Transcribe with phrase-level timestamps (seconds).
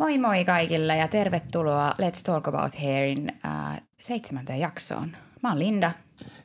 [0.00, 5.16] Moi moi kaikille ja tervetuloa Let's Talk About Hairin äh, seitsemänteen jaksoon.
[5.42, 5.92] Mä oon Linda.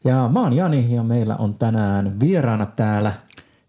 [0.04, 3.14] Ja mä oon Jani ja meillä on tänään vieraana täällä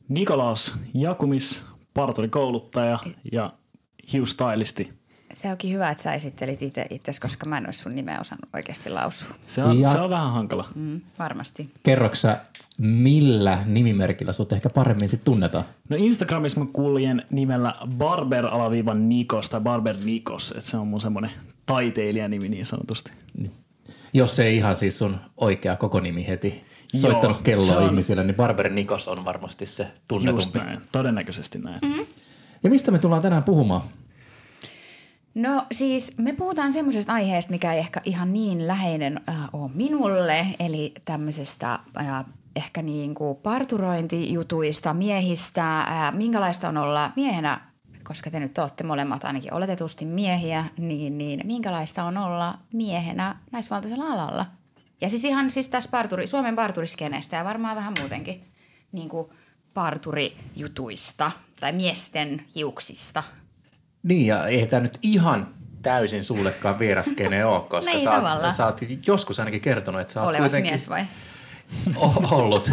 [0.09, 1.65] Nikolaus Jakumis,
[1.95, 2.99] parturikouluttaja
[3.33, 3.53] ja
[4.13, 4.96] hiustylisti.
[5.37, 8.49] Se onkin hyvä, että sä esittelit itse itses, koska mä en olisi sun nimeä osannut
[8.55, 9.29] oikeasti lausua.
[9.47, 10.65] Se on, Ja- se on vähän hankala.
[10.75, 11.71] Mm, varmasti.
[11.83, 12.37] Kerroksä,
[12.79, 15.65] millä nimimerkillä sut ehkä paremmin sit tunnetaan?
[15.89, 21.31] No Instagramissa mä kuljen nimellä barber-nikos tai barber nikos, että se on mun semmonen
[21.67, 23.13] taiteilijanimi niin sanotusti.
[24.13, 26.65] Jos ei ihan siis sun oikea koko nimi heti
[27.01, 30.59] soittanut Joo, kelloa on- ihmisille, niin Barber Nikos on varmasti se Just tunnetumpi.
[30.59, 31.79] näin, todennäköisesti näin.
[31.83, 32.07] Mm-hmm.
[32.63, 33.81] Ja mistä me tullaan tänään puhumaan?
[35.37, 40.47] No siis me puhutaan semmoisesta aiheesta, mikä ei ehkä ihan niin läheinen äh, ole minulle,
[40.61, 42.25] eli tämmöisestä äh,
[42.57, 47.61] ehkä niin kuin parturointijutuista, miehistä, äh, minkälaista on olla miehenä,
[48.05, 54.07] koska te nyt olette molemmat ainakin oletetusti miehiä, niin, niin minkälaista on olla miehenä naisvaltaisella
[54.07, 54.47] alalla?
[55.01, 58.45] Ja siis ihan siis tässä parturi, Suomen parturiskeneestä ja varmaan vähän muutenkin
[58.93, 59.29] niin kuin
[59.75, 63.23] parturijutuista tai miesten hiuksista–
[64.07, 65.49] Niin, ja ei tämä nyt ihan
[65.83, 68.55] täysin sullekaan vieraskene ole, koska Niin, sä, oot, tavallaan.
[68.55, 71.05] sä oot joskus ainakin kertonut, että sä oot olevas kuitenkin mies vai?
[72.31, 72.71] ollut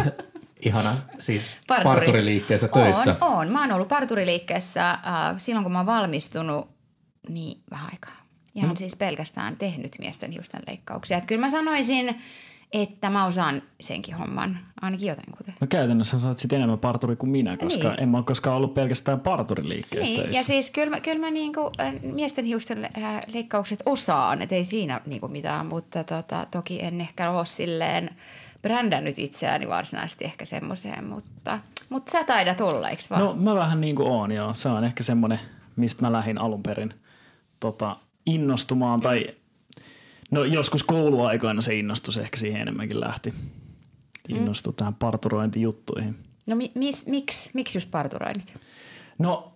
[0.60, 1.94] ihana siis Parturi.
[1.96, 3.16] parturiliikkeessä töissä.
[3.20, 3.48] On, on.
[3.48, 4.98] Mä oon ollut parturiliikkeessä äh,
[5.38, 6.68] silloin, kun mä oon valmistunut,
[7.28, 8.24] niin vähän aikaa.
[8.54, 8.76] Ihan Hmm.
[8.76, 11.18] siis pelkästään tehnyt miesten hiusten leikkauksia.
[11.18, 12.18] Et kyllä mä sanoisin,
[12.74, 15.54] että mä osaan senkin homman, ainakin jotenkuten.
[15.60, 18.00] No käytännössä sä oot sit enemmän parturi kuin minä, koska Niin.
[18.02, 20.38] en mä ole koskaan ollut pelkästään parturiliikkeessä Niin, töissä.
[20.40, 24.64] ja siis kyllä mä, kyllä mä niinku, äh, miesten hiusten äh, leikkaukset osaan, et ei
[24.64, 28.10] siinä niinku mitään, mutta tota, toki en ehkä ole silleen
[28.62, 33.22] brändännyt itseäni varsinaisesti ehkä semmoiseen, mutta, mutta sä taidat olla, eikö vaan?
[33.22, 34.54] No mä vähän niin kuin oon, joo.
[34.54, 35.40] Se on ehkä semmoinen,
[35.76, 36.94] mistä mä lähdin alun perin
[37.60, 39.00] tota, innostumaan.
[39.00, 39.26] Tai
[40.30, 43.34] no joskus kouluaikoina se innostus ehkä siihen enemmänkin lähti.
[44.28, 44.76] Innostui mm.
[44.76, 46.16] tähän parturointijuttuihin.
[46.46, 48.54] No mi, mis, miksi, miksi just parturoinnit?
[49.18, 49.53] No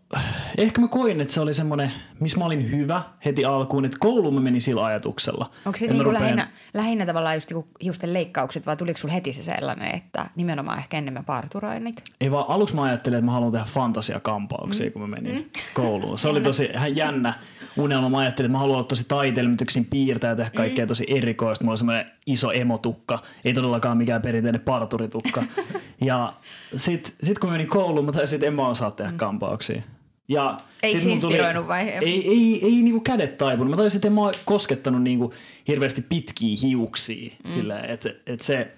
[0.58, 3.84] ehkä mä koin, että se oli semmoinen, missä mä olin hyvä heti alkuun.
[3.84, 5.50] Että kouluun mä menin sillä ajatuksella.
[5.66, 9.14] Onko se mä niinku rupean- lähinnä, lähinnä tavallaan just niinku hiusten leikkaukset vai tuliko sulla
[9.14, 12.02] heti se sellainen, että nimenomaan ehkä enemmän parturoinnit?
[12.20, 14.92] Ei vaan aluksi mä ajattelin, että mä haluan tehdä fantasiakampauksia, mm.
[14.92, 15.44] kun mä menin mm.
[15.74, 16.18] kouluun.
[16.18, 17.34] Se oli tosi ihan jännä
[17.76, 18.08] unelma.
[18.08, 21.06] Mä ajattelin, että mä haluan olla tosi taiteellinen, mä tyksin piirtää ja tehdä kaikkea tosi
[21.08, 21.64] erikoista.
[21.64, 25.42] Mulla oli semmoinen iso emotukka, ei todellakaan mikään perinteinen parturitukka.
[26.00, 26.32] ja
[26.76, 29.82] sit, sit kun mä menin kouluun, mä taisin, että en mä osaa tehdä kampauksia.
[30.28, 30.58] Ja
[30.90, 31.88] sit se mun tuli- inspiroinut vai?
[31.88, 33.70] Ei, ei, ei niinku kädet taipunut.
[33.70, 35.32] Mä taisin, että en mä koskettanut niinku
[35.68, 37.30] hirveästi pitkiä hiuksia.
[37.44, 37.54] Mm.
[37.54, 38.72] Sillä, että et se,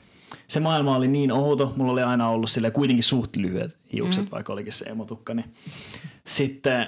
[0.49, 1.73] se maailma oli niin outo.
[1.77, 4.31] Mulla oli aina ollut sille kuitenkin suht lyhyet hiukset, mm.
[4.31, 5.35] vaikka olikin se emotukka.
[5.35, 5.55] Niin.
[6.25, 6.87] Sitten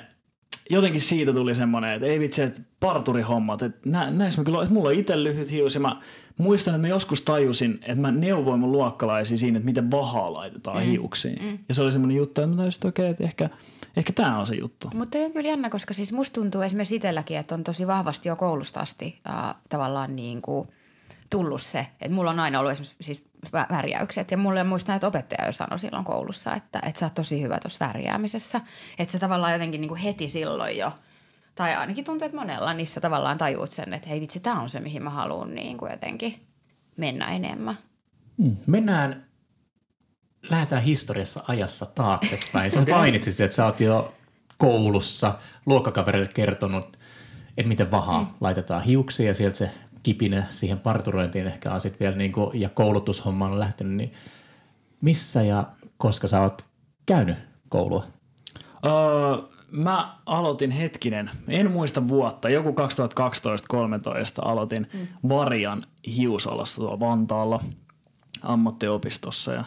[0.71, 4.75] jotenkin siitä tuli semmoinen, että ei vitsi, että parturihommat, että nä, näissä mä kyllä, että
[4.75, 5.97] mulla on itse lyhyt hius ja mä
[6.39, 10.83] muistan, että mä joskus tajusin, että mä neuvoin mun luokkalaisia siinä, että miten vahaa laitetaan
[10.83, 10.91] mm.
[10.91, 11.43] hiuksiin.
[11.43, 11.59] Mm.
[11.69, 13.51] Ja se oli semmoinen juttu, että mä tajusin, että okei, että ehkä,
[13.97, 14.91] ehkä tämä on se juttu.
[14.94, 18.36] Mutta on kyllä jännä, koska siis musta tuntuu esimerkiksi itselläkin, että on tosi vahvasti jo
[18.36, 20.69] koulusta asti äh, tavallaan niin kuin
[21.30, 25.06] tullut se, että mulla on aina ollut esimerkiksi siis vä- värjäykset ja mulle muistan, että
[25.06, 28.60] opettaja jo sanoi silloin koulussa, että, että sä oot tosi hyvä tuossa värjäämisessä.
[28.98, 30.92] Että se tavallaan jotenkin niin kuin heti silloin jo,
[31.54, 34.80] tai ainakin tuntuu, että monella niissä tavallaan tajuut sen, että hei vitsi, tämä on se,
[34.80, 36.34] mihin mä haluan niin kuin jotenkin
[36.97, 37.78] mennä enemmän.
[38.36, 38.56] Mm.
[38.66, 39.26] Mennään,
[40.50, 42.70] lähdetään historiassa ajassa taaksepäin.
[42.70, 44.14] Sä mainitsit, että sä oot jo
[44.56, 45.34] koulussa
[45.66, 46.98] luokkakaverille kertonut,
[47.56, 48.28] että miten vahaa mm.
[48.41, 49.70] laitetaan hiuksia ja sieltä se
[50.03, 54.12] kipinä siihen parturointiin ehkä on sit vielä niin kuin, ja koulutushomma on lähtenyt, niin
[55.00, 55.64] missä ja
[55.97, 56.64] koska sä oot
[57.06, 57.36] käynyt
[57.69, 58.06] koulua?
[58.86, 58.92] Öö,
[59.70, 62.74] mä aloitin hetkinen, en muista vuotta, joku 2012-2013
[64.42, 65.06] aloitin mm.
[65.28, 67.64] Varjan hiusalassa tuolla Vantaalla
[68.42, 69.64] ammattiopistossa ja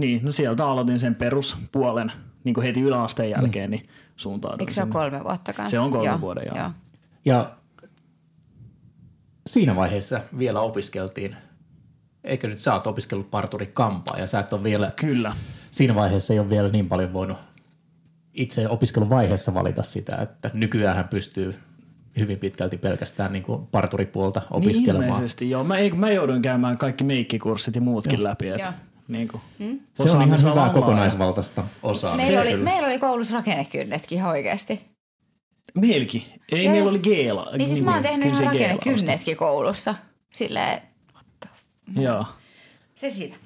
[0.00, 2.12] niin, no sieltä aloitin sen peruspuolen
[2.44, 5.70] niin kuin heti yläasteen jälkeen, niin suuntauduin Eikö se ole kolme vuotta kanssa?
[5.70, 6.56] Se on kolme vuoden, joo.
[6.56, 6.70] joo.
[7.24, 7.50] Ja
[9.46, 11.36] siinä vaiheessa vielä opiskeltiin,
[12.24, 15.32] eikö nyt sä oot opiskellut parturikampaa ja sä et ole vielä, Kyllä.
[15.70, 17.38] siinä vaiheessa ei ole vielä niin paljon voinut
[18.34, 21.54] itse opiskeluvaiheessa valita sitä, että nykyään pystyy
[22.18, 25.08] hyvin pitkälti pelkästään niin kuin parturipuolta Niin opiskelemaan.
[25.08, 25.64] ilmeisesti, joo.
[25.64, 28.24] Mä, ei, mä jouduin käymään kaikki meikkikurssit ja muutkin joo.
[28.24, 28.48] läpi.
[28.48, 28.70] Et, Joo.
[29.10, 29.80] Niin kuin, Mm.
[29.94, 32.16] se on ihan hyvää ja- kokonaisvaltaista osaa.
[32.16, 34.80] Meillä oli, meillä oli koulussa rakennekynnetkin ihan oikeasti.
[35.74, 36.22] Meilläkin.
[36.52, 37.50] Ei, Joo, meillä oli Geela.
[37.56, 39.94] Niin siis mä oon tehnyt ihan rakennekynnetkin koulussa.
[40.34, 40.82] Silleen,
[41.14, 42.00] what the f- vasta.
[42.00, 42.24] Joo.
[42.94, 43.36] se siitä.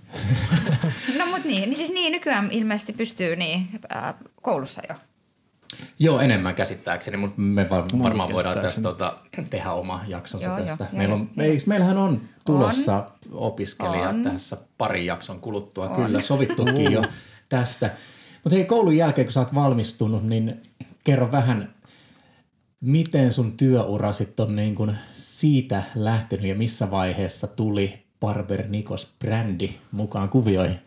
[1.18, 4.94] no mut niin, niin siis niin nykyään ilmeisesti pystyy niin äh, koulussa jo.
[5.98, 9.16] Joo, enemmän käsittääkseni, mutta me var- varmaan voidaan tästä tota,
[9.50, 10.84] tehdä oma jaksonsa Joo, tästä.
[10.84, 11.56] joo, Meillä on, joo.
[11.66, 14.22] meillähän on tulossa opiskelija On.
[14.22, 15.88] tässä parin jakson kuluttua.
[15.88, 17.02] Kyllä, sovittukin jo
[17.48, 17.90] tästä.
[18.44, 20.62] Mutta hei, koulun jälkeen, kun sä oot valmistunut, niin
[21.04, 21.74] kerro vähän,
[22.80, 29.12] miten sun työura sitten on niin kun siitä lähtenyt ja missä vaiheessa tuli Barber Nikos
[29.18, 30.78] brändi mukaan kuvioihin?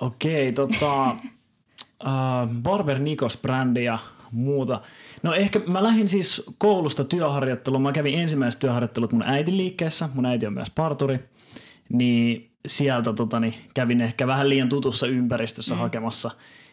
[0.00, 1.16] Okei, tota,
[2.04, 3.98] uh, Barber Nikos-brändi ja
[4.32, 4.80] muuta.
[5.22, 7.82] No ehkä mä lähdin siis koulusta työharjoitteluun.
[7.82, 10.08] Mä kävin ensimmäiset työharjoittelut mun äitin liikkeessä.
[10.14, 11.20] Mun äiti on myös parturi.
[11.88, 15.80] Niin sieltä totani, kävin ehkä vähän liian tutussa ympäristössä mm.
[15.80, 16.30] hakemassa.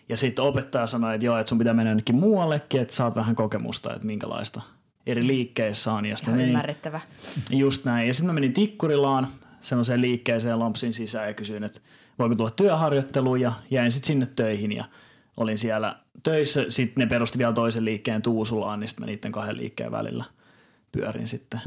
[0.10, 3.36] Ja sitten opettaja sanoi, että joo, että sun pitää mennä jonnekin muuallekin, että saat vähän
[3.36, 4.62] kokemusta, että minkälaista
[5.06, 6.06] eri liikkeissä on.
[6.06, 7.02] Ja Ihan menin, ymmärrettävä.
[7.50, 8.08] Just näin.
[8.08, 9.28] Ja sitten mä menin Tikkurilaan
[9.62, 11.80] semmoiseen liikkeeseen lompsin sisään ja kysyin, että
[12.20, 14.86] voiko tulla työharjoitteluun ja jäin sitten sinne töihin ja
[15.38, 16.66] olin siellä töissä.
[16.70, 20.24] Sitten ne perusti vielä toisen liikkeen Tuusulaan, niin sitten mä niiden kahden liikkeen välillä
[20.92, 21.62] pyörin sitten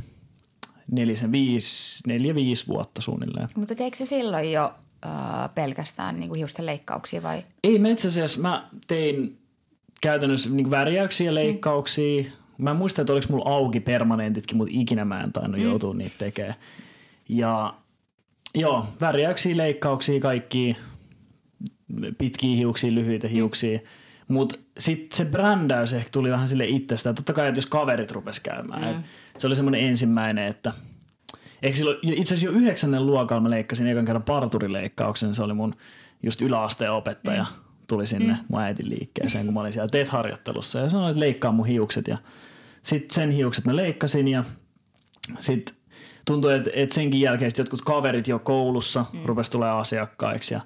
[0.90, 3.48] nelisen, viisi, neljä, viisi vuotta suunnilleen.
[3.54, 4.74] Mutta teekö se silloin jo
[5.06, 7.44] äh, pelkästään niin kuin hiusten leikkauksia vai?
[7.64, 9.38] Ei, mä itse asiassa mä tein
[10.00, 12.24] käytännössä niin värjäyksiä ja leikkauksia.
[12.58, 16.14] Mä en muista, että oliko mulla auki permanentitkin, mutta ikinä mä en tainnut joutua niitä
[16.18, 16.54] tekemään.
[17.28, 17.74] Ja
[18.54, 20.76] joo, värjäyksiä, leikkauksia, kaikki
[22.19, 23.81] pitkiä hiuksia, lyhyitä hiuksia.
[24.29, 27.14] Mutta sitten se brändäys ehkä tuli vähän sille itsestään.
[27.14, 28.82] Totta kai, että jos kaverit rupes käymään.
[28.82, 28.88] Mm.
[28.90, 30.73] Et se oli semmoinen ensimmäinen, että
[31.62, 35.35] Eikö silloin, itse asiassa jo yhdeksännen luokalla mä leikkasin ekan kerran parturileikkauksen.
[35.35, 35.75] Se oli mun
[36.23, 37.43] just yläasteen opettaja.
[37.43, 37.62] Mm.
[37.87, 38.38] Tuli sinne mm.
[38.49, 40.79] mun äitin liikkeeseen, kun mä olin siellä TET-harjoittelussa.
[40.79, 42.08] Ja sanoi, että leikkaa mun hiukset.
[42.08, 42.19] Ja
[42.82, 44.44] sitten sen hiukset mä leikkasin ja
[45.38, 45.75] sitten
[46.25, 49.20] tuntui, että, että senkin jälkeen sit jotkut kaverit jo koulussa mm.
[49.25, 50.55] rupesi tulemaan asiakkaiksi.
[50.55, 50.61] Ja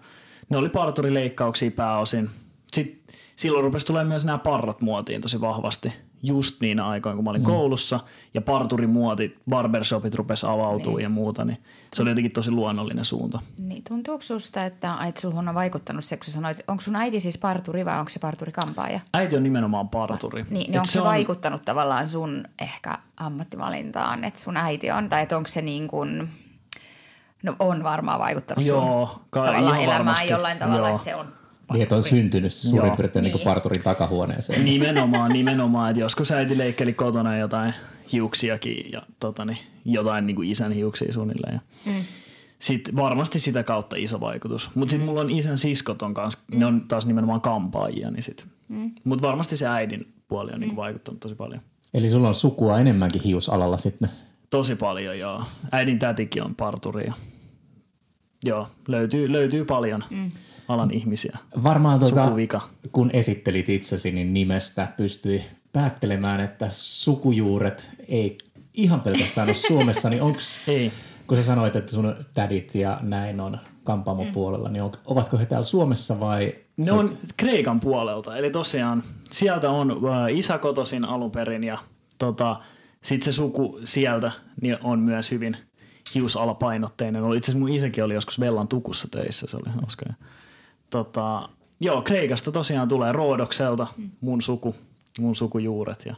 [0.52, 2.30] ne oli parturileikkauksia pääosin.
[2.72, 7.30] Sitten silloin rupesi tulemaan myös nämä parrat muotiin tosi vahvasti just niin aikoina, kun mä
[7.30, 7.46] olin mm.
[7.46, 8.00] koulussa,
[8.34, 11.02] ja parturimuoti, barbershopit rupesi avautua niin.
[11.02, 11.58] ja muuta, niin
[11.94, 13.40] se oli jotenkin tosi luonnollinen suunta.
[13.58, 17.20] Niin, tuntuuko susta, että, että suhun on vaikuttanut se, kun sä sanoit, onko sun äiti
[17.20, 19.00] siis parturi vai onko se parturi kampaaja?
[19.14, 20.42] Äiti on nimenomaan parturi.
[20.42, 21.06] Niin, niin onko se, se on...
[21.06, 26.28] vaikuttanut tavallaan sun ehkä ammattivalintaan, että sun äiti on, tai että onko se niin kuin,
[27.42, 30.28] no on varmaan vaikuttanut Joo, sun ka- tavallaan elämään varmasti.
[30.28, 30.96] jollain tavalla, Joo.
[30.96, 31.26] että se on
[31.72, 32.96] Niin, että on syntynyt suurin Joo.
[32.96, 33.34] piirtein niin.
[33.34, 33.44] Niin.
[33.44, 34.64] parturin takahuoneeseen.
[34.64, 35.90] Nimenomaan, nimenomaan.
[35.90, 37.74] Että joskus äiti leikkeli kotona jotain
[38.12, 41.54] hiuksiakin ja totani, jotain niin kuin isän hiuksia suunnilleen.
[41.54, 41.60] Ja
[41.92, 42.04] Mm.
[42.58, 44.70] Sitten varmasti sitä kautta iso vaikutus.
[44.74, 48.10] Mutta sitten mulla on isän siskot on kans, ne on taas nimenomaan kampaajia.
[48.10, 48.46] Niin sit.
[48.68, 48.90] Mm.
[49.04, 51.60] Mutta varmasti se äidin puoli on niin vaikuttanut tosi paljon.
[51.94, 54.08] Eli sulla on sukua enemmänkin hiusalalla sitten.
[54.50, 55.42] Tosi paljon, joo.
[55.72, 57.10] Äidin tätikin on parturi.
[58.44, 58.50] Ja...
[58.54, 60.30] Joo, löytyy, löytyy paljon mm.
[60.68, 61.38] alan ihmisiä.
[61.62, 62.60] Varmaan tuota, Sukuvika.
[62.92, 65.42] kun esittelit itsesi, niin nimestä pystyi
[65.72, 68.36] päättelemään, että sukujuuret ei
[68.74, 70.92] ihan pelkästään ole Suomessa, niin onks, Ei.
[71.26, 75.64] kun sä sanoit, että sun tädit ja näin on kampaamopuolella, niin on, ovatko he täällä
[75.64, 76.54] Suomessa vai?
[76.76, 81.78] Ne on Kreikan puolelta, eli tosiaan sieltä on äh, isä kotoisin alun perin ja
[82.18, 82.56] tota,
[83.02, 85.56] sitten se suku sieltä niin on myös hyvin
[86.14, 87.22] hiusalapainotteinen.
[87.22, 90.06] Oli- Itse asiassa mun isäkin oli joskus Vellan tukussa töissä, se oli hauska.
[90.90, 91.48] Tota,
[91.80, 93.86] joo, Kreikasta tosiaan tulee Roodokselta
[94.20, 94.76] mun suku,
[95.18, 96.14] mun sukujuuret ja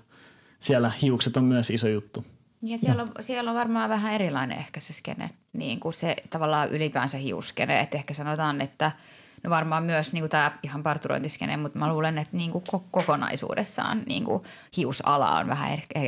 [0.59, 2.25] siellä hiukset on myös iso juttu.
[2.63, 6.69] Ja siellä on, siellä on varmaan vähän erilainen ehkä se skene, niin kuin se tavallaan
[6.71, 8.93] ylipäänsä hiuskene, että ehkä sanotaan, että
[9.43, 12.83] no varmaan myös niin kuin tämä ihan parturointiskene, mutta mä luulen, että niin kuin ko-
[12.91, 14.43] kokonaisuudessaan niin kuin
[14.77, 16.01] hiusala on vähän ehkä,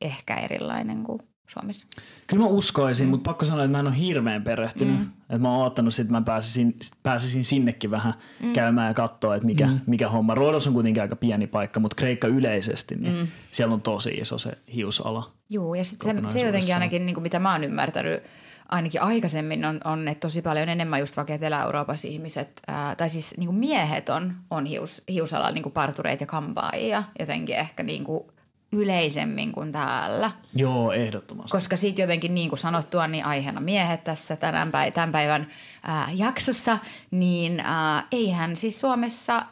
[0.00, 1.86] ehkä erilainen kuin Suomessa.
[2.26, 3.10] Kyllä mä uskoisin, mm.
[3.10, 4.98] mutta pakko sanoa, että mä en ole hirveän perehtynyt.
[4.98, 5.06] Mm.
[5.20, 8.52] Että mä oon odottanut, että mä pääsisin, pääsisin sinnekin vähän mm.
[8.52, 9.80] käymään ja katsoa, että mikä, mm.
[9.86, 10.34] mikä homma.
[10.34, 13.26] Roodos on kuitenkin aika pieni paikka, mutta Kreikka yleisesti, niin mm.
[13.50, 15.30] siellä on tosi iso se hiusala.
[15.50, 18.22] Joo, ja sitten se, se jotenkin ainakin, niin kuin mitä mä oon ymmärtänyt,
[18.68, 23.34] ainakin aikaisemmin on, on että tosi paljon enemmän just vaikka Etelä-Euroopassa ihmiset, ää, tai siis
[23.36, 28.04] niin kuin miehet on, on hius, hiusalalla niin kuin partureita ja kampaajia jotenkin ehkä niin
[28.04, 28.24] kuin
[28.72, 30.30] yleisemmin kuin täällä.
[30.54, 31.50] Joo, ehdottomasti.
[31.50, 35.48] Koska sitten jotenkin niin kuin sanottua, niin aiheena miehet tässä tämän, päivän, tämän päivän
[35.82, 36.78] ää, jaksossa,
[37.10, 39.42] niin ää, eihän siis Suomessa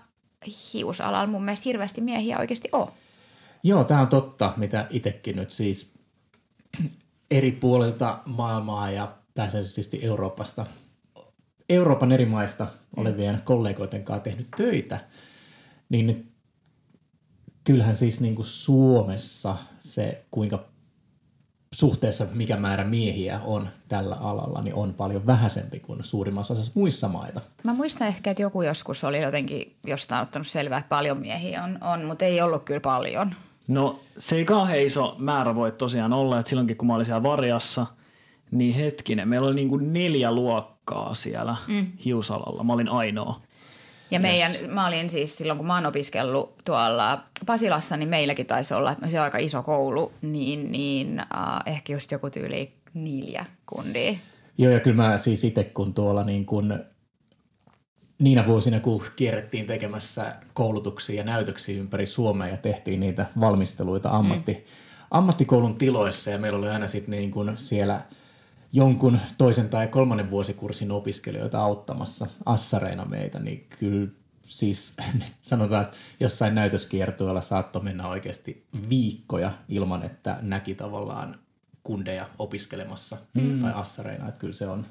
[0.74, 2.88] hiusalalla mun mielestä hirveästi miehiä oikeasti ole.
[3.62, 5.92] Joo, tämä on totta, mitä itsekin nyt siis
[7.30, 10.66] eri puolilta maailmaa ja pääsääntöisesti Euroopasta,
[11.68, 15.00] Euroopan eri maista olevien kollegoiden kanssa tehnyt töitä,
[15.88, 16.27] niin
[17.68, 20.64] kyllähän siis niin kuin Suomessa se, kuinka
[21.74, 27.08] suhteessa mikä määrä miehiä on tällä alalla, niin on paljon vähäisempi kuin suurimmassa osassa muissa
[27.08, 27.40] maita.
[27.64, 31.78] Mä muistan ehkä, että joku joskus oli jotenkin jostain ottanut selvää, että paljon miehiä on,
[31.82, 33.34] on mutta ei ollut kyllä paljon.
[33.66, 37.22] No se ei kauhean iso määrä voi tosiaan olla, että silloinkin kun mä olin siellä
[37.22, 37.86] Varjassa,
[38.50, 41.86] niin hetkinen, meillä oli niin kuin neljä luokkaa siellä mm.
[42.04, 42.64] hiusalalla.
[42.64, 43.40] Mä olin ainoa.
[44.10, 44.70] Ja meidän, yes.
[44.70, 49.10] mä olin siis silloin, kun mä oon opiskellut tuolla Pasilassa, niin meilläkin taisi olla, että
[49.10, 54.14] se on aika iso koulu, niin, niin uh, ehkä just joku tyyli neljä kundia.
[54.58, 56.78] Joo, ja kyllä mä siis itse kun tuolla niin kun
[58.18, 64.52] niinä vuosina, kun kierrettiin tekemässä koulutuksia ja näytöksiä ympäri Suomea ja tehtiin niitä valmisteluita ammatti,
[64.52, 64.60] mm.
[65.10, 68.00] ammattikoulun tiloissa ja meillä oli aina sitten niin kun siellä
[68.72, 74.08] jonkun toisen tai kolmannen vuosikurssin opiskelijoita auttamassa assareina meitä, niin kyllä
[74.42, 74.96] siis
[75.40, 81.38] sanotaan, että jossain näytöskiertueella saattoi mennä oikeasti viikkoja ilman, että näki tavallaan
[81.82, 83.62] kundeja opiskelemassa mm.
[83.62, 84.86] tai assareina, että kyllä se on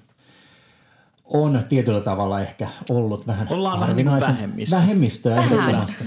[1.34, 4.76] on tietyllä tavalla ehkä ollut vähän Ollaan harvinaisen vähemmistö.
[4.76, 6.04] vähemmistöä ehdottomasti.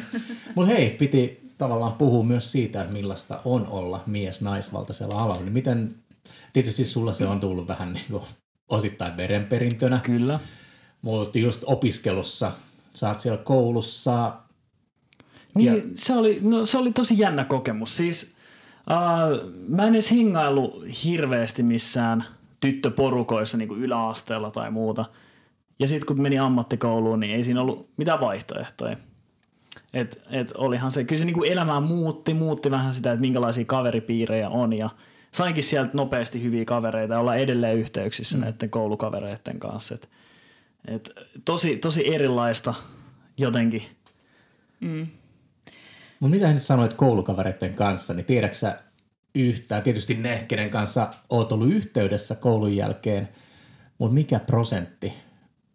[0.54, 5.42] Mutta hei, piti tavallaan puhua myös siitä, että millaista on olla mies naisvaltaisella alalla.
[5.42, 5.94] Niin miten,
[6.52, 8.23] tietysti sulla se on tullut vähän niin kuin
[8.69, 10.00] osittain verenperintönä.
[10.02, 10.40] Kyllä.
[11.02, 12.52] Mutta just opiskelussa,
[12.95, 14.33] sä oot siellä koulussa.
[15.54, 15.83] Niin, ja...
[15.95, 17.97] se, oli, no, se oli tosi jännä kokemus.
[17.97, 18.35] Siis
[18.90, 22.25] uh, mä en edes hingailu hirveästi missään–
[22.61, 25.04] tyttöporukoissa niin kuin yläasteella tai muuta.
[25.78, 28.97] Ja sitten kun meni ammattikouluun, niin ei siinä ollut mitään vaihtoehtoja.
[29.95, 33.64] Et, et olihan se, kyllä se niin kuin elämää muutti, muutti vähän sitä, että minkälaisia
[33.64, 34.90] kaveripiirejä on ja
[35.32, 38.40] sainkin sieltä nopeasti hyviä kavereita ja olla edelleen yhteyksissä mm.
[38.44, 39.94] näiden koulukavereiden kanssa.
[39.94, 40.08] Et,
[40.88, 41.10] et
[41.44, 42.75] tosi, tosi erilaista
[43.38, 43.82] jotenkin.
[44.80, 45.06] Mm.
[46.20, 48.80] Mutta mitä nyt sanoit koulukavereiden kanssa, niin tiedäksä
[49.34, 49.82] yhtään.
[49.82, 53.28] Tietysti ne, kenen kanssa oot ollut yhteydessä koulun jälkeen,
[53.99, 55.12] mutta mikä prosentti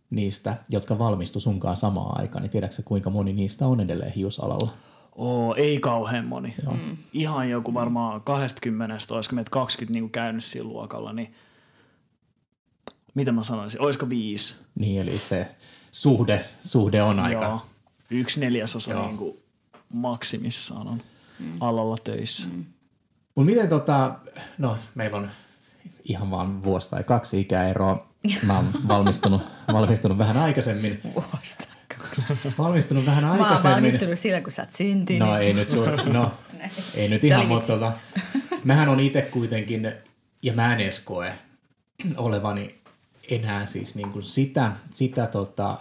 [0.09, 4.71] niistä, jotka valmistu sunkaan samaan aikaan, niin tiedätkö kuinka moni niistä on edelleen hiusalalla?
[5.15, 6.55] Oo, ei kauhean moni.
[6.63, 6.73] Joo.
[6.73, 6.97] Mm.
[7.13, 11.35] Ihan joku varmaan 20, olisiko meitä 20 niin käynyt siinä luokalla, niin
[13.13, 14.55] mitä mä sanoisin, olisiko viisi?
[14.75, 15.55] Niin, eli se
[15.91, 17.43] suhde, suhde on aika...
[17.43, 17.65] Joo,
[18.09, 19.05] yksi neljäsosa Joo.
[19.05, 19.37] niin kuin
[19.93, 21.01] maksimissaan on
[21.39, 21.61] mm.
[21.61, 22.47] alalla töissä.
[22.47, 22.65] Mm.
[23.35, 24.15] Mutta miten tota,
[24.57, 25.31] no meillä on
[26.03, 28.07] ihan vaan vuosi tai kaksi ikäeroa.
[28.45, 29.41] Mä oon valmistunut,
[29.73, 31.01] valmistunut vähän aikaisemmin.
[31.13, 31.74] Vuosi kaksi.
[32.57, 33.63] Valmistunut vähän aikaisemmin.
[33.63, 35.27] Mä oon valmistunut silloin, kun sä oot syntynyt.
[35.27, 36.31] No ei nyt, suur, no,
[36.95, 37.91] ei nyt ihan, mutta tota,
[38.63, 39.91] mähän on itse kuitenkin,
[40.41, 41.33] ja mä en edes koe
[42.17, 42.75] olevani
[43.29, 45.77] enää siis niin kuin sitä, sitä tota,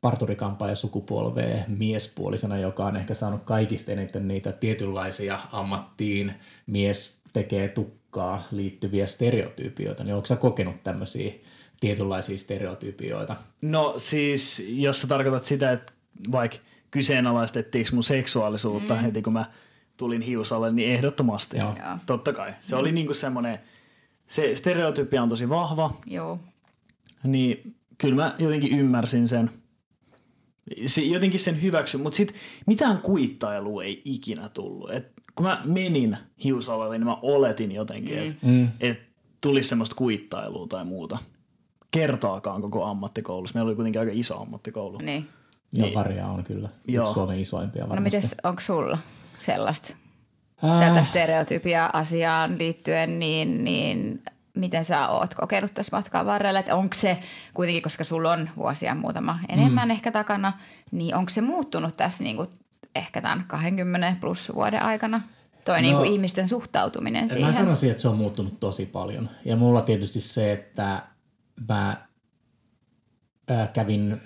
[0.00, 6.34] parturikampaaja sukupolvea miespuolisena, joka on ehkä saanut kaikista eniten niitä tietynlaisia ammattiin
[6.66, 11.32] mies tekee tukkaa liittyviä stereotypioita, niin onko sä kokenut tämmöisiä
[11.80, 13.36] tietynlaisia stereotypioita?
[13.62, 15.92] No siis, jos sä tarkoitat sitä, että
[16.32, 16.58] vaikka
[16.90, 19.00] kyseenalaistettiinko mun seksuaalisuutta mm.
[19.00, 19.44] heti kun mä
[19.96, 21.56] tulin hiusalle, niin ehdottomasti.
[21.58, 21.74] Joo.
[22.06, 22.54] Totta kai.
[22.60, 22.80] Se mm.
[22.80, 23.58] oli niinku semmoinen,
[24.26, 25.96] se stereotypia on tosi vahva.
[26.06, 26.38] Joo.
[27.24, 29.50] Niin kyllä mä jotenkin ymmärsin sen–
[30.86, 34.90] se, jotenkin sen hyväksy, mutta sitten mitään kuittailua ei ikinä tullut.
[34.90, 38.24] Et kun mä menin hiusalalle, niin mä oletin jotenkin, mm.
[38.26, 38.68] että mm.
[38.80, 39.00] et
[39.40, 41.18] tulisi semmoista kuittailua tai muuta.
[42.00, 43.54] Kertaakaan koko ammattikoulussa.
[43.54, 44.98] Meillä oli kuitenkin aika iso ammattikoulu.
[44.98, 45.28] Niin.
[45.72, 45.94] Ja niin.
[45.94, 46.68] paria on kyllä.
[46.88, 47.12] Joo.
[47.12, 48.16] Suomen isoimpia no varmasti.
[48.16, 48.98] No mites, onko sulla
[49.38, 49.94] sellaista?
[50.64, 50.88] Äh.
[50.88, 54.22] Tätä stereotypia asiaan liittyen, niin, niin
[54.54, 57.18] miten sä oot kokenut tässä matkan varrella, että onko se
[57.54, 59.90] kuitenkin, koska sulla on vuosia muutama enemmän mm.
[59.90, 60.52] ehkä takana,
[60.90, 62.48] niin onko se muuttunut tässä niin kuin
[62.94, 65.20] ehkä tämän 20 plus vuoden aikana?
[65.64, 67.46] Toi no, niin kuin ihmisten suhtautuminen siihen.
[67.46, 69.30] Mä sanoisin, että se on muuttunut tosi paljon.
[69.44, 71.02] Ja mulla tietysti se, että
[71.68, 72.08] mä
[73.72, 74.20] kävin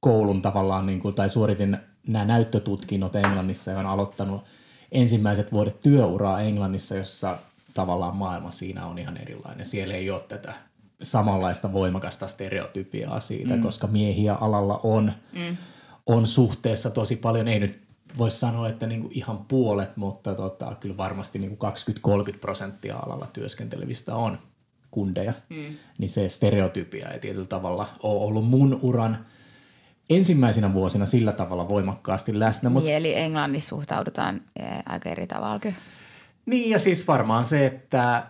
[0.00, 1.78] koulun tavallaan, niin kuin, tai suoritin
[2.08, 4.44] nämä näyttötutkinnot Englannissa ja olen aloittanut
[4.92, 7.38] ensimmäiset vuodet työuraa Englannissa, jossa
[7.74, 9.66] tavallaan maailma siinä on ihan erilainen.
[9.66, 10.54] Siellä ei ole tätä
[11.02, 13.62] samanlaista voimakasta stereotypiaa siitä, mm.
[13.62, 15.56] koska miehiä alalla on, mm.
[16.06, 17.48] on suhteessa tosi paljon.
[17.48, 21.66] Ei nyt voi sanoa, että niinku ihan puolet, mutta tota, kyllä varmasti niinku
[22.34, 24.38] 20-30 prosenttia alalla työskentelevistä on
[24.90, 25.32] kundeja.
[25.48, 25.56] Mm.
[25.98, 29.26] Niin se stereotypia ei tietyllä tavalla ole ollut mun uran
[30.10, 32.70] ensimmäisenä vuosina sillä tavalla voimakkaasti läsnä.
[32.70, 35.74] Niin, eli Englannissa suhtaudutaan eh, aika eri tavalla kyllä.
[36.46, 38.26] Niin ja siis varmaan se, että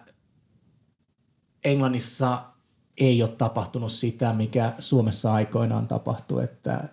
[1.64, 2.40] Englannissa
[2.98, 6.84] ei ole tapahtunut sitä, mikä Suomessa aikoinaan tapahtui, että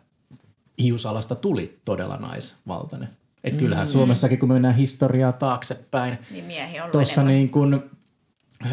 [0.80, 3.10] hiusalasta tuli todella naisvaltainen.
[3.44, 3.92] Että kyllähän mm.
[3.92, 7.84] Suomessakin, kun me mennään historiaa taaksepäin, niin miehi on tuossa niin kuin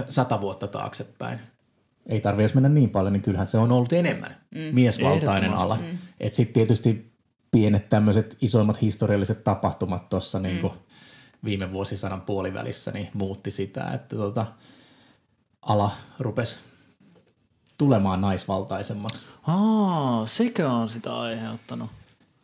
[0.08, 1.40] sata vuotta taaksepäin.
[2.06, 4.60] Ei tarvitse edes mennä niin paljon, niin kyllähän se on ollut enemmän mm.
[4.74, 5.76] miesvaltainen ala.
[5.76, 5.98] Mm.
[6.20, 7.12] Että sitten tietysti
[7.50, 10.42] pienet tämmöiset isoimmat historialliset tapahtumat tuossa mm.
[10.42, 10.70] niin
[11.44, 14.46] viime vuosisadan puolivälissä niin muutti sitä, että tota,
[15.62, 16.56] ala rupesi
[17.78, 19.26] tulemaan naisvaltaisemmaksi.
[19.46, 21.90] Aa, sekö on sitä aiheuttanut?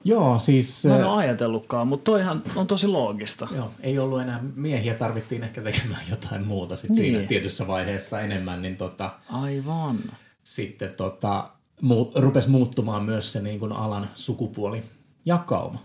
[0.05, 0.85] Joo, siis...
[0.85, 3.49] Mä en ole ajatellutkaan, mutta toihan on tosi loogista.
[3.57, 6.97] Joo, ei ollut enää miehiä, tarvittiin ehkä tekemään jotain muuta sit niin.
[6.97, 8.63] siinä tietyssä vaiheessa enemmän.
[8.63, 9.99] Niin tota, Aivan.
[10.45, 11.51] Sitten tota,
[11.81, 14.83] muut, rupesi muuttumaan myös se niin kuin alan sukupuoli
[15.25, 15.83] jakauma.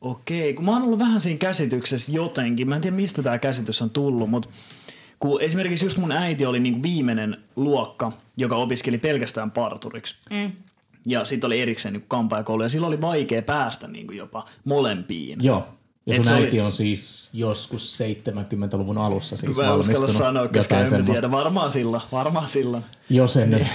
[0.00, 3.82] Okei, kun mä oon ollut vähän siinä käsityksessä jotenkin, mä en tiedä mistä tämä käsitys
[3.82, 4.48] on tullut, mutta
[5.18, 10.16] kun esimerkiksi just mun äiti oli niin kuin viimeinen luokka, joka opiskeli pelkästään parturiksi.
[10.30, 10.52] Mm.
[11.06, 15.38] Ja sitten oli erikseen niin kampaajakoulu ja silloin oli vaikea päästä niin kuin jopa molempiin.
[15.44, 15.68] Joo.
[16.06, 16.60] Ja sun äiti oli...
[16.60, 20.10] on siis joskus 70-luvun alussa siis Mä valmistunut.
[20.10, 21.12] sanoa, koska en semmoista.
[21.12, 21.30] tiedä.
[21.30, 22.02] Varmaan silloin.
[22.12, 22.84] Varmaan silloin.
[23.10, 23.68] Jos en niin.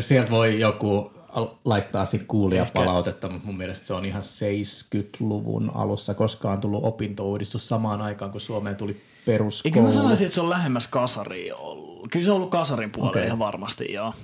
[0.00, 1.12] sieltä voi joku
[1.64, 2.72] laittaa sitten kuulia Ehkä.
[2.72, 8.30] palautetta, mutta mun mielestä se on ihan 70-luvun alussa, koska on tullut opintouudistus samaan aikaan,
[8.30, 9.74] kun Suomeen tuli peruskoulu.
[9.74, 12.08] Eikö mä sanoisin, että se on lähemmäs kasaria ollut.
[12.10, 13.26] Kyllä se on ollut kasarin puolella okay.
[13.26, 14.14] ihan varmasti, joo.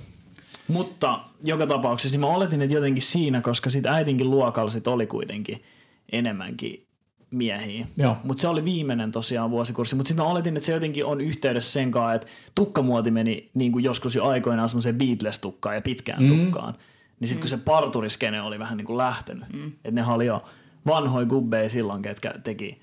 [0.67, 5.07] Mutta joka tapauksessa niin mä oletin, että jotenkin siinä, koska sit äitinkin luokalla sit oli
[5.07, 5.63] kuitenkin
[6.11, 6.87] enemmänkin
[7.31, 7.87] miehiä.
[8.23, 9.95] Mutta se oli viimeinen tosiaan vuosikurssi.
[9.95, 13.71] Mutta sitten mä oletin, että se jotenkin on yhteydessä sen kanssa, että tukkamuoti meni niin
[13.71, 16.29] kuin joskus jo aikoinaan semmoiseen Beatles-tukkaan ja pitkään mm.
[16.29, 16.73] tukkaan.
[17.19, 17.49] Niin sitten mm.
[17.49, 19.67] kun se parturiskene oli vähän niin kuin lähtenyt, mm.
[19.67, 20.43] että ne oli jo
[20.85, 22.81] vanhoja gubbeja silloin, ketkä teki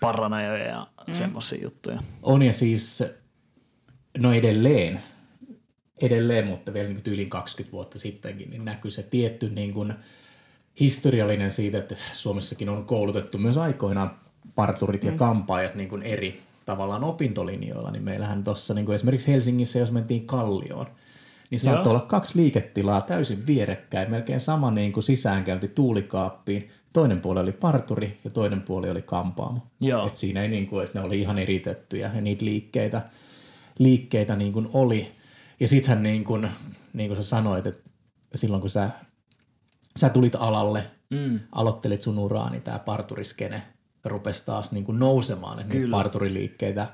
[0.00, 1.14] paranajoja ja mm.
[1.14, 2.02] semmoisia juttuja.
[2.22, 3.04] On ja siis,
[4.18, 5.02] no edelleen,
[6.02, 9.94] edelleen, mutta vielä niin yli 20 vuotta sittenkin, niin näkyy se tietty niin kuin
[10.80, 14.10] historiallinen siitä, että Suomessakin on koulutettu myös aikoinaan
[14.54, 15.18] parturit ja mm.
[15.18, 20.86] kampaajat niin kuin eri tavallaan opintolinjoilla, niin meillähän tuossa niin esimerkiksi Helsingissä, jos mentiin Kallioon,
[21.50, 26.68] niin saattoi olla kaksi liiketilaa täysin vierekkäin, melkein sama niin kuin sisäänkäynti tuulikaappiin.
[26.92, 29.60] Toinen puoli oli parturi ja toinen puoli oli kampaamo.
[29.80, 30.06] Joo.
[30.06, 33.02] Et siinä ei niin kuin, että ne oli ihan eritettyjä ja niitä liikkeitä,
[33.78, 35.15] liikkeitä niin kuin oli.
[35.60, 36.48] Ja sittenhän niin kuin,
[36.92, 37.90] niin kuin sä sanoit, että
[38.34, 38.90] silloin kun sä,
[39.98, 41.40] sä tulit alalle, mm.
[41.52, 43.62] aloittelit sun uraa, niin tämä parturiskene
[44.04, 46.86] rupesi taas niin kuin nousemaan, että niitä parturiliikkeitä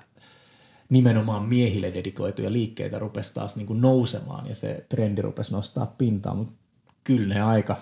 [0.89, 6.35] nimenomaan miehille dedikoituja liikkeitä rupesi taas niin kuin nousemaan ja se trendi rupesi nostaa pintaa,
[6.35, 6.53] mutta
[7.05, 7.77] kyllä ne aika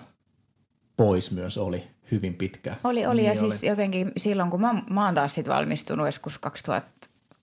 [0.97, 2.77] pois myös oli hyvin pitkään.
[2.83, 3.39] Oli, oli niin ja oli.
[3.39, 6.39] siis jotenkin silloin, kun mä, mä oon taas sit valmistunut joskus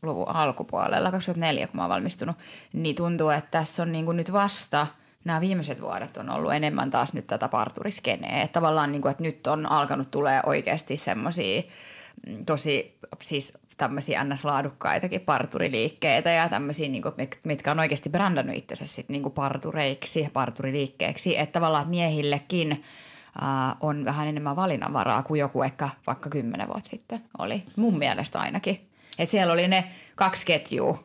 [0.07, 2.37] 2000-luvun alkupuolella, 2004 kun mä oon valmistunut,
[2.73, 4.87] niin tuntuu, että tässä on niin kuin nyt vasta–
[5.29, 8.43] nämä viimeiset vuodet on ollut enemmän taas nyt tätä parturiskeneä.
[8.43, 11.63] Että tavallaan niin kuin, että nyt on alkanut tulee oikeasti semmoisia
[12.27, 18.87] mm, tosi siis tämmöisiä ns-laadukkaitakin parturiliikkeitä ja tämmöisiä, niin kuin, mitkä on oikeasti brändännyt itsensä
[18.87, 21.39] sit, niin kuin partureiksi, parturiliikkeeksi.
[21.39, 27.21] Että tavallaan miehillekin äh, on vähän enemmän valinnanvaraa kuin joku ehkä vaikka kymmenen vuotta sitten
[27.39, 27.63] oli.
[27.77, 28.81] Mun mielestä ainakin.
[29.19, 31.05] Et siellä oli ne kaksi ketjua,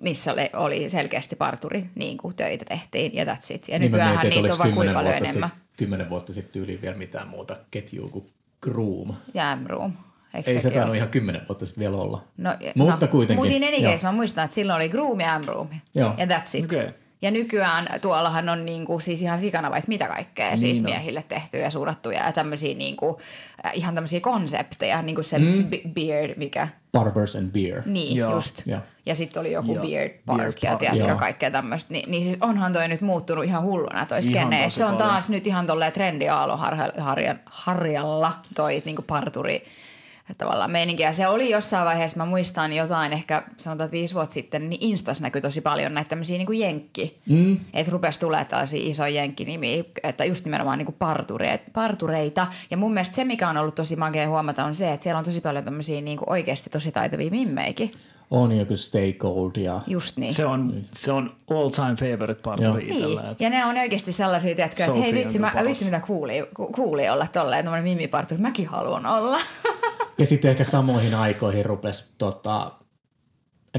[0.00, 3.68] missä oli selkeästi parturi, niin kuin töitä tehtiin ja that's it.
[3.68, 5.50] Ja niin nykyään niitä on vaan kuin paljon enemmän.
[5.54, 8.26] Sit, kymmenen vuotta sitten yli vielä mitään muuta ketjua kuin
[8.60, 9.14] Groom.
[9.34, 9.92] Ja M-Room.
[10.34, 12.24] Eikö ei se tainnut ihan kymmenen vuotta sitten vielä olla.
[12.36, 13.46] No, mutta no, kuitenkin.
[13.46, 15.68] Mutta in any case, mä muistan, että silloin oli Groom ja M-Room.
[15.94, 16.64] Ja that's it.
[16.64, 16.92] Okay.
[17.22, 20.84] Ja nykyään tuollahan on niinku siis ihan sikana vaikka mitä kaikkea niin siis on.
[20.84, 23.20] miehille tehtyä ja suunnattuja ja tämmöisiä niinku,
[23.66, 25.68] äh, ihan tämmöisiä konsepteja, niin kuin se mm.
[25.94, 26.68] beard, mikä...
[26.92, 27.82] Barbers and Beer.
[27.86, 28.34] Niin, Joo.
[28.34, 28.62] just.
[28.66, 29.86] Ja, ja sitten oli joku Joo.
[29.86, 31.92] Beard Park beard ja tiedätkö kaikkea tämmöistä.
[31.92, 34.70] Ni, niin siis onhan toi nyt muuttunut ihan hulluna toi skene.
[34.70, 35.08] Se on paljon.
[35.08, 36.58] taas nyt ihan tolleen trendiaalo
[37.46, 39.66] harjalla toi niinku parturi
[40.38, 41.12] tavallaan meininkiä.
[41.12, 45.20] Se oli jossain vaiheessa, mä muistan jotain ehkä sanotaan, että viisi vuotta sitten, niin Instas
[45.20, 47.16] näkyi tosi paljon näitä tämmöisiä niin kuin jenkki.
[47.28, 47.60] Mm.
[47.74, 52.46] Että rupesi tulee tällaisia isoja jenkkinimiä, että just nimenomaan niin kuin partureita, partureita.
[52.70, 55.24] Ja mun mielestä se, mikä on ollut tosi makea huomata, on se, että siellä on
[55.24, 57.92] tosi paljon tämmöisiä niin kuin oikeasti tosi taitavia mimmeikin.
[58.30, 59.80] On joku Stay Gold ja...
[59.86, 60.34] Just niin.
[60.34, 63.20] Se on, se on all time favorite parturi niin.
[63.38, 67.26] Ja ne on oikeasti sellaisia, tiedätkö, että hei vitsi, mä, vitsi mitä kuuli, kuuli olla
[67.26, 69.40] tolleen, tämmöinen mimiparturi, mäkin haluan olla.
[70.18, 72.72] Ja sitten ehkä samoihin aikoihin rupesi tota,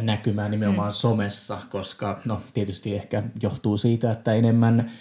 [0.02, 0.94] näkymään nimenomaan mm.
[0.94, 4.92] somessa, koska no tietysti ehkä johtuu siitä, että enemmän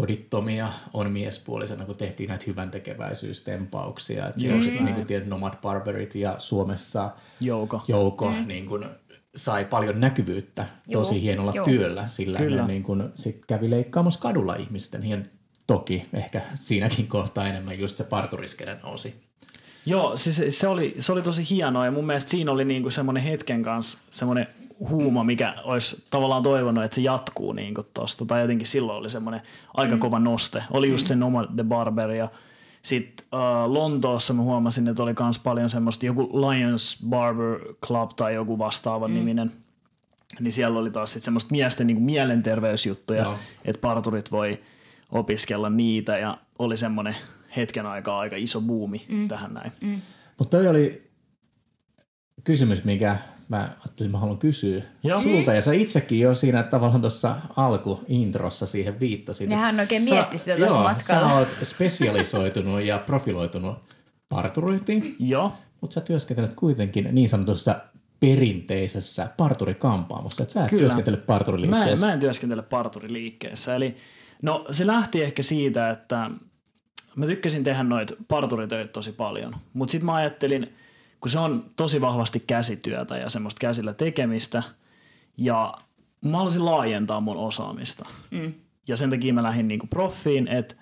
[0.00, 4.26] kodittomia on miespuolisena, kun tehtiin näitä hyvän tekeväisyystempauksia.
[4.26, 4.84] Että mm.
[4.84, 7.10] niin kuin Nomad Barberit ja Suomessa
[7.40, 8.48] Jouko, Jouko mm.
[8.48, 8.84] niin kuin,
[9.36, 11.02] sai paljon näkyvyyttä Joo.
[11.02, 11.66] tosi hienolla Joo.
[11.66, 12.62] työllä, sillä Kyllä.
[12.62, 15.06] ne niin kuin, sit kävi leikkaamassa kadulla ihmisten.
[15.06, 15.18] Ja
[15.66, 19.14] toki ehkä siinäkin kohtaa enemmän just se parturiskenen nousi
[19.86, 23.22] Joo, siis se oli, se oli tosi hienoa ja mun mielestä siinä oli niinku semmoinen
[23.22, 24.46] hetken kanssa semmoinen
[24.88, 28.26] huuma, mikä olisi tavallaan toivonut, että se jatkuu niin tuosta.
[28.26, 29.40] Tai jotenkin silloin oli semmoinen
[29.74, 30.00] aika mm.
[30.00, 30.64] kova noste.
[30.70, 32.28] Oli just sen oma The Barber ja
[32.82, 38.34] sitten uh, Lontoossa mä huomasin, että oli myös paljon semmoista, joku Lions Barber Club tai
[38.34, 39.14] joku vastaava mm.
[39.14, 39.52] niminen,
[40.40, 43.38] niin siellä oli taas sit semmoista miesten niin mielenterveysjuttuja, no.
[43.64, 44.60] että parturit voi
[45.12, 47.16] opiskella niitä ja oli semmoinen
[47.56, 49.28] hetken aikaa aika iso buumi mm.
[49.28, 49.72] tähän näin.
[49.80, 50.00] Mm.
[50.38, 51.10] Mutta toi oli
[52.44, 53.16] kysymys, mikä
[53.50, 55.22] mä ajattelin, mä haluan kysyä Joo.
[55.22, 55.54] sulta.
[55.54, 59.48] Ja sä itsekin jo siinä tavallaan tuossa alkuintrossa siihen viittasit.
[59.48, 61.28] Nehän oikein mietti sitä tuossa matkalla.
[61.28, 63.78] Sä oot spesialisoitunut ja profiloitunut
[64.28, 65.16] parturointiin.
[65.18, 65.52] Joo.
[65.80, 67.80] Mutta sä työskentelet kuitenkin niin sanotussa
[68.20, 70.80] perinteisessä parturikampaamossa, että sä et Kyllä.
[70.80, 71.86] työskentele parturiliikkeessä.
[71.86, 73.76] Mä en, mä en työskentele parturiliikkeessä.
[73.76, 73.96] Eli
[74.42, 76.30] no se lähti ehkä siitä, että
[77.16, 80.74] mä tykkäsin tehdä noita parturitöitä tosi paljon, mutta sitten mä ajattelin,
[81.20, 84.62] kun se on tosi vahvasti käsityötä ja semmoista käsillä tekemistä,
[85.36, 85.74] ja
[86.24, 88.06] mä haluaisin laajentaa mun osaamista.
[88.30, 88.52] Mm.
[88.88, 90.74] Ja sen takia mä lähdin niinku proffiin, että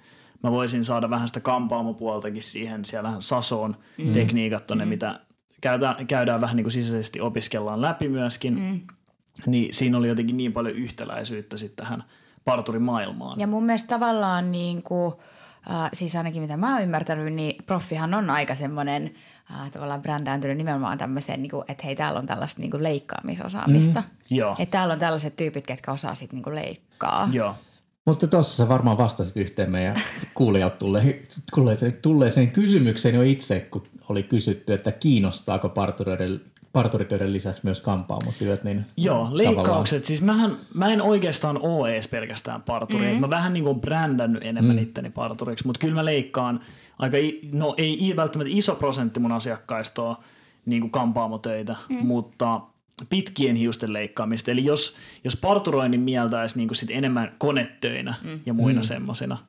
[0.42, 4.12] mä voisin saada vähän sitä kampaamopuoltakin siihen, siellähän Sasoon mm.
[4.12, 4.88] tekniikat tonne, mm.
[4.88, 5.20] mitä
[5.60, 8.80] käydään, käydään vähän niinku sisäisesti opiskellaan läpi myöskin, mm.
[9.46, 12.04] niin siinä oli jotenkin niin paljon yhtäläisyyttä sitten tähän
[12.44, 13.40] parturimaailmaan.
[13.40, 15.14] Ja mun mielestä tavallaan niin kuin–
[15.66, 19.14] Uh, siis ainakin mitä mä oon ymmärtänyt, niin proffihan on aika semmoinen
[19.50, 24.00] uh, tavallaan brändääntynyt nimenomaan tämmöiseen, niin kuin, että hei täällä on tällaista niin kuin leikkaamisosaamista.
[24.00, 24.56] Mm, joo.
[24.58, 27.28] Että täällä on tällaiset tyypit, ketkä osaa sitten niin kuin leikkaa.
[27.32, 27.54] Joo.
[28.04, 30.00] Mutta tuossa sä varmaan vastasit yhteen meidän
[30.34, 36.40] kuulijat tulleeseen, tulleeseen kysymykseen jo itse, kun oli kysytty, että kiinnostaako parturoiden
[36.72, 38.64] parturitöiden lisäksi myös kampaamotyöt.
[38.64, 40.04] Niin Joo, leikkaukset.
[40.04, 43.04] Siis mähän, mä en oikeastaan ole edes pelkästään parturi.
[43.04, 43.20] Mm-hmm.
[43.20, 44.82] Mä vähän niin kuin brändännyt enemmän mm.
[44.82, 46.60] itteni parturiksi, mutta kyllä mä leikkaan
[46.98, 47.16] aika,
[47.52, 50.16] no ei välttämättä iso prosentti mun asiakkaista ole
[50.66, 52.06] niin kuin kampaamotöitä, mm.
[52.06, 52.60] mutta
[53.10, 54.50] pitkien hiusten leikkaamista.
[54.50, 58.40] Eli jos, jos parturoinnin mieltäisi niin kuin sit enemmän konetöinä mm.
[58.46, 58.84] ja muina mm.
[58.84, 59.38] semmoisina–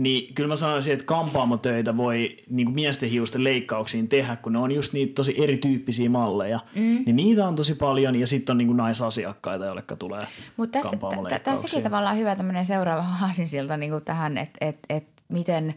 [0.00, 4.58] niin kyllä mä sanoisin, että kampaamotöitä voi niin kuin miesten hiusten leikkauksiin tehdä, kun ne
[4.58, 6.60] on just niitä tosi erityyppisiä malleja.
[6.76, 7.02] Mm.
[7.06, 10.96] Niin niitä on tosi paljon ja sitten on niin kuin naisasiakkaita, joille tulee Mutta tässä,
[11.44, 15.74] tässäkin tavallaan hyvä tämmöinen seuraava haasinsilta niin kuin tähän, että et, et miten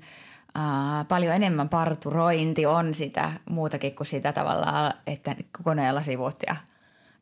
[0.58, 6.56] äh, paljon enemmän parturointi on sitä muutakin kuin sitä tavallaan, että koneella sivut ja,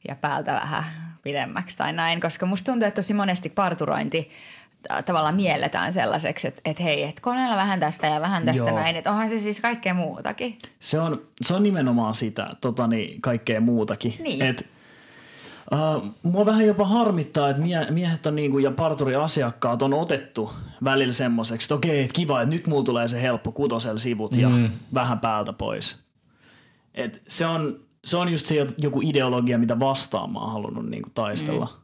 [0.08, 0.84] ja päältä vähän
[1.24, 2.22] pidemmäksi tai näin.
[2.22, 4.32] Koska musta tuntuu, että tosi monesti parturointi–
[5.06, 8.80] tavallaan mielletään sellaiseksi, että, että hei, että koneella vähän tästä ja vähän tästä Joo.
[8.80, 10.58] näin, että onhan se siis kaikkea muutakin.
[10.80, 14.16] Se on, se on nimenomaan sitä, tota niin, kaikkea muutakin.
[14.20, 14.42] Niin.
[14.42, 14.66] Et,
[15.72, 21.14] Uh, mua vähän jopa harmittaa, että mie- miehet on niinku, ja parturi-asiakkaat on otettu välillä
[21.14, 24.70] semmoiseksi, että okei, että kiva, että nyt mulla tulee se helppo kutosel sivut ja mm.
[24.94, 25.98] vähän päältä pois.
[26.94, 31.10] Et se, on, se on just se joku ideologia, mitä vastaan mä oon halunnut niinku
[31.14, 31.66] taistella.
[31.66, 31.81] Mm.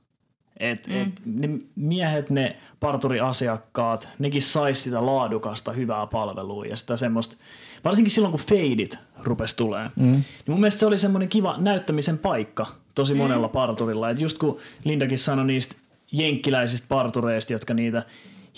[0.59, 1.01] Et, mm.
[1.01, 7.35] et ne miehet, ne parturiasiakkaat, nekin sais sitä laadukasta hyvää palvelua ja sitä semmoista,
[7.83, 9.89] varsinkin silloin kun feidit rupesi tulee.
[9.95, 10.11] Mm.
[10.11, 12.65] Niin mun mielestä se oli semmoinen kiva näyttämisen paikka
[12.95, 13.17] tosi mm.
[13.17, 14.09] monella parturilla.
[14.09, 15.75] Et just kun Lindakin sanoi niistä
[16.11, 18.03] jenkkiläisistä partureista, jotka niitä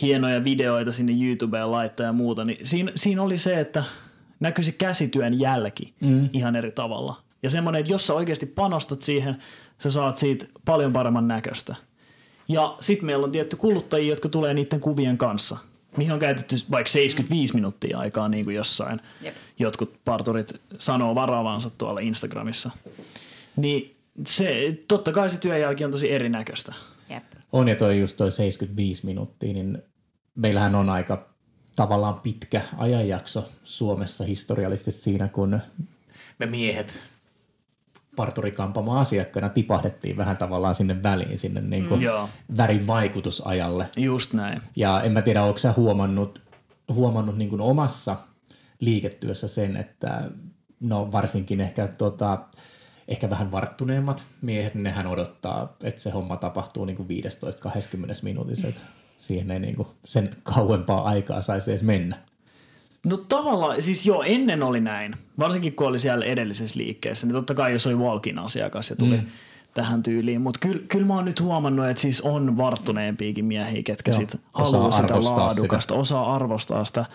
[0.02, 3.84] hienoja videoita sinne YouTubeen laittaa ja muuta, niin siinä, siinä oli se, että
[4.40, 6.30] näkyi se käsityön jälki mm.
[6.34, 7.16] ihan eri tavalla.
[7.44, 9.38] Ja semmoinen, että jos sä oikeasti panostat siihen,
[9.78, 11.76] sä saat siitä paljon paremman näköistä.
[12.50, 15.58] Ja sitten meillä on tietty kuluttajia, jotka tulee niiden kuvien kanssa,
[15.98, 19.02] mihin on käytetty vaikka 75 minuuttia aikaa niin kuin jossain.
[19.22, 19.36] Jep.
[19.60, 22.72] Jotkut parturit sanoo varaavansa tuolla Instagramissa.
[23.56, 23.96] Niin
[24.28, 26.74] se, totta kai se työjälki on tosi erinäköistä.
[27.10, 27.24] Jep.
[27.52, 29.78] On ja toi just toi 75 minuuttia, niin
[30.36, 31.30] meillähän on aika
[31.76, 35.60] tavallaan pitkä ajanjakso Suomessa historiallisesti siinä, kun
[36.40, 37.02] me miehet
[38.20, 42.58] parturikampamo asiakkaana tipahdettiin vähän tavallaan sinne väliin, sinne niin kuin mm.
[42.58, 43.90] värin vaikutusajalle.
[43.98, 44.62] Just näin.
[44.76, 46.42] Ja en mä tiedä, onko sä huomannut,
[46.94, 48.16] huomannut niin kuin omassa
[48.80, 50.32] liiketyössä sen, että
[50.80, 52.40] no varsinkin ehkä, tota,
[53.08, 57.12] ehkä vähän varttuneemmat miehet, nehän odottaa, että se homma tapahtuu niin kuin 15-20
[58.22, 58.82] minuutissa, että
[59.18, 62.18] siihen ei niin kuin sen kauempaa aikaa saisi edes mennä.
[63.06, 65.16] No tavallaan, siis joo, ennen oli näin.
[65.40, 69.18] Varsinkin kun oli siellä edellisessä liikkeessä, niin totta kai jos oli Walkin asiakas ja tuli
[69.18, 69.26] mm.
[69.74, 70.42] tähän tyyliin.
[70.42, 74.92] Mutta kyllä kyl mä oon nyt huomannut, että siis on varttuneempiakin miehiä, ketkä sitten haluaa
[74.92, 76.02] sitä laadukasta, sitä.
[76.02, 77.06] osaa arvostaa sitä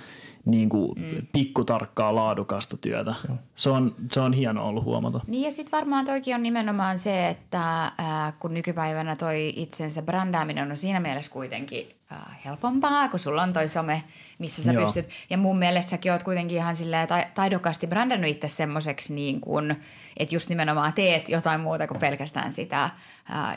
[0.44, 1.26] niin kuin mm.
[1.33, 3.14] pikkutarkkaa laadukasta työtä.
[3.54, 5.20] Se on, se on hieno ollut huomata.
[5.26, 10.70] Niin ja sitten varmaan toikin on nimenomaan se, että äh, kun nykypäivänä toi itsensä brändääminen
[10.70, 14.02] on siinä mielessä kuitenkin äh, helpompaa, kun sulla on toi some,
[14.38, 14.85] missä sä Joo.
[14.85, 15.09] pystyt.
[15.30, 19.76] Ja mun mielestä säkin oot kuitenkin ihan silleen taidokkaasti brändännyt itse semmoiseksi niin kuin,
[20.16, 22.90] että just nimenomaan teet jotain muuta kuin pelkästään sitä
[23.28, 23.57] ää,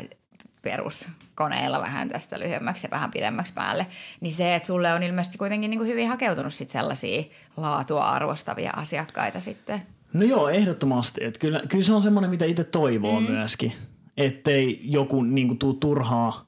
[0.62, 3.88] peruskoneilla vähän tästä lyhyemmäksi ja vähän pidemmäksi päälle,
[4.22, 7.24] niin se, että sulle on ilmeisesti kuitenkin niin kuin hyvin hakeutunut sit sellaisia
[7.58, 9.82] laatua arvostavia asiakkaita sitten.
[10.14, 11.24] No joo, ehdottomasti.
[11.24, 13.32] Et kyllä, kyllä se on semmoinen, mitä itse toivoo mm.
[13.32, 13.74] myöskin.
[14.18, 16.48] Ettei joku niin kuin, tuu turhaa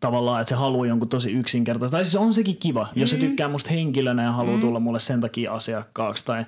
[0.00, 1.96] tavallaan, että se haluaa jonkun tosi yksinkertaista.
[1.96, 3.00] Tai siis on sekin kiva, mm-hmm.
[3.00, 4.68] jos se tykkää musta henkilönä ja haluaa mm-hmm.
[4.68, 6.44] tulla mulle sen takia asiakkaaksi tai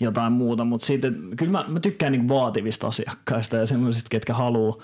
[0.00, 0.64] jotain muuta.
[0.64, 4.76] Mutta sitten kyllä mä, mä tykkään niin vaativista asiakkaista ja semmoisista, ketkä haluaa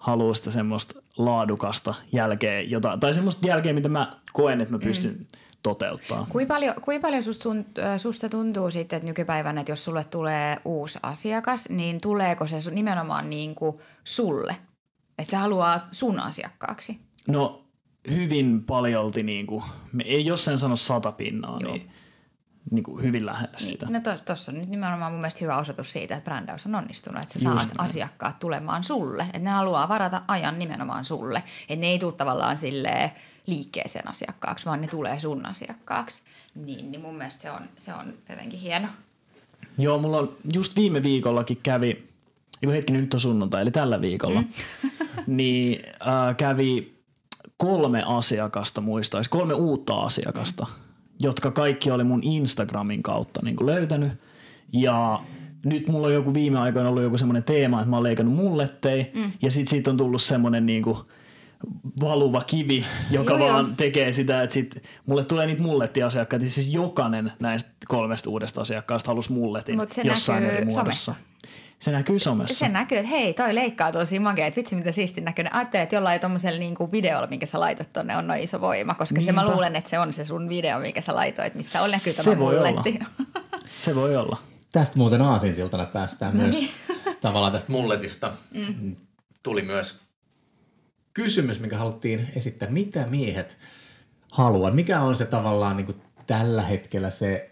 [0.00, 5.12] haluu sitä semmoista laadukasta jälkeä, jota, tai semmoista jälkeä, mitä mä koen, että mä pystyn
[5.18, 5.26] mm.
[5.62, 6.26] toteuttaa.
[6.28, 7.64] Kuinka paljon, kui paljon susta, sun,
[7.96, 13.30] susta tuntuu sitten, että nykypäivänä, että jos sulle tulee uusi asiakas, niin tuleeko se nimenomaan
[13.30, 14.56] niin kuin sulle?
[15.18, 16.98] Että se haluaa sun asiakkaaksi?
[17.28, 17.64] No
[18.10, 19.64] hyvin paljolti, niin kuin,
[20.04, 21.72] ei jos sen sano sata pinnaa, Joo.
[21.72, 21.90] niin
[22.70, 23.68] niin kuin hyvin lähellä niin.
[23.68, 23.86] sitä.
[23.86, 27.34] No tuossa on nyt nimenomaan mun mielestä hyvä osoitus siitä, että brändäys on onnistunut, että
[27.34, 31.86] sä saat Just asiakkaat tulemaan sulle, että ne haluaa varata ajan nimenomaan sulle, että ne
[31.86, 33.10] ei tule tavallaan silleen
[33.46, 36.22] liikkeeseen asiakkaaksi, vaan ne tulee sun asiakkaaksi.
[36.54, 38.88] Niin, niin mun mielestä se on, se on jotenkin hieno.
[39.78, 42.08] Joo, mulla on just viime viikollakin kävi,
[42.62, 44.48] joku hetki nyt on sunnuntai, eli tällä viikolla, mm.
[45.36, 46.94] niin äh, kävi
[47.56, 50.64] kolme asiakasta muistaisi, kolme uutta asiakasta.
[50.64, 50.89] Mm
[51.20, 54.12] jotka kaikki oli mun Instagramin kautta niin kuin löytänyt.
[54.72, 55.20] Ja
[55.64, 59.12] nyt mulla on joku viime aikoina ollut joku semmoinen teema, että mä oon leikannut mullettei.
[59.14, 59.32] Mm.
[59.42, 60.98] Ja sit siitä on tullut semmoinen niin kuin
[62.00, 63.74] valuva kivi, joka joo, vaan joo.
[63.76, 66.50] tekee sitä, että sit mulle tulee niitä mullettiasiakkaita.
[66.50, 70.74] Siis jokainen näistä kolmesta uudesta asiakkaasta halusi mulletin Mut se jossain eri muodossa.
[70.74, 71.14] Somessa.
[71.80, 72.54] Se näkyy somessa.
[72.54, 75.54] Se, se näkyy, että hei, toi leikkaa tosi makea, että vitsi mitä siistin näköinen.
[75.54, 79.14] Ajattelee, että jollain tuommoisella niinku videolla, minkä sä laitat tonne, on noin iso voima, koska
[79.14, 79.26] Niinpä.
[79.26, 82.12] se mä luulen, että se on se sun video, minkä sä laitoit, missä on näkyy
[82.12, 82.98] tämä mulletti.
[83.76, 84.38] se voi olla.
[84.72, 86.70] Tästä muuten aasinsiltana päästään no myös niin.
[87.20, 88.32] tavallaan tästä mulletista.
[88.54, 88.96] Mm.
[89.42, 90.00] Tuli myös
[91.14, 92.70] kysymys, mikä haluttiin esittää.
[92.70, 93.58] Mitä miehet
[94.32, 94.70] haluaa?
[94.70, 97.48] Mikä on se tavallaan niin kuin tällä hetkellä se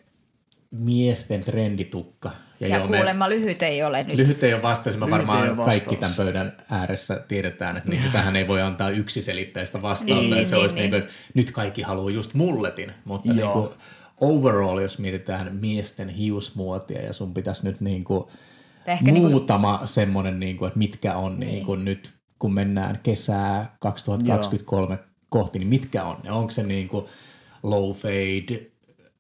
[0.71, 4.17] miesten trenditukka, ja, ja joo, kuulemma me, lyhyt ei ole nyt.
[4.17, 4.97] Lyhyt ei ole vastaus.
[4.97, 10.15] Me varmaan kaikki tämän pöydän ääressä tiedetään, että niin, tähän ei voi antaa yksiselitteistä vastausta.
[10.15, 10.91] Niin, että se niin, olisi niin.
[10.91, 13.69] Niin, että nyt kaikki haluaa just mulletin, mutta niin kuin
[14.21, 18.25] overall, jos mietitään miesten hiusmuotia ja sun pitäisi nyt niin kuin
[18.87, 19.89] Ehkä muutama niin kuin...
[19.89, 21.53] semmoinen, niin kuin, että mitkä on niin.
[21.53, 25.05] Niin kuin nyt, kun mennään kesää 2023 Joo.
[25.29, 26.33] kohti, niin mitkä on ne?
[26.33, 27.07] Onko se niin kuin
[27.63, 28.67] low fade,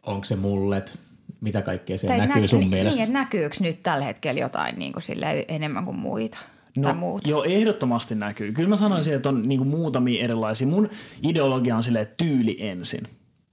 [0.06, 0.98] onko se mullet,
[1.40, 3.00] mitä kaikkea siellä näkyy nä- sun niin, mielestä?
[3.00, 5.02] Niin, näkyykö nyt tällä hetkellä jotain niin kuin
[5.48, 6.38] enemmän kuin muita?
[6.76, 8.52] No, joo, ehdottomasti näkyy.
[8.52, 10.66] Kyllä mä sanoisin, että on niin kuin muutamia erilaisia.
[10.66, 10.90] Mun
[11.22, 13.00] ideologia on silleen tyyli ensin.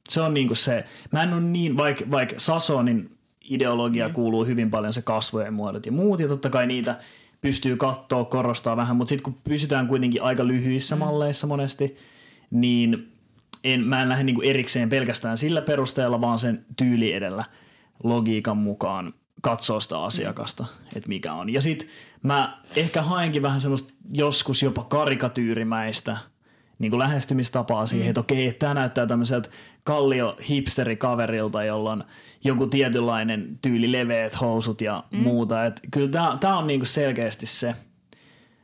[0.10, 3.18] Se on niin kuin se, mä en ole niin, vaikka vaik Sasonin
[3.50, 4.14] ideologia mm.
[4.14, 7.00] kuuluu hyvin paljon se kasvojen muodot ja muut, ja totta kai niitä
[7.42, 11.00] pystyy katsoa, korostaa vähän, mutta sitten kun pysytään kuitenkin aika lyhyissä mm.
[11.00, 11.98] malleissa monesti,
[12.52, 13.12] niin
[13.64, 17.44] en, mä en lähde niin kuin erikseen pelkästään sillä perusteella, vaan sen tyyli edellä–
[18.04, 20.88] logiikan mukaan katsoa sitä asiakasta, mm.
[20.96, 21.50] että mikä on.
[21.50, 21.88] Ja sitten
[22.24, 26.18] mä ehkä haenkin vähän semmoista joskus jopa karikatyyrimäistä
[26.80, 28.10] niin kuin lähestymistapaa siihen, mm.
[28.10, 29.50] että okei, tämä näyttää tämmöiseltä
[29.84, 32.04] kallio hipsterikaverilta, jolla on
[32.44, 35.18] joku tietynlainen tyyli leveät housut ja mm.
[35.18, 35.66] muuta.
[35.66, 37.76] Et kyllä tämä, tämä on niin kuin selkeästi se,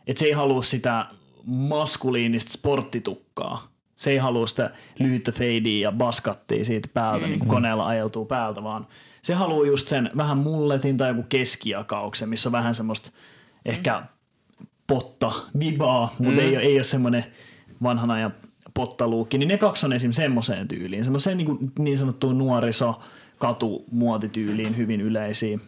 [0.08, 1.06] että se ei halua sitä
[1.46, 3.71] maskuliinista sporttitukkaa.
[4.02, 7.30] Se ei halua sitä lyhyttä feidiä ja baskattia siitä päältä, mm.
[7.30, 8.88] niin kuin koneella ajeltuu päältä, vaan–
[9.22, 13.12] se haluaa just sen vähän mulletin tai joku keskiakauksen, missä on vähän semmoista
[13.66, 14.04] ehkä
[14.88, 16.48] potta, vibaa, mutta mm.
[16.48, 17.26] ei, ei ole semmoinen
[17.84, 18.32] vanhana ja
[18.74, 20.12] pottaluukki, niin ne kaksi on esim.
[20.12, 23.02] semmoiseen tyyliin, semmoiseen niin, kuin, niin sanottuun nuoriso
[23.38, 25.60] katumuotityyliin hyvin yleisiä.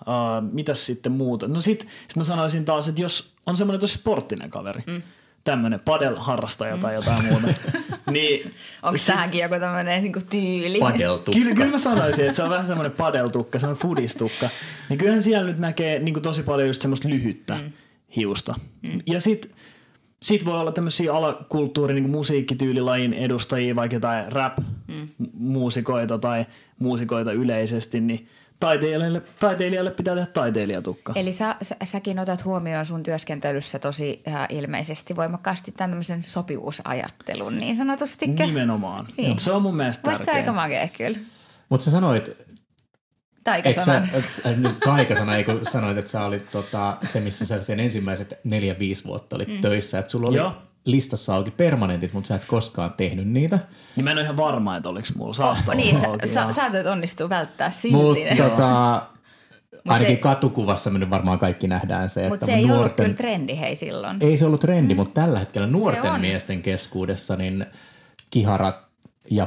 [0.00, 1.48] Uh, mitäs sitten muuta?
[1.48, 5.02] No sit, sit mä sanoisin taas, että jos on semmoinen tosi sporttinen kaveri, mm
[5.44, 7.48] tämmöinen padel-harrastaja tai jotain muuta.
[8.10, 10.78] niin, Onko sähänkin joku tämmöinen niin tyyli?
[10.78, 11.32] Padeltukka.
[11.32, 14.48] Kyllä, kyllä mä sanoisin, että se on vähän semmoinen padeltukka, semmoinen fudistukka.
[14.88, 17.72] Niin kyllähän siellä nyt näkee niin kuin tosi paljon just semmoista lyhyttä mm.
[18.16, 18.54] hiusta.
[18.82, 19.00] Mm.
[19.06, 19.50] Ja sitten
[20.22, 26.20] sit voi olla tämmöisiä alakulttuuri, niin kuin musiikkityylilajin edustajia, vaikka jotain rap-muusikoita mm.
[26.20, 26.46] tai
[26.78, 28.28] muusikoita yleisesti, niin–
[28.66, 31.12] taiteilijalle, taiteilijalle pitää tehdä taiteilijatukka.
[31.16, 37.58] Eli sä, sä, säkin otat huomioon sun työskentelyssä tosi äh, ilmeisesti voimakkaasti tämän tämmöisen sopivuusajattelun
[37.58, 38.26] niin sanotusti.
[38.26, 39.06] Nimenomaan.
[39.16, 39.38] Niin.
[39.38, 40.24] Se on mun mielestä tärkeä.
[40.24, 41.18] se aika makea kyllä.
[41.68, 42.52] Mutta sä sanoit,
[43.44, 44.08] Taikasana.
[44.42, 48.38] Sä, nyt taikasana, ei kun sanoit, että sä olit tota, se, missä sä sen ensimmäiset
[48.44, 49.60] neljä-viisi vuotta olit mm.
[49.60, 49.98] töissä.
[49.98, 53.58] Että sulla oli Joo listassa auki permanentit, mutta sä et koskaan tehnyt niitä.
[53.96, 56.90] Niin mä en ole ihan varma, että oliko mulla saattaa oh, niin, sä, sä, sä
[56.90, 57.96] onnistua välttää silti.
[57.96, 59.02] Mutta tota,
[59.88, 63.04] Ainakin se- katukuvassa me nyt varmaan kaikki nähdään se, Mutta että se ei ollut nuorten...
[63.04, 64.16] kyllä trendi hei silloin.
[64.20, 67.66] Ei se ollut trendi, mutta tällä hetkellä nuorten miesten keskuudessa niin
[68.30, 68.76] kiharat
[69.30, 69.46] ja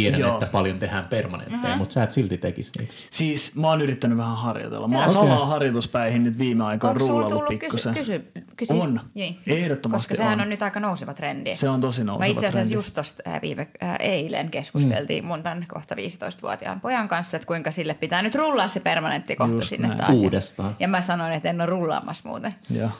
[0.00, 0.32] tiedän, Joo.
[0.34, 1.78] että paljon tehdään permanentteja, Mhm.
[1.78, 2.92] mutta sä et silti tekisi niitä.
[3.10, 4.88] Siis mä oon yrittänyt vähän harjoitella.
[4.88, 5.12] Mä oon Okei.
[5.14, 7.94] salaa harjoituspäihin nyt viime aikoina rullannut tullut kysy, pikkusen.
[7.94, 8.24] kysy,
[8.56, 9.00] kysy, On.
[9.14, 9.38] Niin.
[9.46, 10.40] Ehdottomasti Koska sehän on.
[10.42, 10.48] on.
[10.48, 11.54] nyt aika nouseva trendi.
[11.54, 12.74] Se on tosi Mä nouseva itse asiassa trendi.
[12.74, 17.70] just tosta äh, viime äh, eilen keskusteltiin mun tämän kohta 15-vuotiaan pojan kanssa, että kuinka
[17.70, 20.00] sille pitää nyt rullaa se permanentti kohta Just sinne näin.
[20.00, 20.10] taas.
[20.12, 20.76] Ja- Uudestaan.
[20.80, 22.54] Ja mä sanoin, että en ole rullaamassa muuten.
[22.70, 22.90] Joo.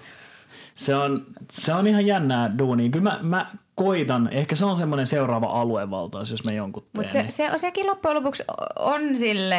[0.76, 2.90] Se on, se on ihan jännää duunia.
[2.90, 6.90] Kyllä mä, mä koitan, ehkä se on semmoinen seuraava aluevaltaus, jos mä jonkun teen.
[6.96, 7.32] Mutta se, niin.
[7.32, 8.44] se, sekin loppujen lopuksi
[8.78, 9.56] on sille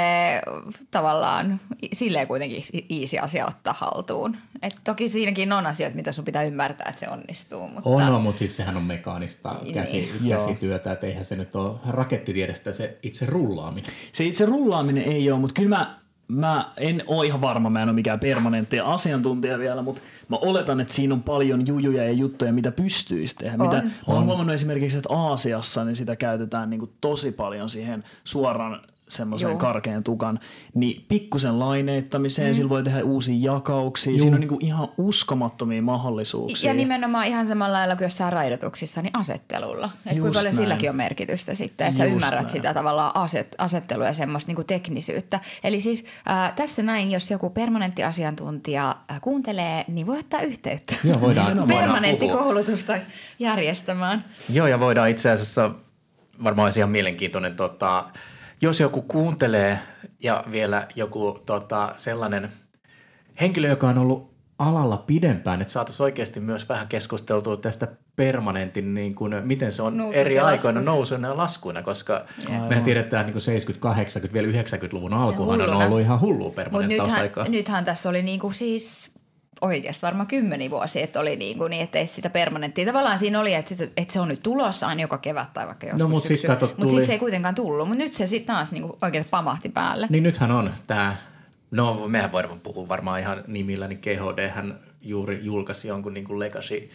[0.92, 1.60] tavallaan,
[1.94, 4.38] silleen kuitenkin easy asia ottaa haltuun.
[4.62, 7.68] Et toki siinäkin on asioita, mitä sun pitää ymmärtää, että se onnistuu.
[7.68, 9.74] Mutta On, on, mutta siis sehän on mekaanista Niin.
[9.74, 10.40] käsi, Joo.
[10.40, 13.94] käsityötä, että eihän se nyt ole rakettitiedestä se itse rullaaminen.
[14.12, 17.90] Se itse rullaaminen ei ole, mutta kyllä mä, mä en ole ihan varma, mä en
[17.90, 22.54] ole mikään permanentti asiantuntija vielä, mutta mä oletan, että siinä on paljon jujuja ja juttuja,
[22.54, 23.64] mitä pystyisi tehdä.
[23.64, 23.70] On.
[23.70, 28.04] Mitä, mä oon huomannut esimerkiksi, että Aasiassa niin sitä käytetään niin kuin tosi paljon siihen
[28.24, 29.58] suoran semmoisen Joo.
[29.58, 30.40] karkean tukan,
[30.74, 32.56] niin pikkusen laineittamiseen, mm.
[32.56, 34.20] sillä voi tehdä uusia jakauksia, Juu.
[34.20, 36.70] siinä on niin kuin ihan uskomattomia mahdollisuuksia.
[36.70, 39.90] Ja nimenomaan ihan samalla lailla kuin jossain raidotuksissa, niin asettelulla.
[40.06, 40.56] Että kuinka paljon näin.
[40.56, 42.56] silläkin on merkitystä sitten, että sä Just ymmärrät näin.
[42.56, 45.40] sitä tavallaan aset, asettelua ja semmoista niin teknisyyttä.
[45.64, 50.96] Eli siis äh, tässä näin, jos joku permanentti asiantuntija äh, kuuntelee, niin voi ottaa yhteyttä.
[51.04, 51.68] Joo, voidaan, puhua.
[51.68, 52.94] Permanenttikoulutusta
[53.40, 54.26] järjestämään.
[54.54, 55.72] Joo, ja voidaan itse asiassa,
[56.44, 58.06] varmaan olisi ihan mielenkiintoinen, tota,
[58.62, 59.80] jos joku kuuntelee
[60.24, 62.50] ja vielä joku tota, sellainen
[63.42, 69.16] henkilö, joka on ollut alalla pidempään, että saataisiin oikeasti myös vähän keskusteltua tästä permanentin, niin
[69.16, 70.96] kuin, miten se on Nousut eri aikoina laskut.
[70.96, 72.70] nousuina ja laskuina, koska Aivan.
[72.70, 77.44] me tiedetään niin kuin 70, 80, vielä 90-luvun alkuhan on ollut ihan hullua permanenttausaikaa.
[77.44, 79.17] nythän, nythän tässä oli niinku siis
[79.62, 82.86] oikeasti varmaan kymmeni vuosia, että oli niinku niin, että ei sitä permanenttia.
[82.86, 85.88] Tavallaan siinä oli, että, sitä, että se on nyt tulossa aina joka kevät tai vaikka
[85.88, 87.88] joskus mut sit kato, Mutta sitten se ei kuitenkaan tullut.
[87.88, 90.08] Mutta nyt se sitten taas niinku oikein pamahti päälle.
[90.10, 91.16] Niin nythän on tämä,
[91.72, 96.40] no mehän voidaan puhua varmaan ihan nimillä, niin GHD hän juuri julkaisi jonkun niin kuin
[96.40, 96.90] Legacy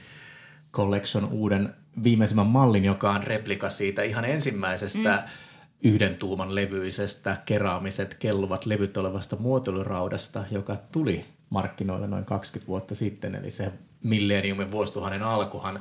[0.72, 5.90] Collection uuden viimeisimmän mallin, joka on replika siitä ihan ensimmäisestä mm.
[5.90, 13.34] yhden tuuman levyisestä keraamiset kelluvat levyt olevasta muotoiluraudasta, joka tuli markkinoille noin 20 vuotta sitten,
[13.34, 13.72] eli se
[14.04, 15.80] millenniumin vuosituhannen alkuhan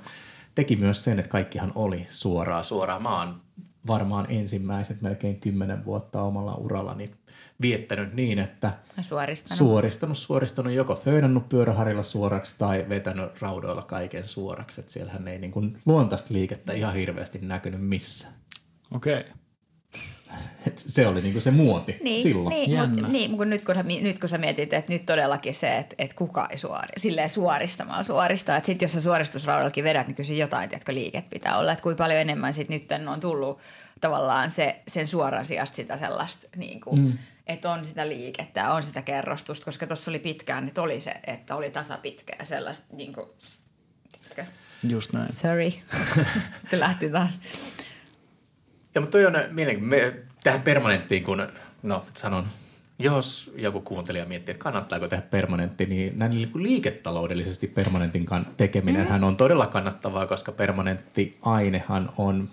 [0.55, 3.03] teki myös sen, että kaikkihan oli suoraa suoraan.
[3.03, 3.35] Mä oon
[3.87, 7.11] varmaan ensimmäiset melkein kymmenen vuotta omalla urallani
[7.61, 9.57] viettänyt niin, että Suoristanut.
[9.57, 14.81] suoristanut, suoristanut joko föydannut pyöräharilla suoraksi tai vetänyt raudoilla kaiken suoraksi.
[14.81, 18.33] Että siellähän ei niin kuin luontaista liikettä ihan hirveästi näkynyt missään.
[18.91, 19.19] Okei.
[19.19, 19.31] Okay.
[20.67, 22.49] Et se oli niin kuin se muoti Niin, silloin.
[22.49, 22.87] niin, Jännä.
[22.87, 25.95] mutta niin, kun nyt, kun sä, nyt kun sä mietit, että nyt todellakin se, että,
[25.97, 28.57] että kuka ei suori, silleen suoristamaan suoristaa.
[28.57, 31.71] Että sitten jos sä suoristusraudallakin vedät, niin kyllä jotain, tiedätkö, liiket pitää olla.
[31.71, 33.59] Että kuinka paljon enemmän sit nyt on tullut
[34.01, 37.13] tavallaan se, sen suoran sijasta sitä sellaista, niin kuin, mm.
[37.47, 41.55] että on sitä liikettä, on sitä kerrostusta, koska tuossa oli pitkään, että oli se, että
[41.55, 43.27] oli tasapitkä ja sellaista, niin kuin,
[44.11, 44.45] tiedätkö?
[44.83, 45.33] Just näin.
[45.33, 45.71] Sorry,
[46.69, 47.41] Te lähti taas.
[48.95, 50.13] Ja mutta toi on mielenkiintoinen.
[50.13, 51.47] Me tähän permanenttiin, kun
[51.83, 52.45] no sanon,
[52.99, 58.25] jos joku kuuntelija miettii, että kannattaako tehdä permanentti, niin näin niin kuin liiketaloudellisesti permanentin
[58.57, 59.23] tekeminen mm.
[59.23, 62.49] on todella kannattavaa, koska permanentti ainehan on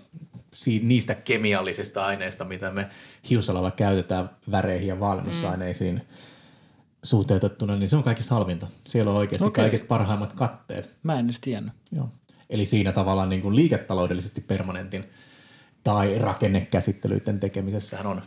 [0.81, 2.87] niistä kemiallisista aineista, mitä me
[3.29, 6.01] hiusalalla käytetään väreihin ja valmennusaineisiin mm.
[7.03, 8.67] suhteutettuna, niin se on kaikista halvinta.
[8.83, 9.63] Siellä on oikeasti okay.
[9.63, 10.95] Kaikista parhaimmat katteet.
[11.03, 11.73] Mä en edes tiennyt.
[11.91, 12.09] Joo.
[12.49, 15.05] Eli siinä tavallaan niin kuin liiketaloudellisesti permanentin
[15.83, 18.21] tai rakennekäsittelyiden tekemisessähän on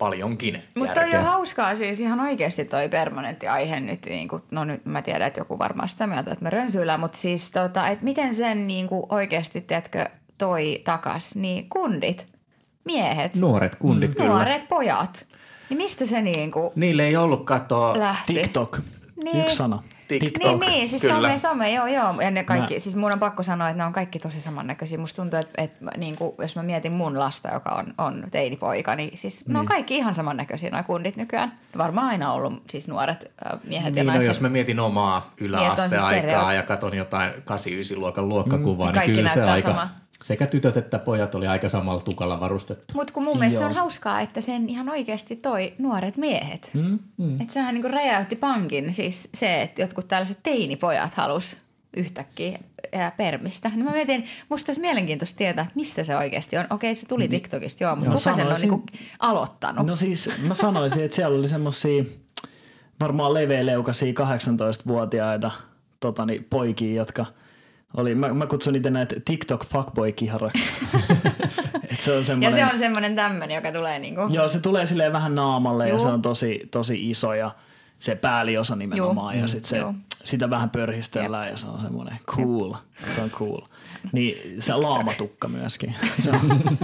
[0.00, 4.86] paljonkin Mutta on hauskaa siis ihan oikeasti toi permanentti aihe nyt, niin kuin, no nyt
[4.86, 8.34] mä tiedän, että joku varmaan sitä mieltä, että me rönsyillään, mutta siis tota, että miten
[8.34, 10.06] sen niin kuin oikeasti, tiedätkö,
[10.38, 12.26] toi takas, niin kundit,
[12.84, 14.16] miehet, Nuoret kundit mm.
[14.16, 14.28] kyllä.
[14.28, 15.26] nuoret pojat,
[15.70, 17.98] niin mistä se niin kuin Niille ei ollut katoa.
[17.98, 18.34] lähti?
[18.34, 18.78] TikTok.
[19.24, 19.44] Niin.
[19.44, 19.82] Yksi sana.
[20.18, 20.60] TikTok.
[20.60, 21.14] Niin, niin, siis Kyllä.
[21.14, 22.20] some, some, joo, joo.
[22.20, 24.98] Ja ne kaikki, Mä- siis mun on pakko sanoa, että ne on kaikki tosi samannäköisiä.
[24.98, 28.94] Musta tuntuu, että, että niin kuin, jos mä mietin mun lasta, joka on, on teinipoika,
[28.94, 31.52] niin siis ne on kaikki ihan samannäköisiä nuo kundit nykyään.
[31.78, 33.30] Varmaan aina ollut siis nuoret
[33.68, 34.28] miehet ja Niin, no, naiset.
[34.28, 38.92] jos mä mietin omaa Niin, yläasteaikaa stereo- ja katon jotain 8-9-luokan luokkakuvaa, Mm.
[38.92, 39.88] niin Kaikki kyllä se aika, samaa.
[40.24, 42.94] Sekä tytöt että pojat oli aika samalla tukalla varustettu.
[42.94, 43.70] Mutta kun mun mielestä se Joo.
[43.70, 46.70] on hauskaa, että sen ihan oikeasti toi nuoret miehet.
[46.74, 46.98] Mm.
[47.16, 47.40] Mm.
[47.40, 48.92] Että sehän niinku räjäytti pankin.
[48.92, 51.56] Siis se, että jotkut tällaiset teinipojat halus
[51.96, 52.58] yhtäkkiä
[53.16, 53.68] permistä.
[53.68, 56.66] Niin mä mietin, musta olisi mielenkiintoista tietää, että mistä se oikeasti on.
[56.70, 58.82] Okei, se tuli TikTokista, joo, mutta Joo, kuka sen on niinku
[59.18, 59.86] aloittanut?
[59.86, 62.04] No siis mä sanoisin, että siellä oli semmosia
[63.00, 65.50] varmaan leveäleukaisia 18-vuotiaita
[66.00, 67.26] totani, poikia, jotka
[67.96, 70.72] oli, mä, mä kutsun niitä näitä TikTok fuckboy kiharaksi.
[71.98, 74.20] se on semmoinen, ja se on semmoinen tämmöinen, joka tulee niinku...
[74.30, 75.98] Joo, se tulee silleen vähän naamalle Juu.
[75.98, 77.54] ja se on tosi, tosi iso ja
[77.98, 79.42] se pääliosa nimenomaan Juu.
[79.42, 79.82] ja sit se,
[80.24, 81.52] sitä vähän pörhistellään Jep.
[81.52, 82.72] ja se on semmoinen cool.
[82.72, 83.10] Jep.
[83.14, 83.60] Se on cool.
[84.12, 85.94] Niin se laamatukka myöskin.
[86.18, 86.78] Se on,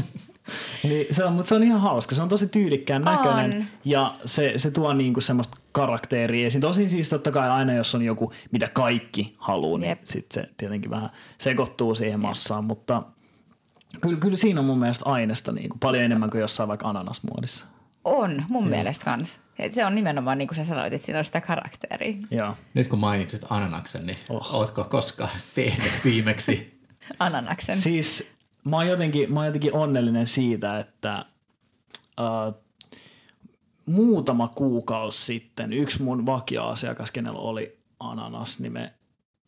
[0.83, 2.15] niin se on, mutta se on ihan hauska.
[2.15, 3.67] Se on tosi tyylikkään näköinen on.
[3.85, 6.61] ja se, se tuo niinku semmoista karakteria esiin.
[6.61, 10.91] Tosin siis totta kai aina, jos on joku, mitä kaikki haluaa, niin sitten se tietenkin
[10.91, 12.69] vähän sekoittuu siihen massaan, Jep.
[12.69, 13.03] mutta
[14.01, 17.67] kyllä, kyllä siinä on mun mielestä aineesta niinku paljon enemmän kuin jossain vaikka ananasmuodissa.
[18.05, 18.71] On, mun Jep.
[18.71, 19.41] mielestä kans.
[19.59, 22.17] Et se on nimenomaan niin kuin sä sanoit, että siinä on sitä karakteria.
[22.31, 22.55] Joo.
[22.75, 24.55] Nyt kun mainitsit ananaksen, niin oh.
[24.55, 26.81] ootko koskaan tehnyt viimeksi?
[27.19, 27.77] ananaksen.
[27.77, 28.31] Siis
[28.65, 31.25] mä oon jotenkin, mä oon jotenkin onnellinen siitä, että
[32.21, 32.66] uh,
[33.87, 38.95] muutama kuukausi sitten yksi mun vakio-asiakas, kenellä oli ananas, niin me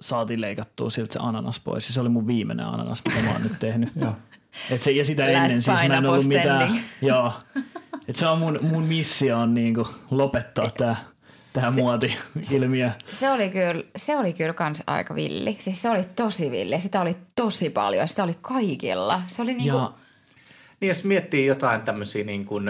[0.01, 1.89] saatiin leikattua siltä se ananas pois.
[1.89, 3.93] Ja se oli mun viimeinen ananas, mitä mä oon nyt tehnyt.
[4.71, 6.81] Et se, ja sitä Last ennen siis mä en ollut mitään.
[7.03, 7.33] Joo.
[8.09, 10.97] Et se on mun, mun missio on niinku lopettaa tää
[11.53, 12.91] tähän muoti-ilmiö.
[13.07, 15.57] Se, se, oli kyllä, se oli kyllä kans aika villi.
[15.61, 16.81] Siis se oli tosi villi.
[16.81, 18.09] Sitä oli tosi paljon.
[18.09, 19.23] Sitä oli kaikilla.
[19.27, 19.77] Se oli niinku...
[19.77, 19.93] Ja,
[20.81, 22.69] niin jos miettii jotain tämmöisiä niin kuin,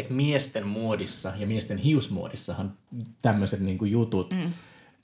[0.00, 2.72] että miesten muodissa ja miesten hiusmuodissahan
[3.22, 4.52] tämmöiset niin kuin jutut mm.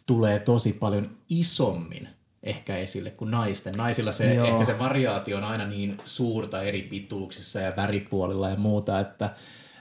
[0.06, 2.08] tulee tosi paljon isommin
[2.42, 3.74] ehkä esille kuin naisten.
[3.74, 4.46] Naisilla se, Joo.
[4.46, 9.32] ehkä se variaatio on aina niin suurta eri pituuksissa ja väripuolilla ja muuta, että ja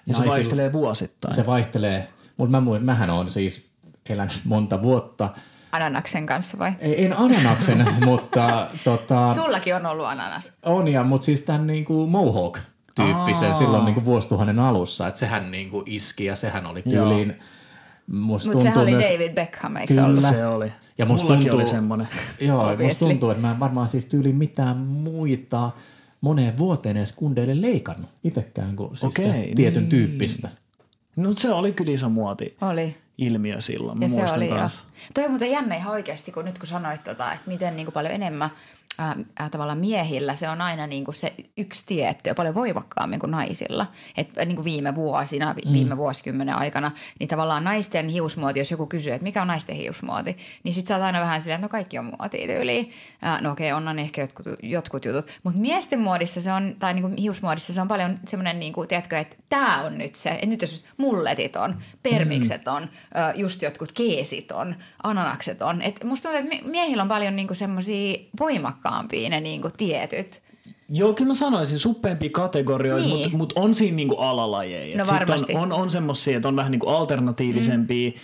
[0.07, 1.35] naisilla, se vaihtelee vuosittain.
[1.35, 2.07] Se vaihtelee
[2.41, 3.69] mutta mä, mähän on siis
[4.09, 5.29] elänyt monta vuotta.
[5.71, 6.71] Ananaksen kanssa vai?
[6.79, 8.67] Ei, en ananaksen, mutta...
[8.83, 10.53] Tota, Sullakin on ollut ananas.
[10.65, 12.57] On, ja, mutta siis tämän niin kuin mohawk
[12.95, 13.57] tyyppisen Aa.
[13.57, 17.35] silloin niin kuin vuosituhannen alussa, että sehän niin kuin iski ja sehän oli tyyliin...
[18.07, 20.05] Mutta sehän oli myös, David Beckham, eikö kyllä.
[20.05, 20.21] ollut?
[20.21, 20.71] se oli.
[20.97, 22.07] Ja musta tuntuu, oli semmoinen.
[22.39, 25.71] Joo, musta tuntuu, että mä en varmaan siis tyyliin mitään muita
[26.21, 29.13] moneen vuoteen edes kundeille leikannut itsekään kuin siis
[29.55, 29.89] tietyn niin.
[29.89, 30.49] tyyppistä.
[31.15, 32.57] No se oli kyllä iso muoti.
[32.61, 33.97] Oli ilmiö silloin.
[33.99, 34.83] Mä ja se oli kanssa.
[34.87, 35.01] jo.
[35.13, 37.93] Toi on muuten jännä ihan oikeasti, kun nyt kun sanoit, tota, että miten niin kuin
[37.93, 38.49] paljon enemmän
[38.97, 43.31] ää, tavallaan miehillä se on aina niin kuin se yksi tietty ja paljon voimakkaammin kuin
[43.31, 43.85] naisilla.
[44.17, 45.73] Et niin kuin viime vuosina, mm.
[45.73, 50.37] viime vuosikymmenen aikana, niin tavallaan naisten hiusmuoti, jos joku kysyy, että mikä on naisten hiusmuoti,
[50.63, 52.91] niin sit sä oot aina vähän silleen, että no kaikki on muotia tyyliin.
[53.41, 55.31] no okei, okay, on ehkä jotkut, jotkut jutut.
[55.43, 58.87] Mutta miesten muodissa se on, tai niin kuin hiusmuodissa se on paljon semmoinen, niin kuin,
[58.87, 62.87] tiedätkö, että tämä on nyt se, että nyt jos mulletit on, permikset on,
[63.35, 65.81] just jotkut keesit on, ananakset on.
[65.81, 70.41] Et musta tuntuu, että miehillä on paljon niin semmoisia voimakkaampia ne niin kuin tietyt.
[70.89, 73.17] Joo, kyllä mä sanoisin suppeampia kategorioita, niin.
[73.17, 74.97] mutta mut on siinä niinku alalajeja.
[74.97, 75.55] No varmasti.
[75.55, 78.17] On, on, on semmoisia, että on vähän niinku alternatiivisempia mm.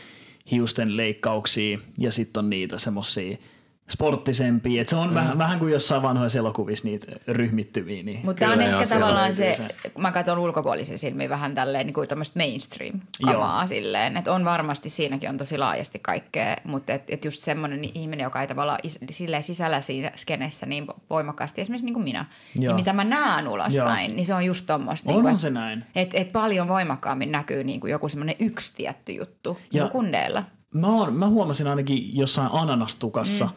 [0.52, 3.38] hiusten leikkauksia ja sitten on niitä semmoisia–
[3.90, 4.82] sporttisempia.
[4.82, 5.16] Et se on mm.
[5.16, 8.04] vähän, vähän kuin jossain vanhoissa elokuvissa niitä ryhmittyviä.
[8.04, 9.58] Niin Mutta on ehkä tavallaan se,
[9.94, 14.90] kun mä katson ulkopuolisen silmiin vähän tälleen niin kuin tämmöistä mainstream-kamaa silleen, että on varmasti
[14.90, 19.00] siinäkin on tosi laajasti kaikkea, mutta et, et just semmoinen ihminen, joka ei tavallaan is,
[19.12, 22.26] silleen sisällä siinä skenessä niin voimakkaasti, esimerkiksi niin kuin minä,
[22.58, 25.12] niin mitä mä näen ulospäin, niin se on just tommoista.
[25.12, 25.84] Niin kuin, se näin.
[25.96, 30.44] Että et paljon voimakkaammin näkyy niin kuin joku semmoinen yksi tietty juttu ja kundeilla.
[30.74, 33.52] Mä, oon, mä huomasin ainakin jossain ananastukassa, mm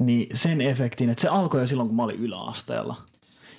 [0.00, 2.96] niin sen efektin, että se alkoi jo silloin, kun mä olin yläasteella.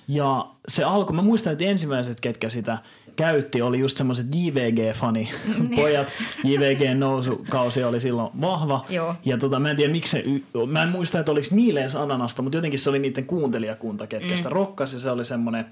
[0.08, 2.78] Ja se alkoi, mä muistan, että ensimmäiset, ketkä sitä
[3.16, 5.28] käytti, oli just semmoiset JVG-fani
[5.76, 6.08] pojat.
[6.44, 8.84] JVGn nousukausi oli silloin vahva.
[8.88, 9.14] Joo.
[9.24, 10.24] Ja tota, mä en tiedä, miksi se,
[10.66, 14.30] mä en muista, että oliko niille edes ananasta, mutta jotenkin se oli niiden kuuntelijakunta, ketkä
[14.30, 14.36] mm.
[14.36, 15.00] sitä rokkasi.
[15.00, 15.66] Se oli semmoinen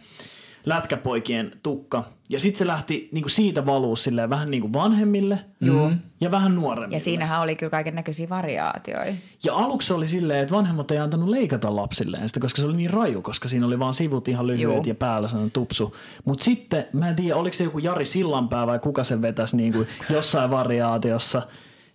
[0.67, 2.05] lätkäpoikien tukka.
[2.29, 5.91] Ja sitten se lähti niinku siitä valuu silleen vähän niinku vanhemmille Joo.
[6.21, 6.97] ja vähän nuoremmille.
[6.97, 9.13] Ja siinähän oli kyllä kaiken näköisiä variaatioita.
[9.45, 12.91] Ja aluksi oli silleen, että vanhemmat ei antanut leikata lapsilleen sitä, koska se oli niin
[12.91, 14.83] raju, koska siinä oli vaan sivut ihan lyhyet Joo.
[14.87, 15.97] ja päällä sellainen tupsu.
[16.25, 19.87] Mutta sitten, mä en tiedä, oliko se joku Jari Sillanpää vai kuka sen vetäisi niinku
[20.11, 21.43] jossain variaatiossa,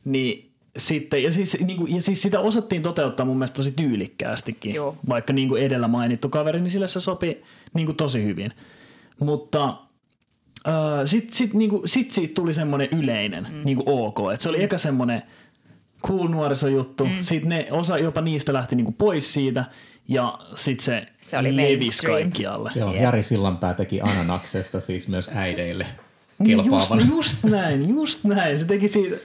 [0.05, 4.75] niin sitten, ja siis, niin kuin, ja siis sitä osattiin toteuttaa mun mielestä tosi tyylikkäästikin.
[4.75, 4.95] Joo.
[5.09, 8.51] Vaikka niin kuin edellä mainittu kaveri, niin sille se sopi niin kuin tosi hyvin.
[9.19, 9.77] Mutta
[10.67, 10.73] äh,
[11.05, 13.61] sitten sit, niin kuin, sit siitä tuli semmoinen yleinen mm.
[13.65, 14.17] niin kuin ok.
[14.33, 14.63] Että se oli mm.
[14.63, 15.23] eka semmoinen
[16.07, 17.05] cool nuorisojuttu.
[17.05, 17.11] Mm.
[17.21, 19.65] Sitten ne, osa jopa niistä lähti niin kuin pois siitä
[20.07, 22.71] ja sitten se, se oli levisi kaikkialle.
[22.75, 23.03] Joo, yeah.
[23.03, 25.85] Jari Sillanpää teki ananaksesta siis myös äideille
[26.39, 28.59] niin just, just näin, just näin.
[28.59, 29.17] Se teki siitä...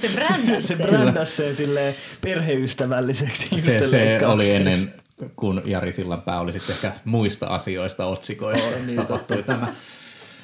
[0.00, 3.48] se brändäsi se, se brändäsi sen silleen perheystävälliseksi.
[3.60, 4.94] Se, se oli ennen,
[5.36, 8.68] kun Jari Sillanpää oli sitten ehkä muista asioista otsikoissa.
[8.68, 9.74] Oh, niin, tapahtui tämä.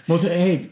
[0.06, 0.70] Mutta hei,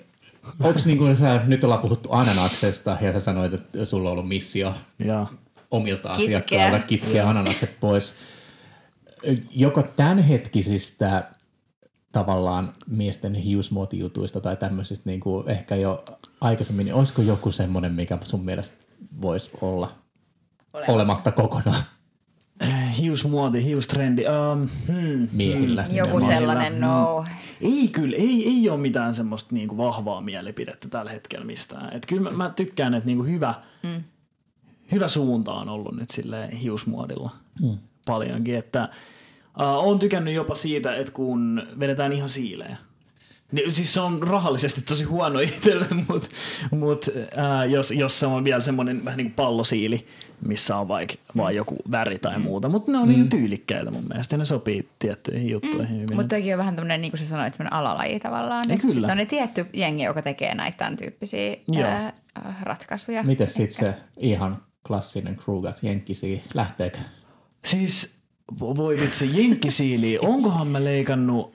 [0.60, 4.28] onko niin kuin sä, nyt ollaan puhuttu ananaksesta ja sä sanoit, että sulla on ollut
[4.28, 5.26] missio Ja.
[5.70, 6.24] omilta Kitkeä.
[6.26, 8.14] asiakkailta kitkeä ananakset pois.
[9.50, 11.24] Joko tämänhetkisistä
[12.12, 16.04] tavallaan miesten hiusmuotijutuista tai tämmöisistä niin kuin ehkä jo
[16.40, 18.76] aikaisemmin, niin olisiko joku semmoinen, mikä sun mielestä
[19.20, 19.94] voisi olla
[20.88, 21.84] olematta kokonaan
[22.98, 24.24] Hiusmuoti, hiustrendi.
[24.26, 25.82] Um, hmm, miehillä?
[25.82, 26.32] Joku nimenomaan?
[26.32, 27.24] sellainen, no.
[27.60, 31.96] Ei kyllä, ei, ei ole mitään semmoista niinku vahvaa mielipidettä tällä hetkellä mistään.
[31.96, 34.02] Et kyllä mä, mä tykkään, että niinku hyvä, mm.
[34.92, 37.30] hyvä suunta on ollut nyt sille hiusmuodilla
[37.62, 37.78] mm.
[38.06, 38.54] paljonkin.
[38.54, 38.88] Että,
[39.60, 42.76] uh, on tykännyt jopa siitä, että kun vedetään ihan siilejä.
[43.52, 46.28] Niin, siis se on rahallisesti tosi huono itselle, mutta
[46.70, 50.06] mut, ää, jos, jos se on vielä semmoinen vähän niin kuin pallosiili,
[50.46, 52.68] missä on vaikka vaan joku väri tai muuta.
[52.68, 53.14] Mutta ne on mm.
[53.14, 56.00] niin tyylikkäitä mun mielestä ja ne sopii tiettyihin juttuihin mm.
[56.00, 56.16] hyvin.
[56.16, 58.70] Mutta toki on vähän tämmöinen, niin kuin sä sanoit, semmoinen alalaji tavallaan.
[58.70, 58.92] Ei, kyllä.
[58.92, 61.84] Sitten on ne tietty jengi, joka tekee näitä tämän tyyppisiä Joo.
[61.84, 62.12] ää,
[62.46, 63.22] äh, ratkaisuja.
[63.22, 66.98] Miten sitten se ihan klassinen kruugat jenkkisiä, lähteekö?
[67.64, 68.21] Siis
[68.60, 71.54] voi vitsi, jenkkisiili, onkohan mä leikannut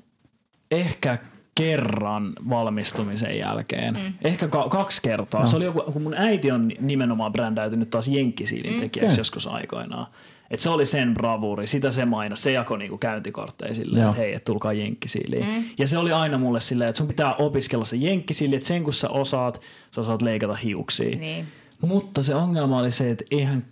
[0.72, 1.18] ehkä
[1.56, 3.93] kerran valmistumisen jälkeen.
[3.93, 4.14] Mm.
[4.24, 5.41] Ehkä ka- kaksi kertaa.
[5.41, 5.48] No.
[5.48, 8.80] Se oli joku, kun mun äiti on nimenomaan brändäytynyt taas jenkkisiilin Mm.
[8.80, 9.20] tekijäksi Okei.
[9.20, 10.08] joskus aikoinaan.
[10.52, 14.10] Et se oli sen bravuuri, sitä se mainos, se jakoi niinku käyntikortteja silleen, Joo.
[14.10, 15.45] että hei, et tulkaa jenkkisiiliin.
[15.45, 15.64] Mm.
[15.78, 18.93] Ja se oli aina mulle silleen, että sun pitää opiskella se jenkkisiili, että sen kun
[18.93, 21.16] sä osaat, sä osaat leikata hiuksia.
[21.18, 21.45] Niin.
[21.82, 23.66] Mutta se ongelma oli se, että eihän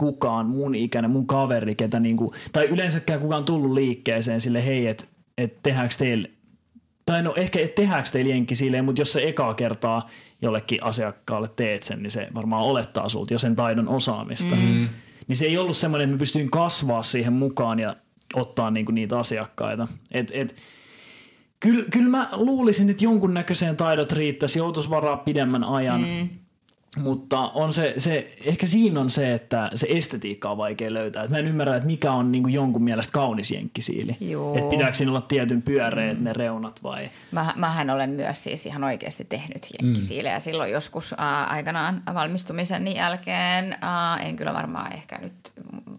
[0.00, 5.04] kukaan mun ikäinen, mun kaveri, ketä niinku, tai yleensäkään kukaan tullut liikkeeseen sille, hei, että
[5.38, 6.28] et tehdäänkö teillä,
[7.06, 10.06] tai no ehkä et tehdäänkö teillä jenkki silleen, mutta jos se ekaa kertaa
[10.42, 14.56] jollekin asiakkaalle teet sen, niin se varmaan olettaa sulta jo sen taidon osaamista.
[14.56, 14.88] Mm.
[15.28, 17.96] Niin se ei ollut semmoinen, että mä pystyin kasvaa siihen mukaan ja
[18.34, 19.88] ottaa niinku niitä asiakkaita.
[20.10, 20.56] Et, et,
[21.60, 26.00] Kyllä, kyllä mä luulisin, että jonkunnäköiseen taidot riittäisi, joutuisi varaa pidemmän ajan.
[26.00, 26.28] Mm.
[26.96, 31.24] Mutta on se, se, ehkä siinä on se, että se estetiikka on vaikea löytää.
[31.24, 34.16] Et mä en ymmärrä, että mikä on niin jonkun mielestä kaunis jenkkisiili.
[34.56, 36.24] Että pitääkö siinä olla tietyn pyöreät mm.
[36.24, 37.10] ne reunat vai?
[37.32, 40.42] Mä, mähän olen myös siis ihan oikeasti tehnyt jenkkisiilejä mm.
[40.42, 43.76] silloin joskus ää, aikanaan valmistumisen jälkeen.
[43.80, 45.52] Ää, en kyllä varmaan ehkä nyt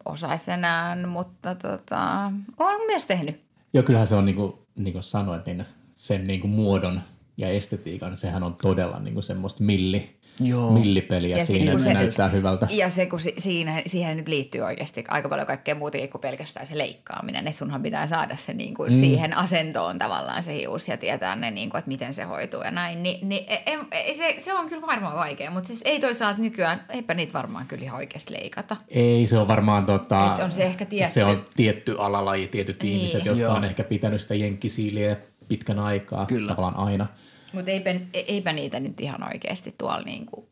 [0.05, 3.41] osaisi enää, mutta tota, olen myös tehnyt.
[3.73, 5.65] Joo, kyllähän se on niin kuin, niin kuin sanoit, niin
[5.95, 7.01] sen niin kuin muodon
[7.37, 10.71] ja estetiikan, sehän on todella niin kuin semmoista milli, Joo.
[10.71, 12.67] millipeliä Ja siinä, se se- näyttää hyvältä.
[12.69, 16.65] Ja se, kun si- siinä, siihen nyt liittyy oikeasti aika paljon kaikkea muutakin kuin pelkästään
[16.65, 17.47] se leikkaaminen.
[17.47, 18.99] Että sunhan pitää saada se niin kuin mm.
[19.01, 22.71] siihen asentoon tavallaan se hius ja tietää ne, niin kuin, että miten se hoituu ja
[22.71, 23.03] näin.
[23.03, 26.85] Ni, niin ei, ei, se, se on kyllä varmaan vaikea, mutta siis ei toisaalta nykyään,
[26.89, 28.75] eipä niitä varmaan kyllä ihan oikeasti leikata.
[28.89, 32.83] Ei, se on varmaan tota, Et on se ehkä tietty- se on tietty alalaji, tietyt
[32.83, 32.95] Niin.
[32.97, 33.53] ihmiset, jotka Joo.
[33.55, 35.15] on ehkä pitänyt sitä jenkkisiiliä
[35.47, 36.47] pitkän aikaa, Kyllä.
[36.47, 37.07] tavallaan aina.
[37.53, 40.45] Mutta eipä, eipä niitä nyt ihan oikeasti tuolla niin kuin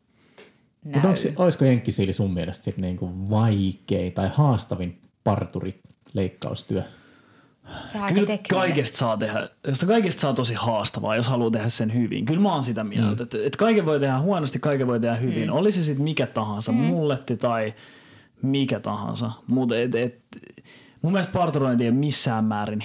[0.84, 1.06] näy.
[1.06, 6.82] Onko, olisiko jenkkisiili sun mielestä sit niinku vaikein tai haastavin parturileikkaustyö?
[8.14, 12.24] Kyllä kaikesta saa tehdä, sitä kaikesta saa tosi haastavaa, jos haluaa tehdä sen hyvin.
[12.24, 13.22] Kyllä mä oon sitä mieltä, mm.
[13.22, 15.48] että, että kaiken voi tehdä huonosti, kaiken voi tehdä hyvin.
[15.48, 15.56] Mm.
[15.56, 16.78] Oli se sitten mikä tahansa, mm.
[16.78, 17.74] mulletti tai
[18.42, 19.30] mikä tahansa.
[19.46, 20.20] Mutta et, et,
[21.02, 22.80] mun mielestä parturointi ei ole missään määrin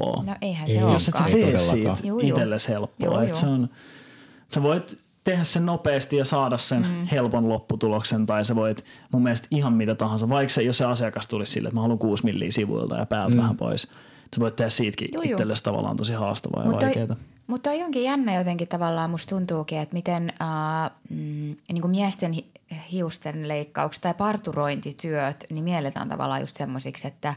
[0.00, 0.24] helppoa.
[0.26, 1.24] No eihän Ei, se jos jos et sä.
[1.26, 2.28] Ei tee siitä Juu, juu.
[2.28, 3.06] itsellesi helppoa.
[3.06, 3.36] Juu, Et juu.
[3.38, 3.68] se on,
[4.54, 7.06] sä voit tehdä sen nopeasti ja saada sen mm.
[7.06, 11.26] helpon lopputuloksen, tai sä voit mun mielestä ihan mitä tahansa, vaikka se, jos se asiakas
[11.26, 13.40] tulisi sille, että mä haluan 6 milliä sivuilta ja päältä mm.
[13.40, 13.82] vähän pois,
[14.34, 15.30] sä voit tehdä siitäkin Juu, juu.
[15.32, 17.16] itsellesi tavallaan tosi haastavaa ja Mutta vaikeaa.
[17.46, 22.32] mutta on jonkin jännä jotenkin tavallaan musta tuntuukin, että miten äh, mm, niin kuin miesten
[22.32, 22.50] hi-
[22.92, 27.34] hiusten leikkaukset tai parturointityöt niin mielletään tavallaan just semmoisiksi, että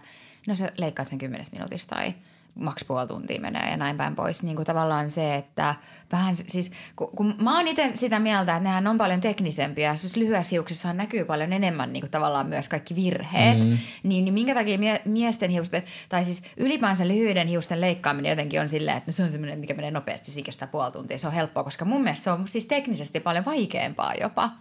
[0.47, 2.13] no sä leikkaat sen kymmenes minuutissa tai
[2.59, 4.43] maks puoli tuntia menee ja näin päin pois.
[4.43, 5.75] Niin kuin tavallaan se, että
[6.11, 9.95] vähän siis, kun, kun mä oon itse sitä mieltä, että nehän on paljon teknisempiä.
[9.95, 13.59] Siis lyhyessä hiuksessa näkyy paljon enemmän niin kuin tavallaan myös kaikki virheet.
[13.59, 13.77] Mm.
[14.03, 18.69] Niin, niin minkä takia mie- miesten hiusten, tai siis ylipäänsä lyhyiden hiusten leikkaaminen jotenkin on
[18.69, 21.17] silleen, että no se on semmoinen, mikä menee nopeasti, se kestää puoli tuntia.
[21.17, 24.51] Se on helppoa, koska mun mielestä se on siis teknisesti paljon vaikeampaa jopa.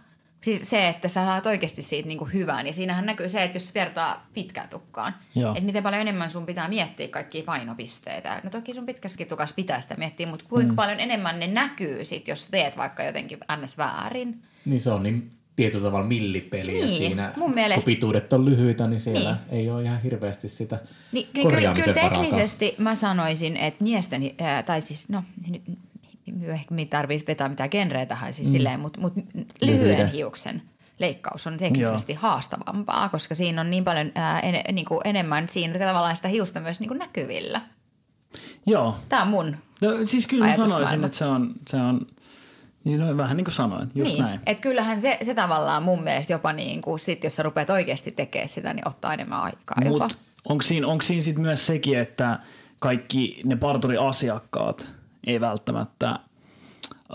[0.43, 2.67] Siis se, että sä saat oikeasti siitä niinku hyvän.
[2.67, 5.51] Ja siinähän näkyy se, että jos vertaa pitkään tukkaan, Joo.
[5.51, 8.41] että miten paljon enemmän sun pitää miettiä kaikkia painopisteitä.
[8.43, 10.75] No toki sun pitkässäkin tukassa pitää sitä miettiä, mutta kuinka mm.
[10.75, 13.77] paljon enemmän ne näkyy sit, jos teet vaikka jotenkin ns.
[13.77, 14.41] väärin.
[14.65, 17.33] Niin se on niin tietyllä tavalla millipeliä Niin, siinä.
[17.37, 19.59] mun mielestä- Kun pituudet on lyhyitä, niin siellä Niin.
[19.61, 24.31] ei ole ihan hirveästi sitä Niin, niin kyllä, korjaamisen kyllä teknisesti mä sanoisin, että miesten,
[24.39, 25.61] ää, tai siis no nyt
[26.47, 28.51] ehkä me tarvitsisi vetää mitään genreä tähän siis mm.
[28.51, 30.11] silleen, mutta mut lyhyen Lyhyiden.
[30.11, 30.61] hiuksen
[30.99, 32.19] leikkaus on teknisesti Joo.
[32.21, 36.59] haastavampaa, koska siinä on niin paljon ää, en, niin kuin enemmän siinä tavallaan sitä hiusta
[36.59, 37.61] myös niin kuin näkyvillä.
[38.65, 39.57] Joo, Tämä on mun.
[39.81, 42.07] no, siis kyllä mä sanoisin, että se on, se on
[42.97, 44.23] No, vähän niin kuin sanoin, just niin.
[44.23, 44.39] näin.
[44.45, 48.11] Et kyllähän se, se tavallaan mun mielestä jopa niin kuin sit, jos sä rupeat oikeasti
[48.11, 49.89] tekemään sitä, niin ottaa enemmän aikaa jopa.
[50.03, 50.15] Mutta
[50.49, 52.39] onko siinä, onko siinä sit myös sekin, että
[52.79, 54.87] kaikki ne parturi-asiakkaat
[55.27, 56.19] ei välttämättä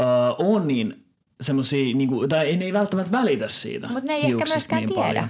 [0.01, 0.07] öö,
[0.39, 1.05] ole niin
[1.41, 5.07] semmoisia, niinku, tai ne ei välttämättä välitä siitä Mut ne ei ehkä myöskään niin tiedä.
[5.09, 5.29] paljon.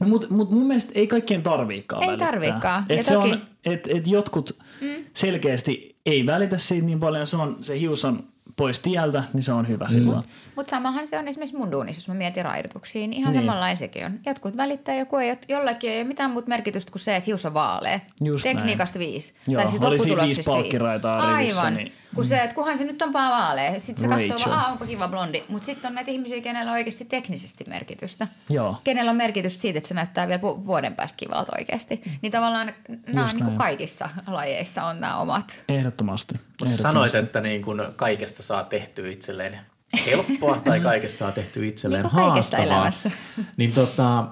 [0.00, 2.26] No, mutta mut mun mielestä ei kaikkien tarviikaan Ei välittää.
[2.28, 2.84] tarviikaan.
[2.88, 4.88] Et Ja se toki- on, et, et jotkut mm.
[5.12, 8.24] selkeästi ei välitä siitä niin paljon, se, on, se hius on
[8.56, 9.90] pois tieltä, niin se on hyvä mm.
[9.90, 10.24] silloin.
[10.56, 13.42] Mutta samahan se on esimerkiksi mun duunissa, jos mä mietin raidotuksia, niin ihan Niin.
[13.42, 14.12] samanlainen sekin on.
[14.26, 17.54] Jotkut välittää, joku ei, jollakin ei ole mitään muuta merkitystä kuin se, että hius on
[17.54, 18.00] vaalea.
[18.24, 18.56] Just näin.
[18.56, 19.34] Tekniikasta viisi.
[19.48, 21.74] Joo, tai sit oli siinä lopputuloksista viisi palkkiraitaa rivissä, Aivan.
[21.76, 23.80] niin- Kun se, että kunhan se nyt on vaan vaalea.
[23.80, 24.50] Sitten se katsoo Rachel.
[24.52, 25.42] vaan, "Aa, onko kiva blondi.
[25.48, 28.28] Mutta sitten on näitä ihmisiä, kenellä on oikeasti teknisesti merkitystä.
[28.50, 28.80] Joo.
[28.84, 32.02] Kenellä on merkitystä siitä, että se näyttää vielä vu- vuoden päästä kivalta oikeasti.
[32.22, 32.72] Niin tavallaan
[33.06, 35.54] nämä niin kuin kaikissa lajeissa on nämä omat.
[35.68, 36.34] Ehdottomasti.
[36.34, 36.82] Ehdottomasti.
[36.82, 39.58] sanoit, että niin kun kaikesta saa tehtyä itselleen
[40.06, 42.78] helppoa tai kaikesta saa tehtyä itselleen Niin kuin kaikessa haastavaa.
[42.78, 43.10] elämässä.
[43.56, 44.24] Niin tota,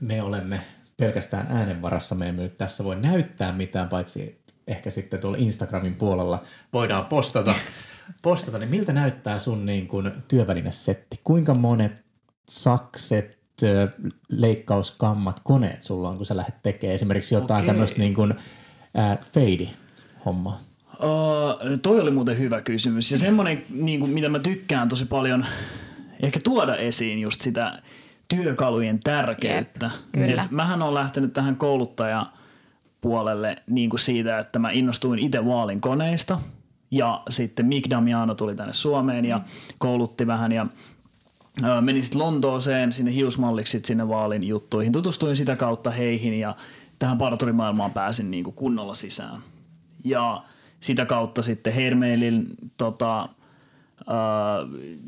[0.00, 0.60] me olemme
[0.96, 2.14] pelkästään äänen varassa.
[2.14, 6.42] Me emme nyt tässä voi näyttää mitään, paitsi ehkä sitten tuolla Instagramin puolella
[6.72, 7.54] voidaan postata.
[8.22, 8.58] postata.
[8.58, 11.20] Niin miltä näyttää sun niin kun työvälinesetti?
[11.24, 11.92] Kuinka monet
[12.48, 13.38] sakset,
[14.28, 18.34] leikkauskammat, koneet sulla on, kun sä lähdet tekemään esimerkiksi jotain tämmöistä niin kuin,
[18.98, 20.60] äh, fade-hommaa?
[20.92, 23.12] Uh, toi oli muuten hyvä kysymys.
[23.12, 25.46] Ja semmoinen, niin kuin, mitä mä tykkään tosi paljon
[26.20, 27.82] ehkä tuoda esiin just sitä
[28.28, 29.86] työkalujen tärkeyttä.
[29.86, 30.42] Jep, kyllä.
[30.42, 31.56] Et mähän on lähtenyt tähän
[33.02, 36.40] kouluttajapuolelle niin kuin siitä, että mä innostuin itse Vaalin koneista.
[36.90, 39.40] Ja sitten Mick Damiano tuli tänne Suomeen ja
[39.78, 40.66] koulutti vähän ja
[41.80, 44.92] menin sitten Lontooseen sinne hiusmalliksi sinne Vaalin juttuihin.
[44.92, 46.56] Tutustuin sitä kautta heihin ja
[46.98, 49.40] tähän parturimaailmaan pääsin niinku kunnolla sisään.
[50.04, 50.42] Ja
[50.80, 52.46] sitä kautta sitten Hermeilin
[52.76, 53.28] tota,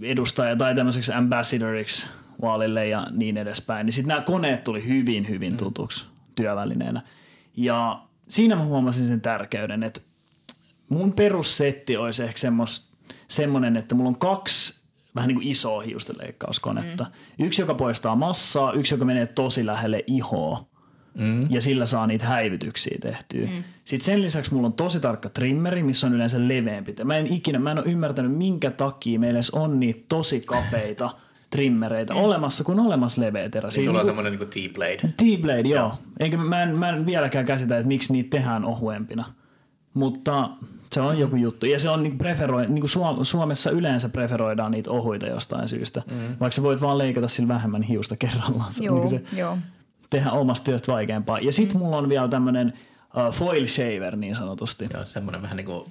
[0.02, 2.06] edustaja tai tämmöiseksi ambassadoriksi
[2.42, 3.86] Vaalille ja niin edespäin.
[3.86, 7.02] Niin sitten nämä koneet tuli hyvin, hyvin tutuksi työvälineenä.
[7.56, 10.00] Ja siinä mä huomasin sen tärkeyden, että
[10.88, 12.92] mun perussetti olisi ehkä semmos,
[13.28, 14.84] semmoinen, että mulla on kaksi
[15.14, 17.04] vähän niin kuin isoa hiustenleikkauskonetta.
[17.04, 17.46] Mm.
[17.46, 20.66] Yksi, joka poistaa massaa, yksi, joka menee tosi lähelle ihoa.
[21.18, 21.50] Mm.
[21.50, 23.46] Ja sillä saa niitä häivytyksiä tehtyä.
[23.46, 23.64] Mm.
[23.84, 26.94] Sitten sen lisäksi mulla on tosi tarkka trimmeri, missä on yleensä leveämpi.
[27.04, 31.10] Mä en ikinä, mä en ole ymmärtänyt, minkä takia meillä on niitä tosi kapeita
[31.54, 32.20] trimmereitä mm.
[32.20, 33.66] olemassa, kun on olemassa leveä terä.
[33.66, 35.12] Niin Siinä sulla on niinku- semmoinen niin T-blade.
[35.16, 35.94] T-Blade, joo.
[36.20, 39.24] Eikä, mä, en, mä en vieläkään käsitä, että miksi niitä tehdään ohuempina.
[39.94, 40.50] Mutta
[40.92, 41.66] se on joku juttu.
[41.66, 46.02] Ja se on niin preferoi, niin kuin Suomessa yleensä preferoidaan niitä ohuita jostain syystä.
[46.10, 46.16] Mm.
[46.40, 48.72] Vaikka sä voit vaan leikata sillä vähemmän hiusta kerrallaan.
[48.72, 49.58] Se Joo, niin se joo.
[50.10, 51.38] tehdä omasta työstä vaikeampaa.
[51.38, 52.72] Ja sit mulla on vielä tämmönen
[53.28, 54.88] uh, foil shaver niin sanotusti.
[54.94, 55.84] Joo, semmoinen vähän niin kuin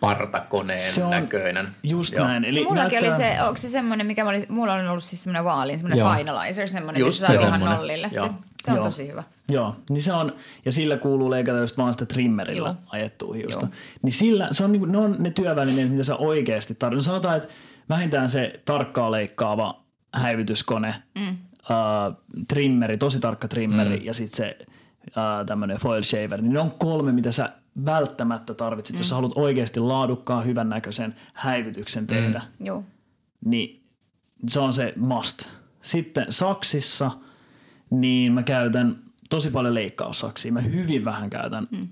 [0.00, 1.68] partakoneen Se on näköinen.
[1.82, 2.26] Just Joo.
[2.26, 2.44] näin.
[2.44, 5.44] Eli Mullakin näyttää, oli se, onko se semmoinen, mikä oli, mulla on ollut siis semmoinen
[5.44, 6.14] vaalin, semmoinen Joo.
[6.14, 8.10] finalizer, semmoinen, Just missä saa se ihan nollille.
[8.10, 8.30] Se, Joo.
[8.62, 8.84] se on Joo.
[8.84, 9.22] tosi hyvä.
[9.48, 10.32] Joo, niin se on,
[10.64, 12.76] ja sillä kuuluu leikata just vaan sitä trimmerillä Joo.
[12.86, 13.66] ajettua hiusta.
[13.66, 13.74] Joo.
[14.02, 17.06] Niin sillä, se on, niinku, ne on ne työvälineet, mitä sä oikeasti tarvitset.
[17.06, 17.48] No sanotaan, että
[17.88, 19.80] vähintään se tarkkaa leikkaava
[20.14, 21.28] häivytyskone, mm.
[21.28, 22.16] äh,
[22.48, 24.06] trimmeri, tosi tarkka trimmeri mm.
[24.06, 24.58] ja sitten se
[25.04, 27.50] äh, tämmöinen foil shaver, niin ne on kolme, mitä sä
[27.84, 29.00] välttämättä tarvitset, mm.
[29.00, 32.42] jos sä haluat oikeasti laadukkaan, hyvän näköisen häivytyksen tehdä.
[32.60, 32.84] Joo.
[33.44, 33.82] Niin
[34.48, 35.42] se on se must.
[35.80, 37.10] Sitten saksissa,
[37.90, 38.98] niin mä käytän
[39.30, 40.52] tosi paljon leikkaussaksia.
[40.52, 41.88] Mä hyvin vähän käytän mm.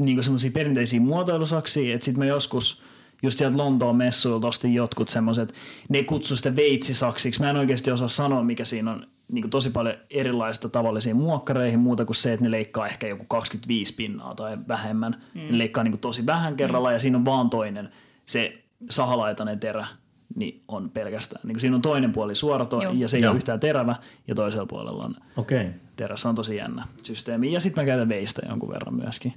[0.00, 2.82] niin semmoisia perinteisiä muotoilusaksia, että sitten mä joskus
[3.22, 5.54] just sieltä Lontoon messuilta ostin jotkut semmoiset,
[5.88, 7.40] ne kutsu sitä veitsisaksiksi.
[7.40, 11.78] Mä en oikeasti osaa sanoa, mikä siinä on niin kuin tosi paljon erilaista tavallisiin muokkareihin
[11.78, 15.22] muuta kuin se, että ne leikkaa ehkä joku 25 pinnaa tai vähemmän.
[15.34, 15.40] Mm.
[15.50, 16.92] Ne leikkaa niin kuin tosi vähän kerralla mm.
[16.92, 17.88] ja siinä on vaan toinen,
[18.24, 19.86] se sahalaitainen terä,
[20.34, 21.40] niin on pelkästään.
[21.44, 22.92] Niin kuin siinä on toinen puoli suorato Joo.
[22.96, 23.30] ja se ei Joo.
[23.30, 23.96] ole yhtään terävä
[24.28, 25.60] ja toisella puolella on Okei.
[25.60, 25.72] Okay.
[25.96, 27.52] terässä on tosi jännä systeemi.
[27.52, 29.34] Ja sitten mä käytän veistä jonkun verran myöskin.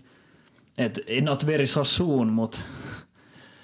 [0.78, 2.60] Et not very sassoon, mutta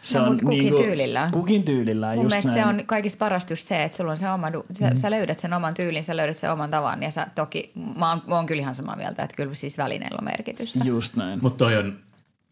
[0.01, 1.31] se No, on kukin niinku, tyylillään.
[1.31, 2.75] Kukin tyylillään, Mun just mielestä näin.
[2.75, 4.95] se on kaikista parasta just se, että sulla on se oma, du- sä, mm.
[4.95, 8.21] sä löydät sen oman tyylin, sä löydät sen oman tavan ja sä toki, mä oon,
[8.27, 10.79] mä oon kyllä ihan samaa mieltä, että kyllä siis välineillä on merkitystä.
[10.85, 11.39] Just näin.
[11.41, 11.99] Mutta toi on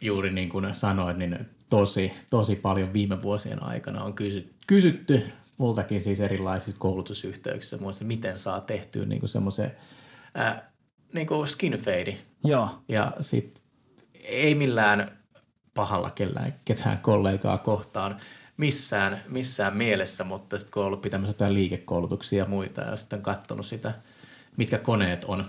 [0.01, 1.37] juuri niin kuin sanoit, niin
[1.69, 5.21] tosi, tosi paljon viime vuosien aikana on kysy, kysytty
[5.57, 9.71] multakin siis erilaisissa koulutusyhteyksissä, muista, miten saa tehtyä niin semmoisen
[10.39, 10.61] äh,
[11.13, 12.17] niin kuin skin fade.
[12.43, 13.61] Joo, Ja sit
[14.23, 15.17] ei millään
[15.76, 18.19] pahalla kellään, ketään kollegaa kohtaan
[18.57, 23.19] missään, missään mielessä, mutta sitten kun on ollut pitämässä jotain liikekoulutuksia ja muita ja sitten
[23.19, 23.93] on katsonut sitä,
[24.57, 25.45] mitkä koneet on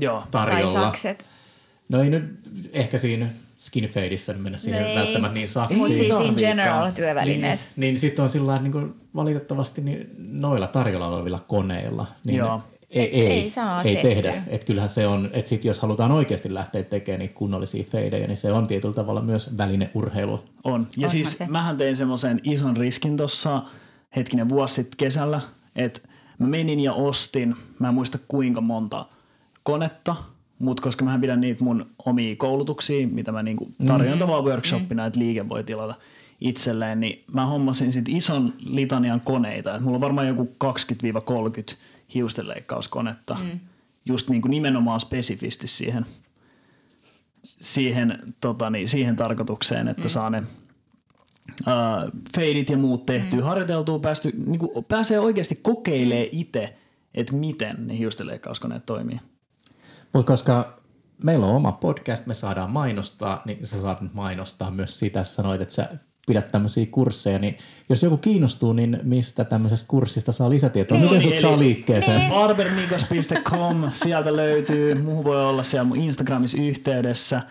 [0.00, 0.22] joo.
[0.30, 0.82] Tai tarjolla.
[0.82, 1.24] sakset.
[1.88, 2.40] No ei nyt
[2.72, 4.96] ehkä siinä skin fadeissa niin mennä siihen No ei.
[4.96, 5.78] välttämättä niin saksiin.
[5.78, 7.60] Mutta siis in general työvälineet.
[7.60, 12.38] Niin, niin sitten on sillä lailla, niin kuin valitettavasti niin noilla tarjolla olevilla koneilla, niin
[12.38, 12.62] Joo.
[12.94, 14.42] Ei, Et ei, ei saa ei tehdä.
[14.46, 18.36] Että kyllähän se on, että sit jos halutaan oikeasti lähteä tekemään niitä kunnollisia feidejä, niin
[18.36, 20.42] se on tietyllä tavalla myös välineurheilua.
[20.64, 20.80] On.
[20.80, 21.46] Ja Onhan siis se.
[21.48, 23.62] mähän tein semmoisen ison riskin tuossa
[24.16, 25.40] hetkinen vuosi sitten kesällä,
[25.76, 26.00] että
[26.38, 29.06] mä menin ja ostin, mä en muista kuinka monta
[29.62, 30.16] konetta,
[30.58, 34.26] mutta koska mä pidän niitä mun omia koulutuksia, mitä mä niinku tarjoan mm.
[34.26, 35.94] vaan workshopina, että liike voi tilata
[36.40, 39.74] itselleen, niin mä hommasin sit ison litanian koneita.
[39.74, 41.76] Et mulla on varmaan joku 20-30
[42.14, 43.60] hiustenleikkauskonetta, mm.
[44.06, 46.06] just niinku nimenomaan spesifisti siihen,
[47.42, 50.08] siihen, tota niin, siihen tarkoitukseen, että mm.
[50.08, 50.42] saa ne
[51.60, 53.44] uh, feidit ja muut tehtyä, mm.
[53.44, 56.76] harjoiteltua, päästy, niin kuin, pääsee oikeasti kokeilemaan itse,
[57.14, 59.20] että miten ne hiustenleikkauskoneet toimii.
[60.12, 60.76] Mutta koska
[61.22, 65.24] meillä on oma podcast, me saadaan mainostaa, niin sä saat nyt mainostaa myös sitä.
[65.24, 65.88] Sä sanoit, että sä
[66.26, 67.56] pidät tämmöisiä kursseja, niin
[67.88, 70.98] jos joku kiinnostuu, niin mistä tämmöisestä kurssista saa lisätietoa?
[70.98, 72.30] Miten sut saa liikkeeseen?
[72.30, 77.42] barbermikos.com, sieltä löytyy, muuhun voi olla siellä mun Instagramissa yhteydessä.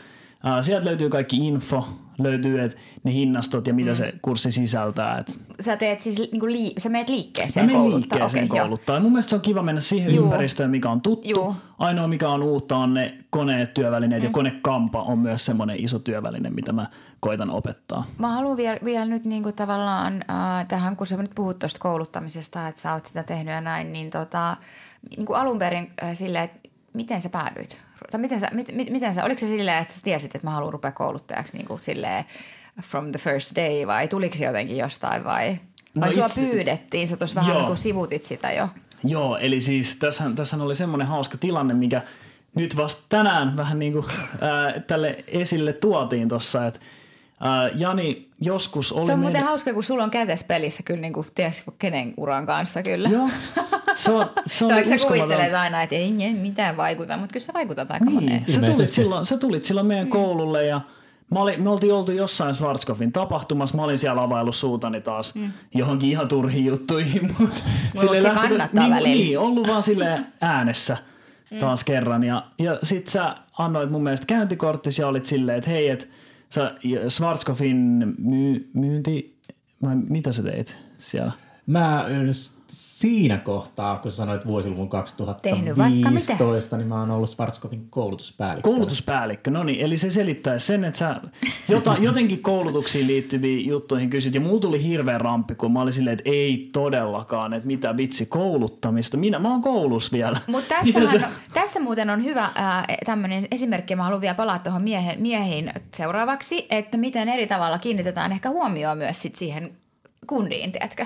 [0.62, 1.88] Sieltä löytyy kaikki info,
[2.20, 3.96] löytyy et ne hinnastot ja mitä mm.
[3.96, 5.18] se kurssi sisältää.
[5.18, 8.20] Et Sä teet siis niinku lii- sä meet Mä liikkeeseen menen kouluttaa.
[8.20, 8.58] liikkeeseen joo.
[8.58, 9.00] kouluttaa.
[9.00, 10.26] Mun mielestä se on kiva mennä siihen Juu.
[10.26, 11.30] ympäristöön, mikä on tuttu.
[11.30, 11.56] Juu.
[11.80, 14.28] Ainoa, mikä on uutta, on ne koneet, työvälineet mm.
[14.28, 16.88] ja konekampa on myös semmoinen iso työväline, mitä mä
[17.24, 18.06] koitan opettaa.
[18.18, 22.68] Mä haluan vielä, vielä nyt niinku tavallaan äh, tähän, kun sä nyt puhut tuosta kouluttamisesta,
[22.68, 24.58] että sä oot sitä tehnyt ja näin, niin tota,
[25.18, 27.78] niinku alun perin äh, silleen, että miten sä päädyit?
[28.12, 30.52] Tai miten sä, mit, mit, miten sä, oliko se silleen, että sä tiesit, että mä
[30.52, 32.26] haluan rupea kouluttajaksi niinku silleen
[32.82, 35.58] from the first day vai tuliko se jotenkin jostain vai?
[36.00, 38.70] Vai No sua itse- pyydettiin, sä tuossa vähän niin kuin sivutit sitä jo.
[39.04, 42.02] Joo, eli siis tässä, tässä oli semmoinen hauska tilanne, mikä
[42.56, 44.06] nyt vasta tänään vähän niin kuin
[44.42, 46.80] ää, tälle esille tuotiin tuossa, että
[47.44, 51.02] ää, Jani joskus oli Se on muuten meille- hauska, kun sulla on kätes pelissä kyllä
[51.02, 53.10] niin kuin ties kenen uran kanssa kyllä.
[53.10, 53.30] Joo,
[53.96, 57.54] se on, se oli sä kuvittelet aina, että ei ei mitään vaikuta, mutta kyllä sä
[57.54, 58.44] vaikutat aika moneen.
[58.48, 60.82] Niin, sä tulit, silloin, sä tulit silloin meidän koululle ja
[61.32, 63.76] mä olin, me oltiin oltu jossain Schwarzkopfin tapahtumassa.
[63.76, 65.52] Mä olin siellä availlut suutani taas mm.
[65.74, 67.36] johonkin ihan turhiin juttuihin.
[67.40, 67.62] Mutta
[68.00, 69.24] silleen se lähtökö- kannattaa niin, välillä.
[69.24, 70.98] Niin, ollut vaan sille äänessä
[71.60, 72.24] taas kerran.
[72.24, 76.06] Ja, ja sit sä annoit mun mielestä käyntikorttis ja olit silleen, että hei, että
[76.54, 76.76] sa,
[77.10, 77.78] SmartCofin
[78.18, 79.18] müü, müündi,
[79.82, 80.70] mida sa teed
[81.02, 81.34] seal?
[81.66, 82.06] Mä
[82.68, 84.90] siinä kohtaa, kun sanoit vuosiluvun
[85.42, 88.70] Tehnyt vaikka 2015, niin mä oon ollut Schwarzkopfin koulutuspäällikkö.
[88.70, 91.22] Koulutuspäällikkö, no niin, eli se selittää sen, että sä
[91.70, 96.14] jota, jotenkin koulutuksiin liittyviin juttuihin kysyt, ja mulla tuli hirveä ramppi, kun mä olin silleen,
[96.20, 100.38] että ei todellakaan, että mitä vitsi kouluttamista, minä, mä oon koulussa vielä.
[100.48, 102.50] Mutta tässä, sä- tässä muuten on hyvä
[103.06, 108.32] tämmöinen esimerkki, mä haluan vielä palata tuohon miehen, miehiin seuraavaksi, että miten eri tavalla kiinnitetään
[108.32, 109.72] ehkä huomioon myös sit siihen
[110.28, 111.06] kundiin, tiedätkö?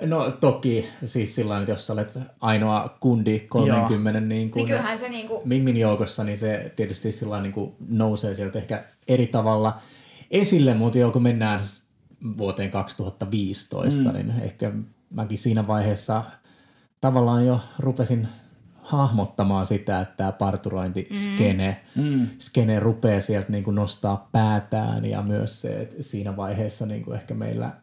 [0.00, 5.08] No toki, siis sillä että jos olet ainoa kundi 30 niin kuin, Niin kyllähän se
[5.08, 9.80] niinku- Mimmin joukossa, niin se tietysti sillä niin kuin nousee sieltä ehkä eri tavalla
[10.30, 11.60] esille, mutta joo, kun mennään
[12.38, 14.12] vuoteen 2015, mm.
[14.12, 14.72] niin ehkä
[15.10, 16.24] mäkin siinä vaiheessa
[17.00, 18.28] tavallaan jo rupesin
[18.82, 22.28] hahmottamaan sitä, että tämä parturointiskene mm.
[22.38, 27.16] skene rupeaa sieltä niin kuin nostaa päätään ja myös se, että siinä vaiheessa niin kuin
[27.16, 27.81] ehkä meillä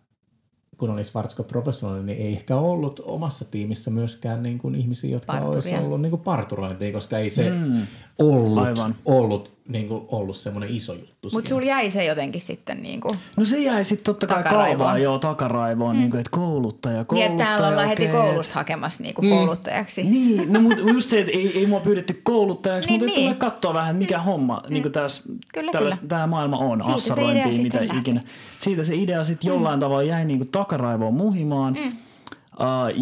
[0.79, 5.33] kun oli Schwarzkopf Professional, niin ei ehkä ollut omassa tiimissä myöskään niin kuin ihmisiä, jotka
[5.33, 5.53] Parturia.
[5.53, 7.87] olisi ollut niin kuin parturointia, koska ei se mm.
[8.19, 8.95] ollut, Aivan.
[9.05, 11.29] ollut, niin kuin ollut semmoinen iso juttu.
[11.33, 14.77] Mutta sulla jäi se jotenkin sitten niin kuin, No se jäi sitten totta kai Takaraivoon.
[14.77, 15.99] kaavaan, joo, takaraivoon, mm.
[15.99, 17.31] niin kuin, että kouluttaja, niin kouluttaja.
[17.31, 20.03] että täällä ollaan heti okei, koulusta hakemassa niin kuin kouluttajaksi.
[20.03, 23.15] Niin, no mutta just se, että ei, ei mua pyydetty kouluttajaksi, Niin, mutta niin.
[23.29, 23.35] niin.
[23.35, 26.09] tulee katsoa vähän, mikä homma niin kuin tässä, Kyllä, tällaista, kyllä.
[26.09, 27.97] tämä maailma on, Siitä se idea assarointia, sitten mitä lähti.
[27.97, 28.21] ikinä.
[28.59, 31.73] Siitä se idea sitten jollain tavalla jäi niin kuin takaraivoon muhimaan.
[31.73, 31.87] Mm.
[31.87, 31.93] Uh,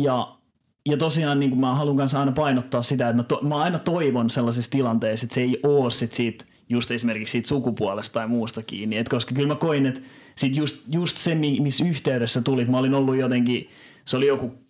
[0.01, 0.27] ja,
[0.89, 3.79] ja tosiaan niin kuin mä haluan kanssa aina painottaa sitä, että mä, to, mä aina
[3.79, 8.63] toivon sellaisissa tilanteissa, että se ei ole sit siitä, just esimerkiksi siitä sukupuolesta tai muusta
[8.63, 8.97] kiinni.
[8.97, 10.01] Et koska kyllä mä koin, että
[10.35, 13.69] sit just, just se, mi- missä yhteydessä tulit, mä olin ollut jotenkin,
[14.05, 14.67] se oli joku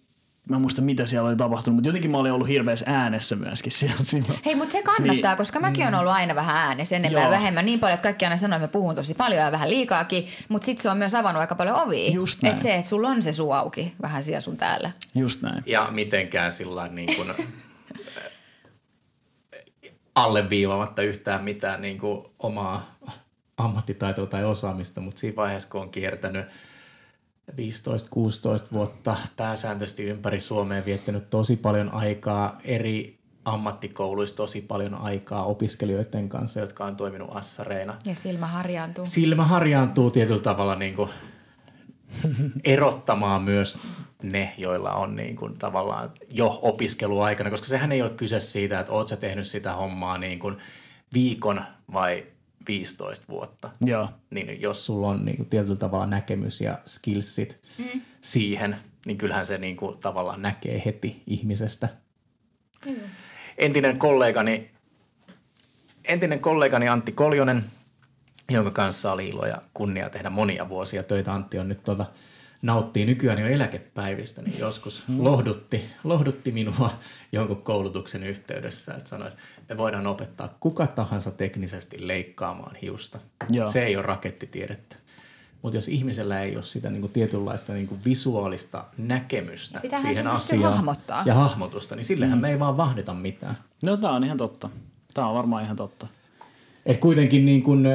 [0.49, 3.71] mä en muista mitä siellä oli tapahtunut, mutta jotenkin mä olin ollut hirveässä äänessä myöskin
[3.71, 4.39] siellä silloin.
[4.45, 5.37] Hei, mutta se kannattaa, Niin.
[5.37, 7.31] koska mäkin olen ollut aina vähän äänessä enemmän ja Joo.
[7.31, 7.65] vähemmän.
[7.65, 10.65] Niin paljon, että kaikki aina sanoo, että mä puhun tosi paljon ja vähän liikaakin, mutta
[10.65, 12.11] sitten se on myös avannut aika paljon ovia.
[12.11, 12.51] Just näin.
[12.51, 14.91] Että se, että sulla on se suu auki vähän siellä sun täällä.
[15.15, 15.63] Just näin.
[15.65, 17.27] Ja mitenkään sillä niin kuin,
[20.17, 22.95] alleviivaamatta yhtään mitään niin kuin omaa
[23.57, 26.45] ammattitaitoa tai osaamista, mutta siinä vaiheessa, kun on kiertänyt
[27.51, 27.55] 15-16
[28.71, 36.59] vuotta pääsääntöisesti ympäri Suomea, viettänyt tosi paljon aikaa eri ammattikouluissa tosi paljon aikaa opiskelijoiden kanssa,
[36.59, 37.95] jotka on toiminut assareina.
[38.05, 39.05] Ja silmä harjaantuu.
[39.05, 41.09] Silmä harjaantuu tietyllä tavalla niin kuin
[42.63, 43.77] erottamaan myös
[44.23, 48.91] ne, joilla on niin kuin tavallaan jo opiskeluaikana, koska sehän ei ole kyse siitä, että
[48.91, 50.57] oot sä tehnyt sitä hommaa niin kuin
[51.13, 51.61] viikon
[51.93, 52.23] vai
[52.67, 53.69] 15 vuotta.
[53.85, 54.09] Joo.
[54.29, 58.01] Niin jos sulla on niin kuin tietyllä tavalla näkemys ja skillsit mm.
[58.21, 61.89] siihen, niin kyllähän se niin kuin tavallaan näkee heti ihmisestä.
[62.85, 62.95] Mm.
[63.57, 64.69] Entinen kollegani,
[66.05, 67.63] entinen kollegani Antti Koljonen,
[68.49, 71.33] jonka kanssa oli ilo ja kunnia tehdä monia vuosia töitä.
[71.33, 72.05] Antti on nyt tuota,
[72.61, 76.93] nauttii nykyään jo eläkepäivistä, niin joskus lohdutti, lohdutti minua
[77.31, 79.39] jonkun koulutuksen yhteydessä, että sanoi, että
[79.69, 83.19] me voidaan opettaa kuka tahansa teknisesti leikkaamaan hiusta.
[83.49, 83.71] Joo.
[83.71, 84.95] Se ei ole rakettitiedettä.
[85.61, 91.23] Mutta jos ihmisellä ei ole sitä niinku tietynlaista niinku visuaalista näkemystä Pitäähän siihen asiaan hahmottaa.
[91.25, 92.41] ja hahmotusta, niin sillehän mm.
[92.41, 93.57] me ei vaan vahdita mitään.
[93.83, 94.69] No tää on ihan totta.
[95.13, 96.07] Tää on varmaan ihan totta.
[96.87, 97.85] Et kuitenkin niin kun,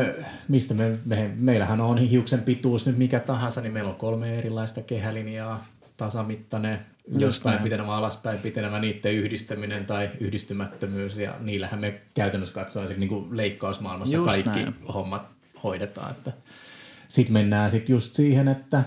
[0.48, 4.82] mistä me, me, meillähän on hiuksen pituus nyt mikä tahansa, niin meillä on kolme erilaista
[4.82, 5.66] kehälinjaa,
[5.96, 6.78] tasamittainen,
[7.18, 7.62] jostain näin.
[7.62, 14.16] pitenevä alaspäin pitenevä niiden yhdistäminen tai yhdistymättömyys ja niillähän me käytännössä katsoen niin kuin leikkausmaailmassa
[14.16, 14.74] Just kaikki näin.
[14.94, 15.26] hommat
[15.64, 16.10] hoidetaan.
[16.10, 16.32] Että
[17.08, 18.84] sitten mennään sitten just siihen, että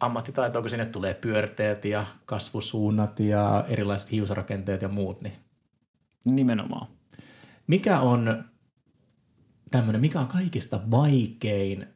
[0.00, 5.22] ammattitaito, kun sinne tulee pyörteet ja kasvusuunnat ja erilaiset hiusrakenteet ja muut.
[5.22, 5.36] Niin
[6.24, 6.86] Nimenomaan.
[7.66, 8.44] Mikä on
[9.72, 11.86] tämmöinen, mikä on kaikista vaikein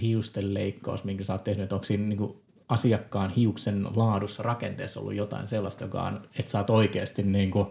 [0.00, 1.72] hiusten leikkaus, minkä sä oot tehnyt?
[1.72, 6.58] Onko siinä niin kuin asiakkaan hiuksen laadussa rakenteessa ollut jotain sellaista, joka on, että sä
[6.58, 7.66] oot oikeasti niin kuin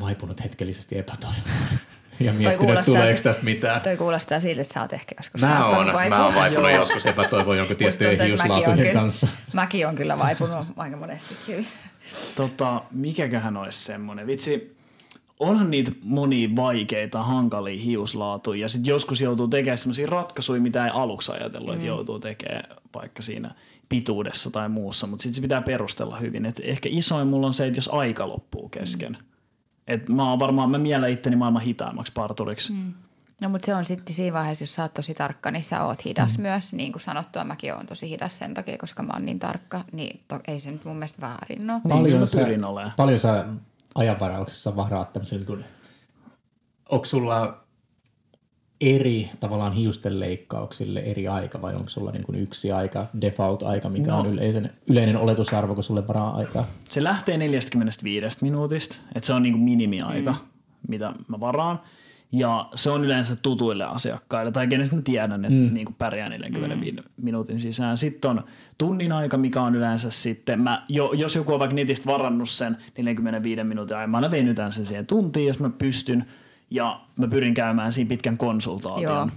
[0.00, 1.42] vaipunut hetkellisesti epätoivoon?
[2.20, 3.80] Ja miettinyt, että tuleeko tästä mitään.
[3.80, 7.58] Toi kuulostaa siltä, että sä oot ehkä joskus mä oon, mä oon vaipunut joskus epätoivoon
[7.58, 9.28] jonkun tiettyjen hiuslaatujen kanssa.
[9.52, 11.66] Mäkin on kyllä vaipunut aika monestikin.
[12.36, 14.26] Tota, mikäköhän olisi semmoinen?
[14.26, 14.77] Vitsi,
[15.38, 20.90] onhan niitä moni vaikeita, hankalia hiuslaatuja ja sitten joskus joutuu tekemään sellaisia ratkaisuja, mitä ei
[20.94, 21.74] aluksi ajatellut, mm.
[21.74, 22.64] että joutuu tekemään
[22.94, 23.54] vaikka siinä
[23.88, 26.46] pituudessa tai muussa, mutta sitten se pitää perustella hyvin.
[26.46, 29.12] Et ehkä isoin mulla on se, että jos aika loppuu kesken.
[29.12, 29.24] Mm.
[29.86, 32.72] Et mä oon varmaan, mä mielen itteni maailman hitaimmaksi parturiksi.
[32.72, 32.92] Mm.
[33.40, 36.04] No mutta se on sitten siinä vaiheessa, jos sä oot tosi tarkka, niin sä oot
[36.04, 36.42] hidas mm.
[36.42, 36.72] myös.
[36.72, 39.84] Niin kuin sanottua, mäkin oon tosi hidas sen takia, koska mä oon niin tarkka.
[39.92, 41.80] Niin to, ei se nyt mun mielestä väärin ole.
[41.88, 43.44] Paljon, niin, sä, paljon sä
[43.98, 45.64] ajanvarauksessa varaat tämmöisen, kun,
[46.88, 47.64] onko sulla
[48.80, 54.10] eri tavallaan hiusten leikkauksille eri aika vai onko sulla niin kuin yksi aika, default-aika, mikä
[54.10, 54.18] no.
[54.18, 56.66] on yleisen, yleinen oletusarvo, kun sulle varaa aikaa?
[56.88, 60.38] Se lähtee 45 minuutista, että se on niin kuin minimiaika, mm.
[60.88, 61.80] mitä mä varaan.
[62.32, 65.74] Ja se on yleensä tutuille asiakkaille, tai kenestä mä tiedän, että mm.
[65.74, 67.02] niin kuin pärjää 45 mm.
[67.16, 67.98] minuutin sisään.
[67.98, 68.44] Sitten on
[68.78, 72.76] tunnin aika, mikä on yleensä sitten, mä, jo, jos joku on vaikka netistä varannut sen
[72.98, 76.26] 45 minuutin ajan, mä venytän sen siihen tuntiin, jos mä pystyn,
[76.70, 79.02] ja mä pyrin käymään siinä pitkän konsultaation.
[79.02, 79.28] Joo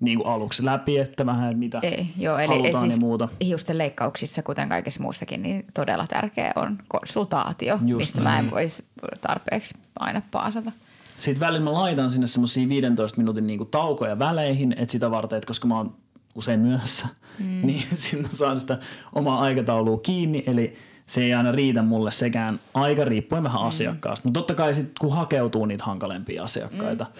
[0.00, 3.28] niin kuin aluksi läpi, että vähän että mitä Ei, joo, eli halutaan siis ja muuta.
[3.44, 8.44] hiusten leikkauksissa, kuten kaikessa muussakin, niin todella tärkeä on konsultaatio, Just mistä näin.
[8.44, 8.84] mä en voisi
[9.20, 10.72] tarpeeksi aina paasata.
[11.18, 15.46] Sitten välillä mä laitan sinne semmoisia 15 minuutin niinku taukoja väleihin, että sitä varten, että
[15.46, 15.96] koska mä oon
[16.34, 17.06] usein myöhässä,
[17.38, 17.60] mm.
[17.62, 18.78] niin sitten saan sitä
[19.12, 20.74] omaa aikataulua kiinni, eli
[21.06, 23.68] se ei aina riitä mulle sekään aika riippuen vähän mm.
[23.68, 24.28] asiakkaasta.
[24.28, 27.10] Mutta totta kai sitten kun hakeutuu niitä hankalempia asiakkaita, mm.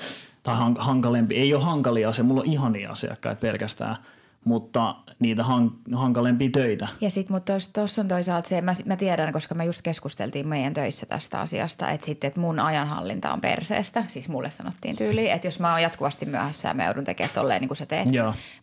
[0.42, 3.96] tai hank- hankalempi, ei ole hankalia asiakkaita, mulla on ihania asiakkaita pelkästään–
[4.44, 6.88] mutta niitä hank- hankalempia töitä.
[7.00, 10.72] Ja sitten, mutta tuossa on toisaalta se, mä, mä tiedän, koska me just keskusteltiin meidän
[10.72, 15.46] töissä tästä asiasta, että sitten, että mun ajanhallinta on perseestä, siis mulle sanottiin tyyliin, että
[15.46, 18.08] jos mä oon jatkuvasti myöhässä ja mä joudun tekemään tolleen niin kuin sä teet.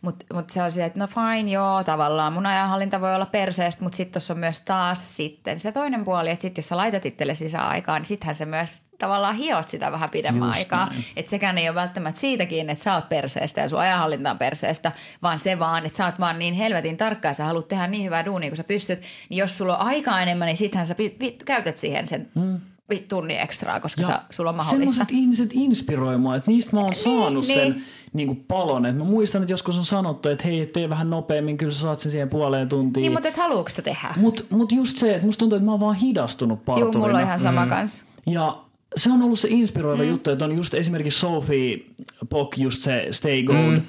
[0.02, 3.82] Mutta mut se on se, että no fine, joo, tavallaan mun ajanhallinta voi olla perseestä,
[3.82, 7.06] mutta sitten tuossa on myös taas sitten se toinen puoli, että sitten jos sä laitat
[7.06, 10.90] itselle sisään aikaa, niin sittenhän se myös tavallaan hiot sitä vähän pidemmän Just aikaa.
[11.16, 14.92] Että sekään ei ole välttämättä siitäkin, että sä oot perseestä ja sun ajanhallinta on perseestä,
[15.22, 18.04] vaan se vaan, että sä oot vaan niin helvetin tarkka ja sä haluat tehdä niin
[18.04, 19.00] hyvää duunia kun sä pystyt.
[19.28, 22.60] Niin jos sulla on aikaa enemmän, niin sittenhän sä pi- pi- käytät siihen sen hmm
[23.08, 24.94] tunnin ekstraa, koska sä, sulla on mahdollista.
[24.94, 27.82] Semmoiset ihmiset inspiroi mua, että niistä mä oon niin, saanut niin, sen
[28.12, 28.86] niin kuin palon.
[28.86, 31.98] Et mä muistan, että joskus on sanottu, että hei, tee vähän nopeammin, kyllä sä saat
[31.98, 33.02] sen siihen puoleen tuntiin.
[33.02, 34.14] Niin, mutta et haluuks sitä tehdä?
[34.16, 36.98] Mutta mut just se, että musta tuntuu, että mä oon vaan hidastunut parturina.
[36.98, 37.70] Joo, mulla on ihan sama mm.
[37.70, 38.04] kans.
[38.26, 38.58] Ja
[38.96, 40.08] se on ollut se inspiroiva mm.
[40.08, 41.80] juttu, että on just esimerkiksi Sophie
[42.28, 43.82] Pock, just se Stay Gold mm.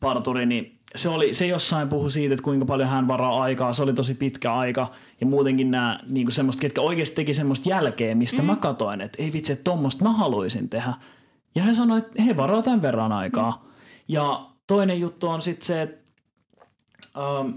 [0.00, 3.82] parturi, niin se, oli, se jossain puhui siitä, että kuinka paljon hän varaa aikaa, se
[3.82, 4.90] oli tosi pitkä aika
[5.20, 8.46] ja muutenkin nämä niin semmoista, ketkä oikeasti teki semmoista jälkeä, mistä mm.
[8.46, 10.94] mä katoin, että ei vitsi, että tommoista mä haluaisin tehdä.
[11.54, 13.50] Ja hän sanoi, että he varaa tämän verran aikaa.
[13.50, 13.70] Mm.
[14.08, 16.00] Ja toinen juttu on sitten se, että
[17.16, 17.50] ähm,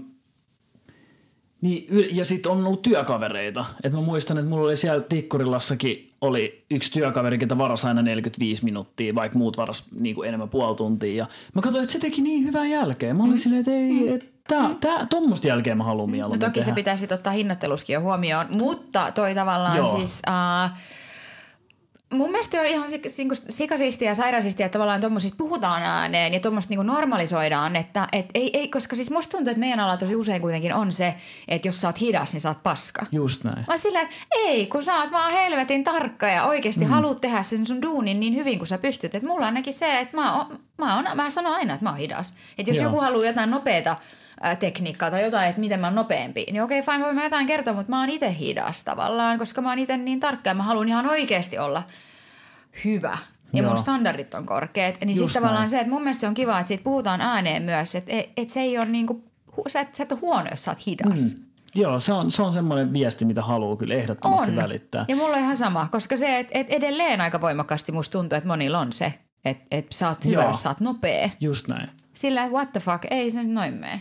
[1.64, 3.64] Niin, ja sitten on ollut työkavereita.
[3.84, 8.64] Et mä muistan, että mulla oli siellä Tikkurilassakin oli yksi työkaveri, ketä varas aina 45
[8.64, 11.14] minuuttia, vaikka muut varas niin kuin enemmän puoli tuntia.
[11.14, 13.14] Ja mä katsoin, että se teki niin hyvää jälkeä.
[13.14, 13.38] Mä olin mm.
[13.38, 16.70] silleen, että ei, et, tää, tää, tommoista jälkeä mä haluan No mieluummin toki tehdä.
[16.70, 19.96] se pitäisi ottaa hinnoitteluskin jo huomioon, mutta toi tavallaan Joo.
[19.96, 20.22] siis...
[20.28, 20.78] Uh,
[22.12, 26.70] Mun mielestä on ihan sik- sikasistiä ja sairaasistiä, että tavallaan tuommoisista puhutaan ääneen ja tuommoista
[26.70, 30.40] niinku normalisoidaan, että et ei, ei, koska siis musta tuntuu, että meidän alalla tosi usein
[30.40, 31.14] kuitenkin on se,
[31.48, 33.06] että jos sä oot hidas, niin sä oot paska.
[33.12, 33.64] Just näin.
[33.68, 36.90] Mä silleen, ei, kun sä oot vaan helvetin tarkka ja oikeasti mm.
[36.90, 39.14] haluat tehdä sen sun duunin niin hyvin kuin sä pystyt.
[39.14, 41.90] Että mulla on ainakin se, että mä, oon, mä, oon, mä sanon aina, että mä
[41.90, 42.34] oon hidas.
[42.58, 42.86] Että jos Joo.
[42.86, 43.96] joku haluaa jotain nopeata
[44.44, 47.46] ää, tekniikkaa tai jotain, että miten mä oon nopeampi, niin okei, fine, voin mä jotain
[47.46, 50.62] kertoa, mutta mä oon itse hidas tavallaan, koska mä oon itse niin tarkka ja mä
[50.62, 51.82] haluan ihan oikeasti olla
[52.84, 53.18] hyvä.
[53.52, 53.68] Ja Joo.
[53.68, 54.94] mun standardit on korkeat.
[55.04, 55.70] Niin sitten tavallaan näin.
[55.70, 58.48] se, että mun mielestä se on kiva, että siitä puhutaan ääneen myös, että et, et
[58.48, 59.24] se ei ole niinku,
[59.68, 61.20] sä et, sä et ole huono, jos sä oot hidas.
[61.20, 61.44] Mm.
[61.74, 64.56] Joo, se on, se on semmoinen viesti, mitä haluaa kyllä ehdottomasti On.
[64.56, 65.04] välittää.
[65.08, 68.48] Ja mulla on ihan sama, koska se, että et edelleen aika voimakkaasti musta tuntuu, että
[68.48, 69.14] monilla on se,
[69.44, 70.48] että et sä oot hyvä, Joo.
[70.48, 71.30] jos sä oot nopea.
[71.40, 71.90] Just näin.
[72.14, 74.00] Sillä what the fuck, ei se nyt noin mene.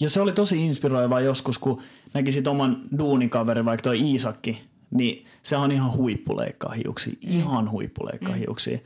[0.00, 1.82] Ja se oli tosi inspiroivaa joskus, kun
[2.14, 7.14] näkisit oman duunikaverin, vaikka toi Iisakki, niin se on ihan huippuleikkaa hiuksia.
[7.20, 8.78] Ihan huippuleikkaa hiuksia.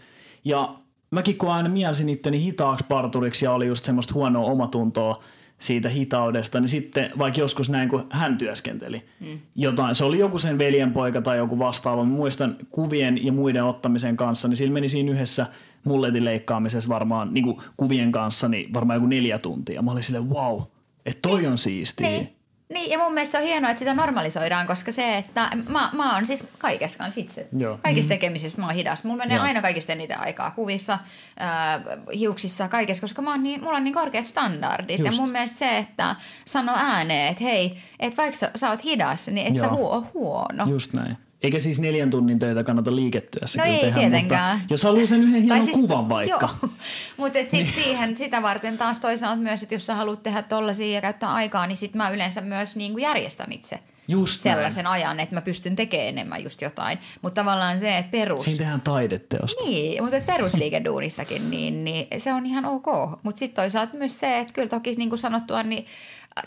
[0.45, 0.75] Ja
[1.11, 5.23] mäkin kun aina mielsin itteni hitaaksi parturiksi ja oli just semmoista huonoa omatuntoa
[5.59, 9.39] siitä hitaudesta, niin sitten vaikka joskus näin, kun hän työskenteli mm.
[9.57, 14.17] jotain, se oli joku sen veljenpoika tai joku vastaava, mä muistan kuvien ja muiden ottamisen
[14.17, 15.47] kanssa, niin sillä meni siinä yhdessä
[15.85, 19.83] mulletin leikkaamisessa varmaan niin kuin kuvien kanssa niin varmaan joku neljä tuntia.
[19.83, 20.63] Mä olin silleen, wow,
[21.07, 22.09] että toi on siistiä.
[22.09, 22.37] Niin.
[22.69, 26.15] Niin, ja mun mielestä se on hienoa, että sitä normalisoidaan, koska se, että mä, mä
[26.15, 27.49] oon siis kaikessa kanssa itse.
[27.59, 27.79] Joo.
[27.83, 29.05] Kaikissa tekemisissä mä oon hidas.
[29.05, 29.45] Mulla menee Joo.
[29.45, 30.99] aina kaikista eniten aikaa kuvissa,
[31.37, 31.81] ää,
[32.15, 34.99] hiuksissa, kaikessa, koska mä oon niin, mulla on niin korkeat standardit.
[34.99, 35.13] Just.
[35.13, 39.29] Ja mun mielestä se, että sano ääneen, että hei, että vaikka sä, sä oot hidas,
[39.29, 39.77] niin et sä Joo.
[39.77, 40.65] huo, huono.
[40.67, 41.17] Just näin.
[41.45, 44.59] Eikä siis neljän tunnin töitä kannata liiketyössä No kyllä ei tehdä, tietenkään.
[44.59, 46.49] mutta jos haluaa sen yhden hienon kuvan vaikka.
[47.17, 47.73] Mutta sit niin.
[47.73, 51.67] siihen, sitä varten taas toisaalta myös, että jos sä haluat tehdä tollasia ja käyttää aikaa,
[51.67, 53.79] niin sit mä yleensä myös niin kuin järjestän itse
[54.09, 54.57] Just näin.
[54.57, 56.99] sellaisen ajan, että mä pystyn tekemään enemmän just jotain.
[57.23, 58.45] Mutta tavallaan se, että perus...
[58.45, 59.65] Siinä tehdään taideteosta.
[59.65, 62.87] Niin, mutta et perusliikeduunissakin, niin, niin se on ihan ok.
[63.23, 65.87] Mutta sitten toisaalta myös se, että kyllä toki niin kuin sanottua, niin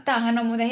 [0.06, 0.70] tämähän on muuten,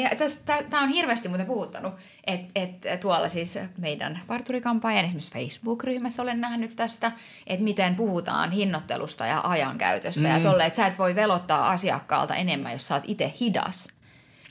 [0.70, 1.94] tämä on hirveästi muuten puhuttanut,
[2.26, 7.12] että et, tuolla siis meidän parturikampanjan esimerkiksi Facebook-ryhmässä olen nähnyt tästä,
[7.46, 10.26] että miten puhutaan hinnoittelusta ja ajankäytöstä mm.
[10.26, 13.88] ja tolle, että sä et voi velottaa asiakkaalta enemmän, jos sä oot itse hidas.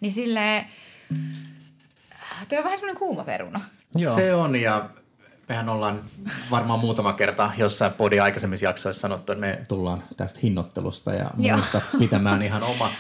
[0.02, 0.66] Niin silleen,
[2.50, 3.62] toi on vähän semmoinen kuuma peruna.
[3.96, 4.16] Joo.
[4.16, 4.90] Se on ja
[5.50, 6.04] mehän ollaan
[6.52, 11.82] varmaan muutama kerta jossain podi aikaisemmissa jaksoissa sanottu, että me tullaan tästä hinnoittelusta ja muista
[12.00, 12.92] pitämään ihan oma,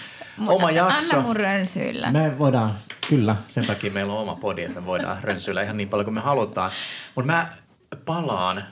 [0.47, 0.97] oma jakso.
[0.97, 2.11] Anna mun rönsyillä.
[2.11, 2.77] Me voidaan,
[3.09, 6.13] kyllä, sen takia meillä on oma podi, että me voidaan rönsyillä ihan niin paljon kuin
[6.13, 6.71] me halutaan.
[7.15, 7.53] Mutta mä
[8.05, 8.63] palaan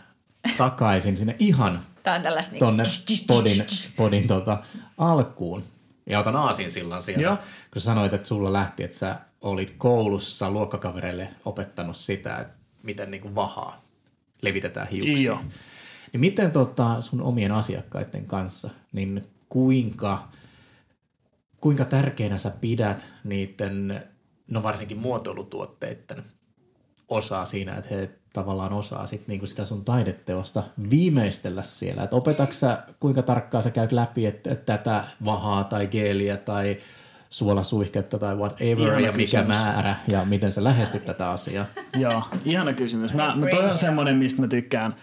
[0.58, 2.84] takaisin sinne ihan Tää on tällaista niin tonne
[3.28, 4.58] podin, podin tota,
[4.98, 5.64] alkuun.
[6.10, 7.24] Ja otan aasinsillan siellä.
[7.24, 7.38] Joo.
[7.74, 12.54] Kun sanoit, että sulla lähti, että sä olit koulussa luokkakavereille opettanut sitä, että
[12.84, 13.82] miten niinku vahaa
[14.42, 15.22] levitetään hiuksia.
[15.22, 15.40] Joo.
[16.14, 20.28] Niin miten tota, sun omien asiakkaiden kanssa, niin kuinka,
[21.64, 24.04] kuinka tärkeänä sä pidät niiden,
[24.52, 26.24] no varsinkin muotoilutuotteiden
[27.10, 32.04] osaa siinä, että he tavallaan osaa sit niinku sitä sun taideteosta viimeistellä siellä.
[32.04, 36.78] Et opetatko sä, kuinka tarkkaan sä käyt läpi, että, että tätä vahaa tai geeliä tai
[37.30, 39.48] suolasuihketta tai whatever Ihana ja mikä kysymys.
[39.48, 41.66] määrä ja miten sä lähestyt tätä asiaa.
[42.00, 43.14] Joo, ihana kysymys.
[43.14, 44.96] Mä, mä toi on semmoinen, mistä mä tykkään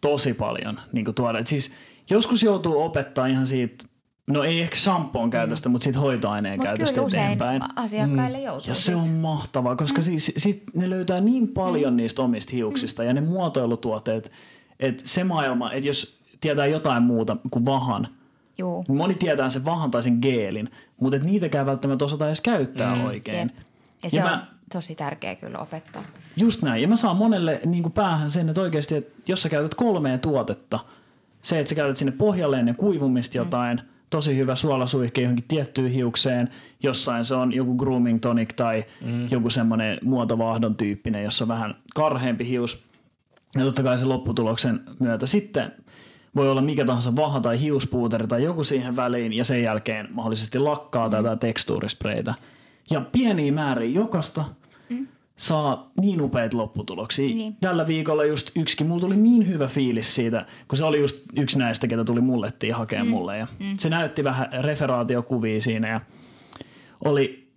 [0.00, 1.38] tosi paljon niin tuoda.
[1.38, 1.72] Et siis
[2.10, 3.84] joskus joutuu opettaa ihan siitä,
[4.28, 7.62] no ei ehkä shampoon käytöstä, mutta siitä hoitoaineen Mutta käytöstä kyllä eteenpäin.
[7.76, 8.68] asiakkaille joutuu.
[8.68, 8.98] Ja se siis.
[8.98, 14.32] on mahtavaa, koska siis sit ne löytää niin paljon niistä omista hiuksista ja ne muotoilutuotteet,
[14.80, 18.08] että se maailma, että jos tietää jotain muuta kuin vahan,
[18.58, 18.84] Juu.
[18.88, 20.70] niin moni tietää sen vahan tai sen geelin,
[21.00, 23.04] mutta et niitäkään välttämättä osata edes käyttää mm.
[23.04, 23.38] oikein.
[23.56, 23.66] Jep.
[24.04, 26.02] Ja se Ja on mä- tosi tärkeä kyllä opettaa.
[26.36, 26.82] Just näin.
[26.82, 30.18] Ja mä saan monelle niin kuin päähän sen, että oikeasti, että jos sä käytät kolmea
[30.18, 30.78] tuotetta,
[31.42, 36.48] se, että sä käytät sinne pohjalle ennen kuivumista jotain, tosi hyvä suolasuihke johonkin tiettyyn hiukseen,
[36.82, 39.28] jossain se on joku grooming tonic tai mm.
[39.30, 42.84] joku semmoinen muotovahdon tyyppinen, jossa on vähän karheampi hius.
[43.54, 45.72] Ja totta kai se lopputuloksen myötä sitten
[46.36, 50.58] voi olla mikä tahansa vaha tai hiuspuuteri tai joku siihen väliin ja sen jälkeen mahdollisesti
[50.58, 52.34] lakkaa tätä tekstuurispreitä.
[52.90, 54.44] Ja pieniä määriä jokasta
[55.38, 57.28] saa niin upeita lopputuloksia.
[57.28, 57.56] Niin.
[57.60, 61.58] Tällä viikolla just yksikin, mulla tuli niin hyvä fiilis siitä, kun se oli just yksi
[61.58, 63.10] näistä, ketä tuli mullettiin hakemaan mm.
[63.10, 63.38] mulle.
[63.38, 63.76] Ja mm.
[63.76, 66.00] Se näytti vähän referaatiokuvia siinä ja
[67.04, 67.48] oli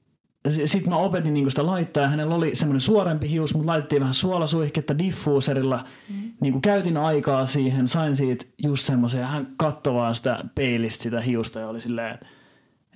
[0.66, 4.14] sitten mä opetin niinku sitä laittaa ja hänellä oli semmoinen suorempi hius, mutta laitettiin vähän
[4.14, 5.84] suolasuihketta diffuuserilla.
[6.10, 6.32] Mm.
[6.42, 11.22] Niinku käytin aikaa siihen, sain siitä just semmoisen ja hän katsoi vaan sitä peilistä sitä
[11.22, 12.26] hiusta ja oli silleen, että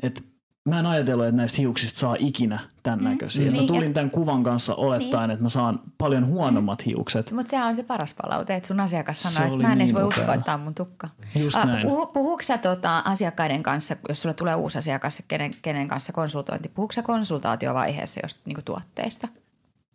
[0.04, 0.24] et
[0.66, 3.06] mä en ajatellut, että näistä hiuksista saa ikinä tämän mm.
[3.06, 3.52] näköisiä.
[3.52, 5.32] Mä tulin tämän kuvan kanssa olettaen, niin.
[5.32, 6.86] että mä saan paljon huonommat mm.
[6.86, 7.32] hiukset.
[7.32, 9.94] Mutta sehän on se paras palaute, että sun asiakas sanoo, että mä en niin edes
[9.94, 11.08] voi uskoa, että tämä on mun tukka.
[11.36, 11.88] Just uh, näin.
[11.88, 16.70] Puhu, puhuuko sä tota, asiakkaiden kanssa, jos sulla tulee uusi asiakas, kenen, kenen kanssa konsultointi,
[16.70, 19.28] puhuuko sä konsultaatiovaiheessa just niinku tuotteista,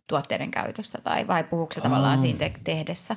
[0.09, 3.15] tuotteiden käytöstä tai vai puhuuko sä tavallaan siinä te- tehdessä?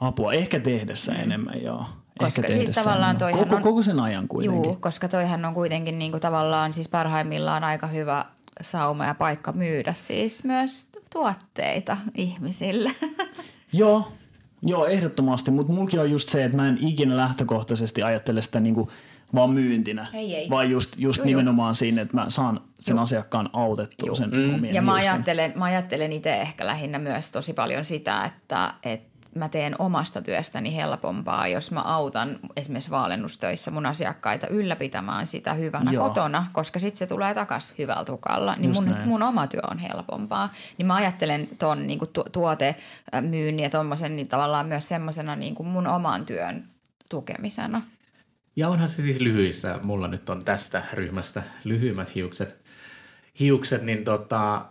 [0.00, 1.20] Apua, ehkä tehdessä mm.
[1.20, 1.86] enemmän, joo.
[2.18, 4.64] Koska Ehkä siis tavallaan toihan koko, on, koko sen ajan kuitenkin.
[4.64, 8.24] Juu, koska toihan on kuitenkin niin kuin tavallaan siis parhaimmillaan aika hyvä
[8.60, 12.90] sauma ja paikka myydä siis myös tuotteita ihmisille.
[13.72, 14.12] Joo,
[14.62, 18.74] joo ehdottomasti, mutta mulki on just se, että mä en ikinä lähtökohtaisesti ajattele sitä niin
[18.74, 18.88] kuin
[19.34, 20.50] vaan myyntinä, ei, ei.
[20.50, 23.02] vaan just, just joo, nimenomaan siinä, että mä saan sen joo.
[23.02, 24.14] asiakkaan autettua joo.
[24.14, 24.54] sen mm.
[24.54, 29.13] omien Ja mä ajattelen, mä ajattelen itse ehkä lähinnä myös tosi paljon sitä, että, että
[29.34, 35.90] mä teen omasta työstäni helpompaa, jos mä autan esimerkiksi vaalennustöissä mun asiakkaita ylläpitämään sitä hyvänä
[35.90, 36.08] Joo.
[36.08, 38.54] kotona, koska sitten se tulee takaisin hyvällä tukalla.
[38.58, 40.52] Niin mun, mun oma työ on helpompaa.
[40.78, 45.86] Niin mä ajattelen ton niin tu- tuotemyynnin ja tommosen niin tavallaan myös semmoisena niin mun
[45.86, 46.64] oman työn
[47.08, 47.82] tukemisena.
[48.56, 49.78] Ja onhan se siis lyhyissä.
[49.82, 52.64] Mulla nyt on tästä ryhmästä lyhyimmät hiukset.
[53.40, 54.64] Hiukset, niin tota,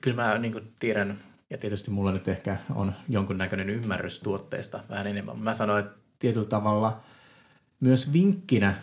[0.00, 1.18] kyllä mä niin tiedän
[1.50, 5.38] ja tietysti mulla nyt ehkä on jonkunnäköinen ymmärrys tuotteesta vähän enemmän.
[5.38, 7.00] Mä sanoin, että tietyllä tavalla
[7.80, 8.74] myös vinkkinä,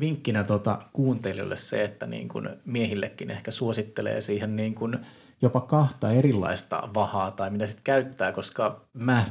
[0.00, 4.98] vinkkinä tota kuuntelijoille se, että niin kuin miehillekin ehkä suosittelee siihen niin kuin
[5.42, 9.24] jopa kahta erilaista vahaa tai mitä sitten käyttää, koska mä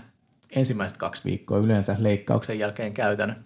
[0.55, 3.45] ensimmäiset kaksi viikkoa yleensä leikkauksen jälkeen käytän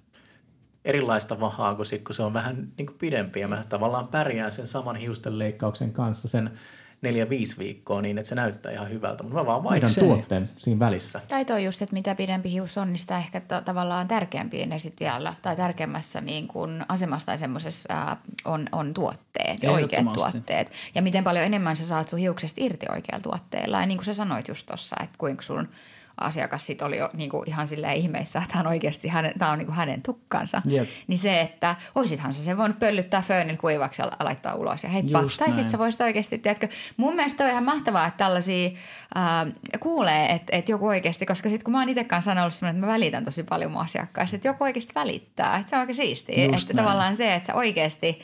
[0.86, 4.52] erilaista vahaa kuin sit, kun se on vähän niin kuin pidempi ja mä tavallaan pärjään
[4.52, 6.60] sen saman hiusten leikkauksen kanssa sen
[7.02, 10.04] neljä-viisi viikkoa niin, että se näyttää ihan hyvältä, mutta mä vaan vaihdan Miksei?
[10.04, 11.22] tuotteen siinä välissä.
[11.28, 14.80] Tai toi just, että mitä pidempi hius on, niin sitä ehkä t- tavallaan tärkeämpiä ne
[14.80, 20.72] sitten vielä, tai tärkeämmässä niin kuin asemassa tai semmoisessa on, on tuotteet, oikeat tuotteet.
[20.96, 23.80] Ja miten paljon enemmän sä saat sun hiuksesta irti oikealla tuotteella.
[23.80, 25.68] Ja niin kuin sä sanoit just tuossa, että kuinka sun–
[26.22, 29.58] asiakas sit oli jo niin kuin ihan silleen ihmeissä, että hän oikeasti hänen, tämä on
[29.58, 30.62] niin kuin hänen tukkansa.
[30.72, 30.90] Yep.
[31.08, 35.22] Niin se, että oisithan se sen voinut pöllyttää föönillä kuivaksi ja laittaa ulos ja heippa.
[35.22, 36.68] Just tai sitten sä voisit oikeasti, tiedätkö,
[36.98, 38.70] mun mielestä on ihan mahtavaa, että tällaisia
[39.18, 42.86] äh, kuulee, että, että joku oikeasti, koska sitten kun mä oon itse kanssa sanonut että
[42.86, 46.46] mä välitän tosi paljon mun asiakkaista, että joku oikeasti välittää, että se on aika siistiä.
[46.46, 46.86] Just että näin.
[46.86, 48.20] tavallaan se, että sä oikeasti–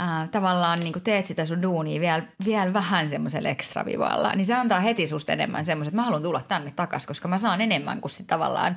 [0.00, 4.80] äh, tavallaan niin teet sitä sun duunia vielä, vielä vähän semmoisella ekstravivalla, niin se antaa
[4.80, 8.10] heti susta enemmän semmoisen, että mä haluan tulla tänne takaisin, koska mä saan enemmän kuin
[8.10, 8.76] sit tavallaan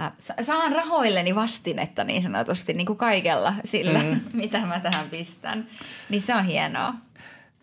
[0.00, 4.20] äh, saan rahoilleni vastinetta niin sanotusti niin kuin kaikella sillä, mm.
[4.42, 5.66] mitä mä tähän pistän.
[6.08, 6.94] Niin se on hienoa.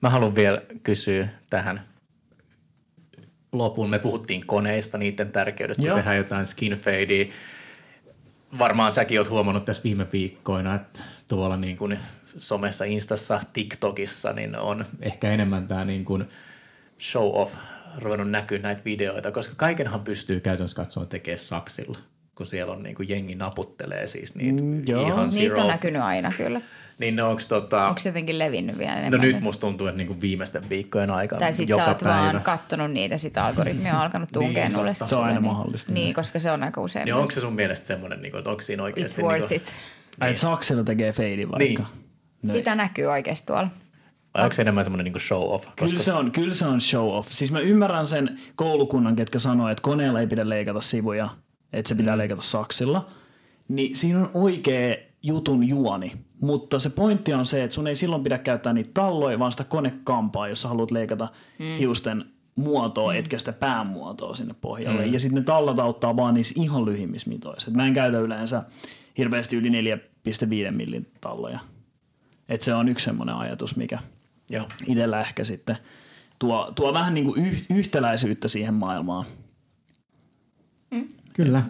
[0.02, 1.90] Mä haluan vielä kysyä tähän
[3.52, 3.90] lopun.
[3.90, 7.26] Me puhuttiin koneista, niiden tärkeydestä, kun tehdään jotain skin fadea.
[8.60, 12.00] Varmaan säkin oot huomannut tässä viime viikkoina, että tuolla niin kuin
[12.38, 16.26] somessa, Instassa, TikTokissa, niin on ehkä enemmän tämä niin kuin
[17.02, 17.54] show off
[17.98, 21.98] ruvennut näkyä näitä videoita, koska kaikenhan pystyy käytännössä katsoen tekemään saksilla,
[22.36, 25.08] kun siellä on niin kuin jengi naputtelee siis niitä mm, joo.
[25.08, 26.62] ihan Niitä on näkynyt aina kyllä.
[27.00, 27.88] Niin no, onko tota...
[27.88, 29.20] Onko se jotenkin levinnyt vielä enemmän?
[29.20, 32.18] No nyt musta tuntuu, että niinku viimeisten viikkojen aikana Tai sit joka sä oot päivä.
[32.18, 34.94] vaan kattonut niitä, sitä algoritmia on alkanut tunkea niin, nulle.
[34.94, 35.92] Se on aina mahdollista.
[35.92, 37.06] Niin, koska se on aika usein.
[37.06, 39.22] Niin onko se sun mielestä semmoinen, niinku, että onko siinä oikeasti...
[39.22, 39.76] It's worth niinku, it.
[40.22, 40.30] Niin.
[40.30, 41.84] Että saksilla tekee feidin vaikka.
[41.84, 42.09] Niin.
[42.44, 42.58] Noin.
[42.58, 43.70] Sitä näkyy oikeasti tuolla.
[44.34, 45.66] Vai onko se enemmän semmoinen niin show off?
[45.66, 45.86] Koska...
[45.86, 47.32] Kyllä, se on, kyllä se on show off.
[47.32, 51.30] Siis mä ymmärrän sen koulukunnan, ketkä sanoo, että koneella ei pidä leikata sivuja,
[51.74, 52.18] että se pitää mm.
[52.18, 53.08] leikata saksilla.
[53.68, 56.12] Niin siinä on oikea jutun juoni.
[56.42, 59.64] Mutta se pointti on se, että sun ei silloin pidä käyttää niitä talloja, vaan sitä
[59.64, 61.28] konekampaa, jos sä haluat leikata
[61.60, 61.66] mm.
[61.66, 63.20] hiusten muotoa, mm.
[63.20, 65.06] etkä sitä päämuotoa sinne pohjalle.
[65.06, 65.14] Mm.
[65.14, 67.72] Ja sitten ne tallat auttaa vaan niissä ihan lyhimmissä mitoissa.
[67.72, 68.64] Et mä en käytä yleensä
[69.18, 71.60] hirveästi yli 4,5 millin talloja.
[72.50, 74.00] Et se on yksi semmoinen ajatus, mikä
[74.50, 74.70] Joo.
[74.88, 75.78] itsellä ehkä sitten
[76.40, 79.26] tuo, tuo vähän niin kuin yh, yhtäläisyyttä siihen maailmaan.
[80.92, 81.08] Mm.
[81.34, 81.64] Kyllä.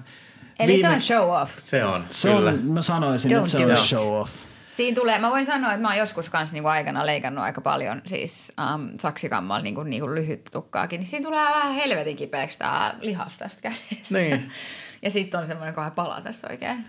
[0.60, 0.82] Eli Viime...
[0.82, 1.60] se on show off.
[1.60, 2.50] Se on, se kyllä.
[2.50, 3.78] On, mä sanoisin, Don't että se on it.
[3.78, 4.32] show off.
[4.72, 8.02] Siinä tulee, mä voin sanoa, että mä oon joskus kanssa niinku aikana leikannut aika paljon
[8.06, 13.38] siis um, saksikammalla niinku, niinku lyhyttä tukkaakin, niin siinä tulee vähän helvetin kipeäksi tää lihas
[13.38, 14.18] tästä kädestä.
[14.18, 14.52] Niin.
[15.04, 16.86] ja sitten on semmoinen kahden pala tässä oikein.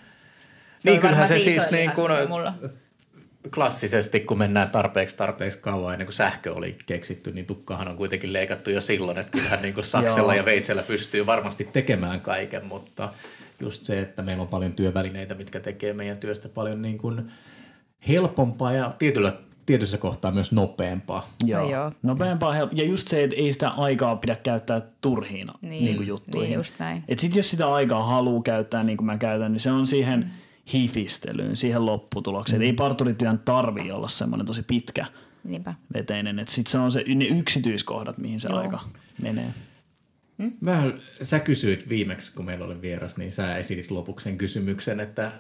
[0.78, 2.12] Se niin kyllähän se siis niin kuin,
[3.54, 8.32] klassisesti, kun mennään tarpeeksi tarpeeksi kauan ennen kuin sähkö oli keksitty, niin tukkahan on kuitenkin
[8.32, 13.08] leikattu jo silloin, että kyllähän niin kuin saksella ja veitsellä pystyy varmasti tekemään kaiken, mutta
[13.60, 17.30] just se, että meillä on paljon työvälineitä, mitkä tekee meidän työstä paljon niin kuin
[18.08, 19.32] helpompaa ja tietyllä,
[19.66, 21.30] tietyssä kohtaa myös nopeampaa.
[21.44, 21.62] Joo.
[21.62, 21.92] No joo.
[22.02, 26.06] Nopeampaa help- Ja just se, että ei sitä aikaa pidä käyttää turhiin Niin, niin, niin
[26.06, 26.48] juttuihin.
[26.48, 27.04] niin just näin.
[27.08, 30.20] Et sit jos sitä aikaa haluaa käyttää niin kuin mä käytän, niin se on siihen
[30.20, 30.30] mm.
[30.72, 32.60] Hifistelyyn, siihen lopputulokseen.
[32.62, 32.66] Mm.
[32.66, 35.06] Ei parturityön tarvii olla semmoinen tosi pitkä
[35.44, 35.74] Niinpä.
[35.94, 36.38] veteinen.
[36.38, 38.58] Et sit se on se, ne yksityiskohdat, mihin se Joo.
[38.58, 38.80] aika
[39.22, 39.54] menee.
[40.60, 40.82] Mä,
[41.22, 45.32] sä kysyit viimeksi, kun meillä oli vieras, niin sä esitit lopuksi sen kysymyksen, että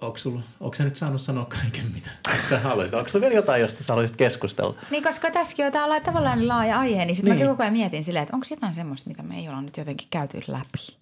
[0.00, 2.10] onko, sä nyt saanut sanoa kaiken, mitä
[2.50, 2.94] sä haluaisit?
[2.94, 4.74] Onko sulla vielä jotain, josta sä haluaisit keskustella?
[4.90, 5.72] Niin, koska tässäkin on
[6.04, 7.38] tavallaan laaja aihe, niin sitten Niin.
[7.40, 10.08] mäkin koko ajan mietin silleen, että onko jotain semmoista, mitä me ei olla nyt jotenkin
[10.10, 10.96] käyty läpi.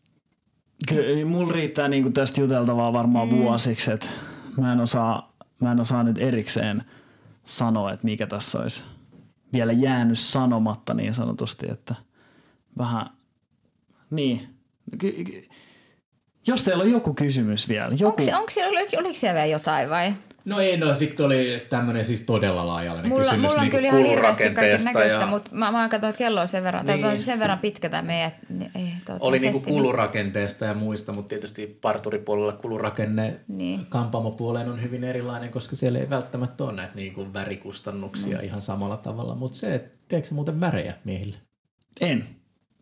[0.88, 3.36] Ky- mulla riittää niinku tästä juteltavaa varmaan mm.
[3.36, 4.06] vuosiksi, että
[4.56, 6.84] mä en, osaa, mä en osaa nyt erikseen
[7.44, 8.84] sanoa, että mikä tässä olisi
[9.52, 11.94] vielä jäänyt sanomatta niin sanotusti, että
[12.78, 13.06] vähän,
[14.10, 14.48] niin.
[14.98, 15.48] Ky- ky-
[16.46, 19.90] jos teillä on joku kysymys vielä, joku, Onko, onko siellä, oliko, oliko siellä vielä jotain
[19.90, 20.12] vai?
[20.44, 23.40] No ei, no sitten oli tämmöinen siis todella laajalainen Mulla, kysymys.
[23.42, 26.40] mulla on niin kyllä ihan hirveästi kaiken näköistä, ja- mutta mä, mä katsoin, että kello
[26.40, 26.92] on sen verran, niin.
[26.92, 27.02] Niin.
[27.04, 30.64] tai on sen verran pitkä tämä meidän, niin ei, tuota, Oli niinku setti, niin- kulurakenteesta
[30.64, 33.86] ja muista, mutta tietysti parturipuolella kulurakenne Niin.
[33.88, 38.44] kampaamopuoleen on hyvin erilainen, koska siellä ei välttämättä ole näitä niinku värikustannuksia Mm.
[38.44, 39.34] ihan samalla tavalla.
[39.34, 41.36] Mutta se, että teekö muuten värejä miehille?
[42.00, 42.24] en.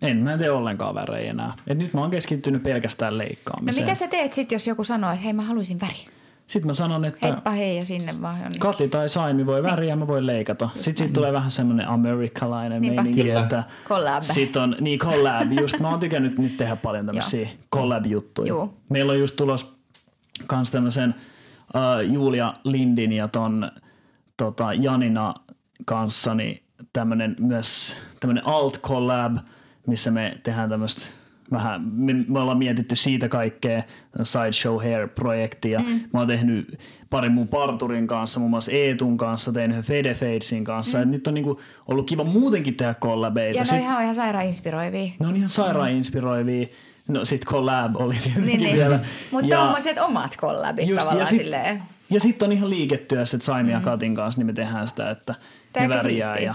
[0.02, 1.52] En, mä en tee ollenkaan värejä enää.
[1.66, 3.84] Et nyt mä oon keskittynyt pelkästään No leikkaamiseen.
[3.86, 6.04] mitä sä teet sitten, jos joku sanoo, että hei mä haluaisin väri?
[6.48, 8.60] Sitten mä sanon, että Heippa hei ja sinne vaan jonnekin.
[8.60, 10.70] Kati tai Saimi voi väriä, mä voin leikata.
[10.74, 13.02] Sitten siitä tulee vähän semmoinen amerikkalainen Niinpä.
[13.02, 13.40] meininki, Kyllä.
[13.40, 14.22] että Collab.
[14.22, 18.48] Sitten on, niin collab, just mä oon tykännyt nyt tehdä paljon tämmöisiä collab-juttuja.
[18.48, 18.74] Juu.
[18.90, 19.76] Meillä on just tulos
[20.46, 21.14] kans tämmöisen
[21.74, 23.70] uh, Julia Lindin ja ton
[24.36, 25.34] tota, Janina
[25.84, 26.62] kanssa niin
[26.92, 29.36] tämmönen myös tämmönen alt collab,
[29.86, 31.06] missä me tehdään tämmöistä
[31.52, 33.82] vähän, me, me ollaan mietitty siitä kaikkea
[34.22, 35.78] Sideshow Hair-projektia.
[35.78, 36.00] Mm.
[36.12, 36.78] Mä oon tehnyt
[37.10, 40.98] parin mun parturin kanssa, muun muassa Eetun kanssa, tein yhden Fede Fadesin kanssa.
[40.98, 41.02] Mm.
[41.04, 43.56] Et nyt on niinku ollut kiva muutenkin tehdä kollabeita.
[43.58, 45.12] Ja no Sit- ihan, ihan sairaan inspiroivia.
[45.20, 46.66] ne on ihan sairaan inspiroivia.
[47.08, 48.76] No sit collab oli tietenkin Niin, niin.
[48.76, 49.00] vielä.
[49.30, 51.82] Mutta tommoset omat kollabit Just, tavallaan ja sit- silleen.
[52.10, 55.32] ja sitten on ihan liiketyössä, että Saimi ja Katin kanssa, niin me tehdään sitä, että
[55.32, 55.38] ne
[55.72, 56.02] Tääkö värjää
[56.34, 56.46] siistiä?
[56.50, 56.54] ja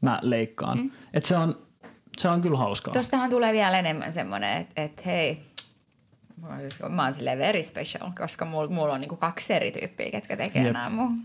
[0.00, 0.78] mä leikkaan.
[0.78, 0.90] Mm.
[1.14, 1.58] Et se on,
[2.18, 2.92] se on kyllä hauskaa.
[2.92, 5.40] Tuostahan tulee vielä enemmän semmoinen, että et, hei,
[6.42, 9.70] mä oon siis- mä oon silleen very special, koska mulla, mulla on niinku kaksi eri
[9.70, 10.72] tyyppiä, ketkä tekee Jep.
[10.72, 11.20] nämä mun.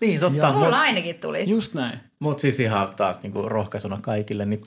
[0.00, 0.38] Niin, totta.
[0.38, 0.52] Joo.
[0.52, 1.50] Mulla ainakin tulisi.
[1.52, 2.00] Just näin.
[2.18, 4.62] Mutta siis ihan taas niinku rohkaisuna kaikille, niin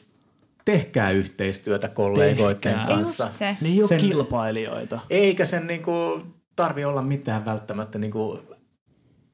[0.66, 2.88] tehkää yhteistyötä kollegoiden Tehkää.
[2.88, 3.24] Kanssa.
[3.26, 3.58] just se.
[3.66, 5.00] Ei ole Sen- kilpailijoita.
[5.10, 6.24] Eikä sen niinku
[6.56, 8.40] tarvi olla mitään välttämättä, niinku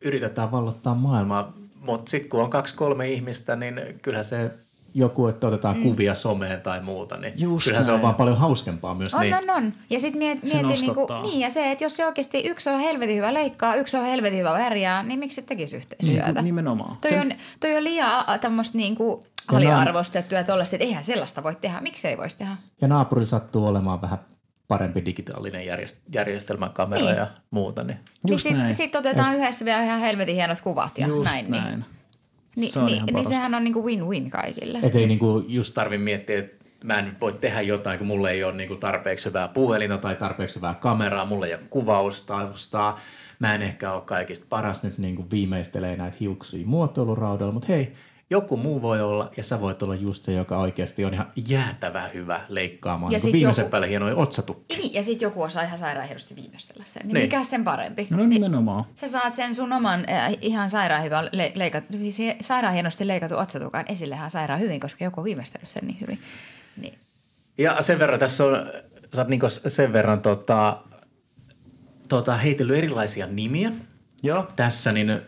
[0.02, 4.52] yritetään vallottaa maailmaa, mutta sitten kun on kaksi kolme ihmistä, niin kyllä se
[4.97, 5.84] joku, että otetaan mm.
[5.84, 8.03] kuvia someen tai muuta, niin Just kyllähän se on näin.
[8.03, 9.13] vaan paljon hauskempaa myös.
[9.13, 9.35] On, niin.
[9.35, 9.73] on, on.
[9.89, 11.22] Ja sitten miet, Se mieti, niinku, nostattaa.
[11.22, 14.39] niin ja se, että jos se oikeasti yksi on helvetin hyvä leikkaa, yksi on helvetin
[14.39, 16.31] hyvä värjää, niin miksi et tekisi yhteistyötä?
[16.31, 16.97] Niin, nimenomaan.
[17.01, 21.81] Toi, on, toi on liian tämmöistä niinku aliarvostettua ja tollaista, että eihän sellaista voi tehdä.
[21.81, 22.55] Miksi ei voisi tehdä?
[22.81, 24.19] Ja naapurilla sattuu olemaan vähän
[24.67, 27.15] parempi digitaalinen järjest- järjestelmä, kamera Niin.
[27.15, 27.84] ja muuta.
[27.84, 27.97] Niin.
[28.27, 28.73] Just niin näin.
[28.73, 31.51] sitten sit otetaan yhdessä vielä ihan helvetin hienot kuvat ja Just näin.
[31.51, 31.80] Niin, näin.
[31.80, 31.85] niin,
[32.64, 34.80] Se on niin, ihan niin sehän on niinku win-win kaikille.
[34.84, 38.44] Et ei niinku just tarvi miettiä, että mä en voi tehdä jotain, kun mulla ei
[38.44, 42.99] ole niinku tarpeeksi hyvää puhelinta tai tarpeeksi hyvää kameraa, mulla ei ole kuvaustaustaa.
[43.40, 47.94] Mä en ehkä ole kaikista paras nyt niinku viimeistelee näitä hiuksia muotoiluraudalla, mutta hei,
[48.30, 52.07] joku muu voi olla ja sä voit olla just se, joka oikeasti on ihan jäätävä
[52.14, 53.14] hyvä leikkaamaan.
[53.14, 54.77] Ja sit viimeisen joku- päälle hienoja otsatukkia.
[54.77, 57.02] Niin, ja sitten joku osaa ihan sairaan hienosti viimeistellä sen.
[57.07, 57.26] Niin, Niin.
[57.26, 58.07] mikä sen parempi?
[58.10, 58.85] No Niin, nimenomaan.
[58.95, 63.38] sä saat sen sun oman äh, ihan sairaan, hyvän le- leikat, se- sairaan hienosti leikatun
[63.38, 66.19] otsatukan esille ihan sairaan hyvin, koska joku on viimeistellyt sen niin hyvin.
[66.77, 66.97] Niin.
[67.57, 68.52] Ja sen verran tässä on,
[69.15, 70.77] sä oot niinku sen verran tota,
[72.07, 73.72] tota, heitellyt erilaisia nimiä.
[74.23, 74.47] Joo.
[74.56, 75.19] tässä, niin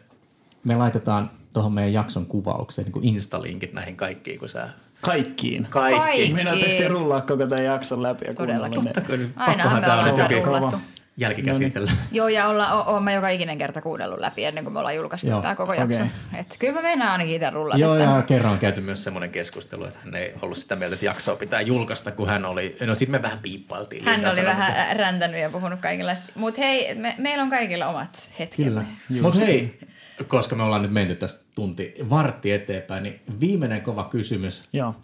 [0.64, 4.70] me laitetaan tuohon meidän jakson kuvaukseen niin kuin Insta-linkit näihin kaikkiin, kun sä
[5.02, 5.68] Kaikkiin.
[5.70, 6.00] kaikki.
[6.00, 6.34] Kaikki.
[6.34, 8.82] Minä tietysti rullaa koko tämän jakson läpi ja Todellakin.
[8.82, 9.30] kuunnella ne.
[9.36, 10.78] Ainahan me ollaan rullattu.
[11.18, 11.92] jälkikäsitellä.
[12.12, 14.96] Joo, ja olla, o, oon mä joka ikinen kerta kuunnellut läpi ennen kuin me ollaan
[14.96, 15.82] julkaistu Joo, tämä koko okei.
[15.98, 16.04] jakso.
[16.40, 17.80] Et kyllä mä mennään ainakin itse rullata.
[17.80, 18.16] Joo, tämän.
[18.16, 21.36] ja kerran on käyty myös semmoinen keskustelu, että hän ei ollut sitä mieltä, että jaksoa
[21.36, 24.06] pitää julkaista, kun hän oli, no sitten me vähän piippailtiin.
[24.06, 24.46] Hän oli sen.
[24.46, 26.26] vähän räntänyt ja puhunut kaikenlaista.
[26.36, 28.70] Mutta hei, me, meillä on kaikilla omat hetkemme.
[29.08, 29.22] Kyllä.
[29.22, 29.80] Mutta hei,
[30.28, 34.70] koska me ollaan nyt menty tästä tunti vartti eteenpäin, niin viimeinen kova kysymys.
[34.74, 34.96] Joo.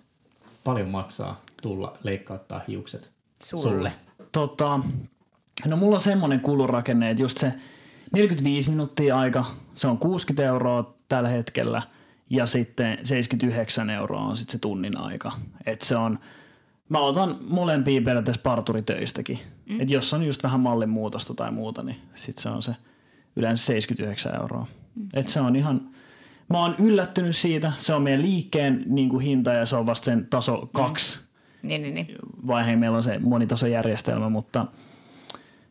[0.63, 3.11] Paljon maksaa tulla leikkauttaa hiukset
[3.43, 3.63] Sulle.
[3.63, 3.91] sulle?
[4.31, 4.79] Tota,
[5.65, 7.53] no mulla on semmoinen kulurakenne, että just se
[8.11, 11.81] 45 minuuttia aika, se on 60 euroa tällä hetkellä
[12.29, 15.31] ja sitten 79 euroa on sitten se tunnin aika.
[15.65, 16.19] Et se on,
[16.89, 19.39] mä otan molempia periaatteessa parturitöistäkin.
[19.69, 19.81] Mm.
[19.81, 22.75] Et jos on just vähän mallin muutosta tai muuta, niin sitten se on se
[23.35, 24.67] yleensä 79 euroa.
[25.13, 25.93] Et se on ihan,
[26.49, 27.71] mä oon yllättynyt siitä.
[27.75, 31.21] Se on meidän liikkeen niin kuin hinta ja se on vasta sen taso kaksi
[31.63, 32.07] Niin, niin, niin.
[32.47, 32.79] vaiheen.
[32.79, 34.65] Meillä on se monitasojärjestelmä, mutta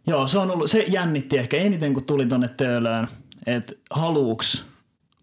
[0.06, 3.08] joo, se, on ollut, se jännitti ehkä eniten, kun tuli tonne töölöön,
[3.46, 4.66] että haluuks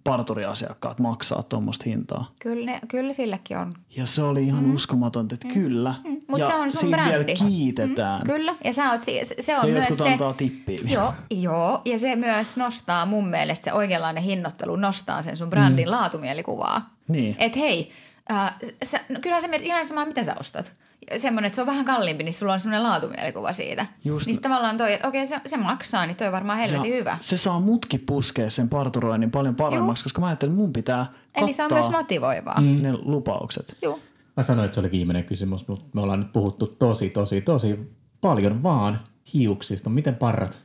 [0.04, 2.32] parturiasiakkaat maksaa tuommoista hintaa.
[2.40, 3.74] Kyllä, ne, kyllä silläkin on.
[3.96, 4.76] Ja se oli ihan mm.
[4.76, 5.54] uskomatonta, että mm.
[5.54, 5.96] kyllä.
[6.04, 6.22] Mm.
[6.28, 7.12] Mut ja se on sun brändi.
[7.12, 8.22] vielä kiitetään.
[8.22, 10.12] Mm, kyllä, ja sä oot, si- se on Ja myös se...
[10.12, 10.80] antaa tippiä.
[10.86, 15.88] Joo, joo, ja se myös nostaa mun mielestä se oikeanlainen hinnoittelu nostaa sen sun brändin
[15.88, 15.92] mm.
[15.92, 16.90] laatumielikuvaa.
[17.08, 17.36] Niin.
[17.40, 17.92] Et hei,
[18.32, 20.74] äh, se, no kyllähän se ihan sama, mitä sä ostat.
[21.18, 23.86] Semmoinen, että se on vähän kalliimpi, niin sulla on semmoinen laatumielikuva siitä.
[24.06, 26.98] Just- niin tavallaan toi, että okei, se, se maksaa, niin toi on varmaan helvetin Ja
[26.98, 27.18] hyvä.
[27.19, 31.44] Se saa mutki puskea sen parturoinnin paljon paremmaksi, koska mä ajattelin, että mun pitää kattaa
[31.44, 32.61] Eli se on myös motivoivaa.
[32.61, 32.81] mm.
[32.81, 33.77] ne lupaukset.
[33.81, 33.99] Joo.
[34.38, 37.95] Mä sanoin, että se oli viimeinen kysymys, mutta me ollaan nyt puhuttu tosi, tosi, tosi
[38.22, 38.99] paljon vaan
[39.34, 39.90] hiuksista.
[39.90, 40.60] Miten parrat?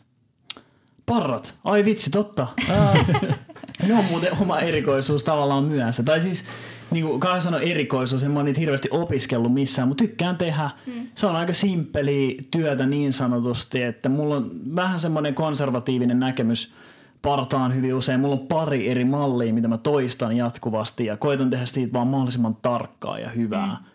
[1.06, 1.54] Parrat.
[1.64, 2.46] Ai vitsi, totta.
[2.70, 2.94] Ää,
[3.88, 6.02] ne on muuten oma erikoisuus tavallaan myös.
[6.04, 6.44] Tai siis,
[6.94, 10.70] niin kuin Kai sanoi erikoisuus, en mä oon niitä hirveästi opiskellut missään, mutta tykkään tehdä.
[10.86, 10.92] Mm.
[11.14, 16.72] Se on aika simppeli työtä niin sanotusti, että mulla on vähän semmoinen konservatiivinen näkemys
[17.22, 18.20] partaan hyvin usein.
[18.20, 22.56] Mulla on pari eri mallia, mitä mä toistan jatkuvasti ja koitan tehdä siitä vaan mahdollisimman
[22.62, 23.86] tarkkaa ja hyvää mm.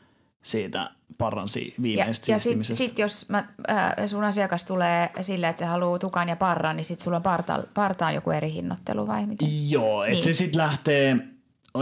[0.41, 5.49] siitä parran si- Ja, viimeisestä ja sitten sit jos mä, äh, sun asiakas tulee silleen,
[5.49, 9.07] että se haluaa tukan ja parran, niin sitten sulla on parta, partaan joku eri hinnoittelu
[9.07, 9.69] vai miten?
[9.69, 10.23] Joo, että Niin.
[10.23, 11.17] se sitten lähtee,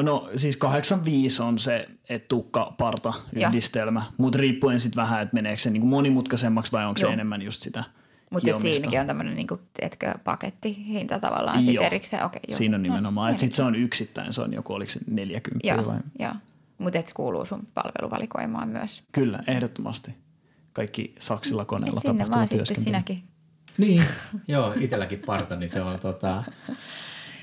[0.03, 3.49] no siis 85 on se, että tukka, parta, Joo.
[3.49, 7.61] yhdistelmä, mutta riippuen sitten vähän, että meneekö se niinku monimutkaisemmaksi vai onko se enemmän just
[7.61, 7.83] sitä
[8.31, 12.25] Mutta siinäkin on tämmöinen niinku, etkö, pakettihinta tavallaan sit erikseen.
[12.25, 12.57] Okay, joo.
[12.57, 15.67] Siinä on nimenomaan, No, että sitten se on yksittäin, se on joku, oliko se 40
[15.67, 15.99] Joo, vai?
[16.19, 16.33] joo.
[16.77, 19.03] Mutta et se kuuluu sun palveluvalikoimaan myös.
[19.11, 20.15] Kyllä, ehdottomasti.
[20.73, 23.23] Kaikki saksilla koneella tapahtuva vaan sitten sinäkin.
[23.77, 24.03] Niin,
[24.47, 26.43] joo, itselläkin parta, niin se on tota...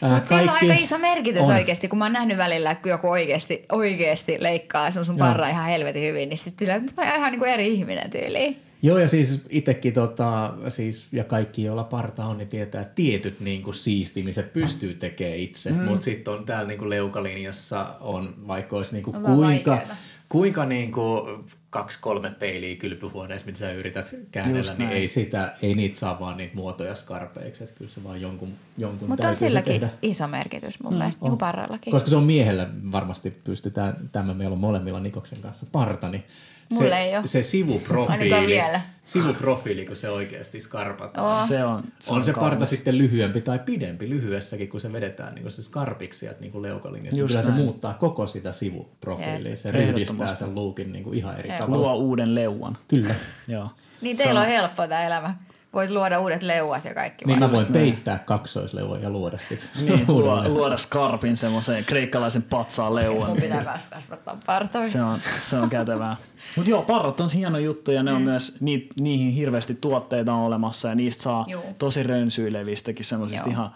[0.00, 1.54] Mutta sillä on aika iso merkitys on.
[1.54, 5.66] oikeasti, kun mä oon nähnyt välillä, kun joku oikeasti, oikeasti leikkaa sun, sun parra ihan
[5.66, 8.56] helvetin hyvin, niin sitten kyllä mä oon ihan niin kuin eri ihminen tyyliin.
[8.84, 13.40] Joo, ja siis itsekin tota, siis, ja kaikki, joilla parta on, niin tietää, että tietyt
[13.40, 15.76] niin kuin siistimiset pystyy tekemään itse, mm.
[15.76, 19.96] mutta sitten on täällä niin kuin leukalinjassa on, vaikka olisi niin kuin On kuinka, vaikeeta.
[20.34, 25.00] Kuinka niin kuin kaksi kolme peiliä kylpyhuoneessa, mitä sä yrität käännellä, Just niin näin.
[25.00, 29.08] ei, sitä, ei niitä saa vaan niitä muotoja skarpeiksi, että kyllä se vaan jonkun, jonkun
[29.08, 29.88] Mutta on silläkin tehdä.
[30.02, 31.90] iso merkitys mun mm, mielestä, niin kuin parrallakin.
[31.90, 36.24] Koska se on miehellä varmasti pystytään, tämä meillä on molemmilla Nikoksen kanssa parta, niin
[36.70, 37.22] Mulla se, ei oo.
[37.26, 38.80] se sivuprofiili, vielä.
[39.04, 41.40] sivuprofiili, kun se oikeasti skarpattaa.
[41.40, 41.46] Oo.
[41.46, 42.70] Se on, se on se parta kaunis.
[42.70, 47.20] sitten lyhyempi tai pidempi lyhyessäkin, kun se vedetään niin se skarpiksi sieltä niin leukalinjasta.
[47.20, 47.62] Just Kyllä se näin.
[47.62, 49.50] muuttaa koko sitä sivuprofiilia.
[49.50, 49.58] Jep.
[49.58, 51.58] Se ryhdistää sen luukin niin kuin ihan eri Jep.
[51.58, 51.86] tavalla.
[51.86, 52.78] Luo uuden leuan.
[52.88, 53.14] Kyllä.
[53.48, 53.70] Joo.
[54.00, 55.34] Niin teillä Se on helppo tämä elämä.
[55.74, 57.24] Voit luoda uudet leuat ja kaikki.
[57.24, 57.50] Niin vaan.
[57.50, 60.54] mä voin peittää kaksoisleuan ja luoda sitten Niin, luo, uudelleen.
[60.54, 63.28] luoda skarpin semmoiseen kreikkalaisen patsaan leuan.
[63.28, 64.88] Mun pitää kas- kasvattaa partoja.
[64.88, 66.16] Se on, se on kätevää.
[66.56, 70.40] Mutta joo, parrat on hieno juttu ja ne on myös, ni, niihin hirveästi tuotteita on
[70.40, 71.62] olemassa ja niistä saa Juu.
[71.78, 73.70] tosi rönsyilevistäkin semmoisista ihan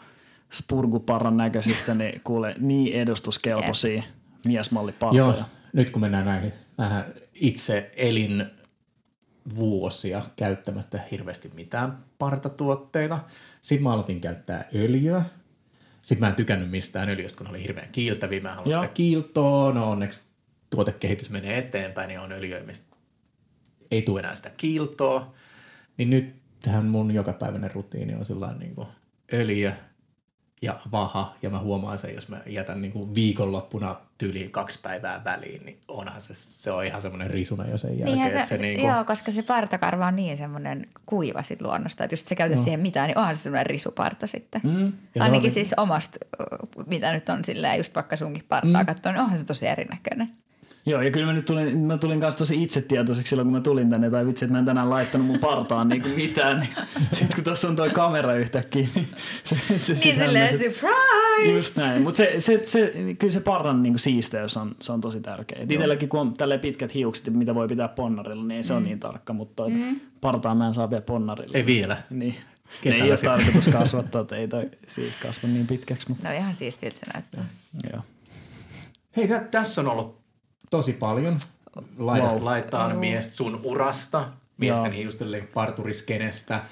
[0.53, 4.03] spurguparran näköisistä, niin kuule niin edustuskelpoisia
[4.45, 5.23] miesmallipartoja.
[5.25, 5.35] Joo,
[5.73, 7.05] nyt kun mennään näihin vähän
[7.35, 8.47] itse elin
[9.55, 13.19] vuosia käyttämättä hirveästi mitään partatuotteita.
[13.61, 15.23] Sitten mä aloitin käyttää öljyä.
[16.03, 18.41] Sitten mä en tykännyt mistään öljystä, kun oli hirveän kiiltäviä.
[18.41, 19.73] Mä haluan sitä kiiltoa.
[19.73, 20.21] No onneksi
[20.71, 22.97] tuotekehitys menee eteenpäin, niin on öljyä, mistä
[23.91, 25.35] ei tule enää sitä kiiltoa.
[25.97, 28.87] Niin nyt tähän mun jokapäiväinen rutiini on sellainen niin
[29.33, 29.73] öljy
[30.63, 31.37] ja vaha.
[31.43, 35.79] Ja mä huomaan sen, jos mä jätän niin kuin viikonloppuna tyyliin kaksi päivää väliin, niin
[35.89, 38.07] onhan se, se on ihan semmoinen risuna jo sen jälkeen.
[38.07, 41.61] Niinhän se, että se, niin kuin, joo, koska se partakarva on niin semmoinen kuiva sit
[41.63, 44.61] luonnosta, että just se käytä siihen mitään, niin onhan se semmoinen risuparta sitten.
[44.65, 44.85] Mm.
[44.85, 46.19] Ja se Ainakin on- siis omasta,
[46.87, 48.87] mitä nyt on silleen, just vaikka sunkin partaa mm.
[48.87, 50.31] katsoa, niin onhan se tosi erinäköinen.
[50.87, 53.91] Joo, ja kyllä mä nyt tulin, mä tulin kanssa tosi itsetietoiseksi silloin, kun mä tulin
[53.91, 56.71] tänne, tai vitsi, että mä en tänään laittanut mun partaan niin kuin mitään, niin
[57.13, 59.09] sitten kun tuossa on toi kamera yhtäkkiä, niin
[59.45, 61.53] se, se Niin silleen surprise!
[61.53, 65.21] Just näin, mutta se, se, se, kyllä se parran niin siisteys on, se on tosi
[65.21, 65.59] tärkeä.
[65.63, 68.77] Et Itselläkin kun on tälleen pitkät hiukset, mitä voi pitää ponnarilla, niin ei se mm.
[68.79, 70.01] ole niin tarkka, mutta toi mm.
[70.21, 71.59] partaa mä en saa vielä ponnarilla.
[71.59, 72.03] Ei vielä.
[72.11, 72.35] Niin.
[72.83, 73.37] Kesällä ei ole sitten.
[73.37, 77.45] tarkoitus kasvattaa, että ei toi siitä kasva niin pitkäksi, mutta No ihan siistiltä se näyttää.
[77.93, 78.03] joo.
[79.17, 80.19] Hei, tä, tässä on ollut
[80.71, 81.39] tosi paljon
[81.99, 82.45] laidasta Wow.
[82.45, 84.29] laitaan mies sun urasta,
[84.59, 84.93] miesten Joo.
[84.99, 86.63] hiustelle parturiskenestä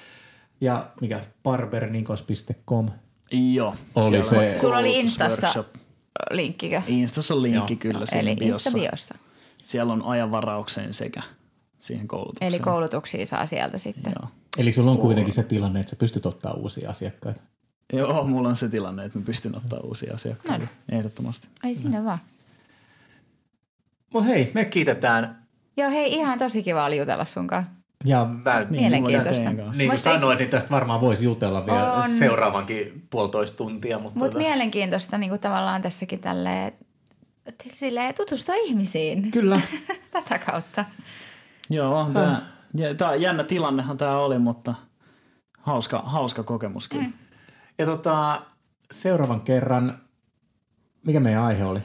[0.60, 2.90] ja mikä barbernikos.com.
[3.32, 3.74] Joo.
[3.94, 5.82] Oli siellä on se- Sulla oli Instassa koulutusworkshop.
[6.31, 6.82] linkkikö?
[6.86, 7.78] Instassa on linkki Joo.
[7.93, 8.70] kyllä siinä Eli biossa.
[8.70, 9.14] Insta-biossa.
[9.64, 11.23] Siellä on ajanvaraukseen sekä
[11.78, 12.48] siihen koulutukseen.
[12.48, 14.12] Eli koulutuksia saa sieltä sitten.
[14.20, 14.31] Joo.
[14.59, 17.40] Eli sulla on kuitenkin se tilanne, että sä pystyt ottaa uusia asiakkaita.
[17.93, 20.64] Joo, mulla on se tilanne, että mä pystyn ottaa uusia asiakkaita.
[20.64, 20.97] No.
[20.98, 21.48] Ehdottomasti.
[21.64, 22.18] Ei siinä vaan.
[24.14, 25.46] Mutta hei, me kiitetään.
[25.76, 27.66] Joo, hei, ihan tosi kiva oli jutella sunkaan.
[28.04, 29.50] Ja vä- Niin, Mielenkiintoista.
[29.50, 32.18] niin kuin Musta ei- sanoin, niin tästä varmaan voisi jutella vielä On.
[32.18, 33.98] seuraavankin puolitoista tuntia.
[33.98, 36.72] Mutta Mutta tota, mielenkiintoista niin kuin tavallaan tässäkin tälleen,
[37.74, 39.60] silleen tutustua ihmisiin Kyllä.
[40.12, 40.84] tätä kautta.
[41.70, 42.40] Joo, tää,
[42.74, 44.74] ja, tää jännä tilannehan tämä oli, mutta
[45.60, 47.04] hauska, hauska kokemus kyllä.
[47.04, 47.12] Mm.
[47.78, 48.42] Ja tota,
[48.92, 49.98] seuraavan kerran,
[51.06, 51.80] mikä meidän aihe oli?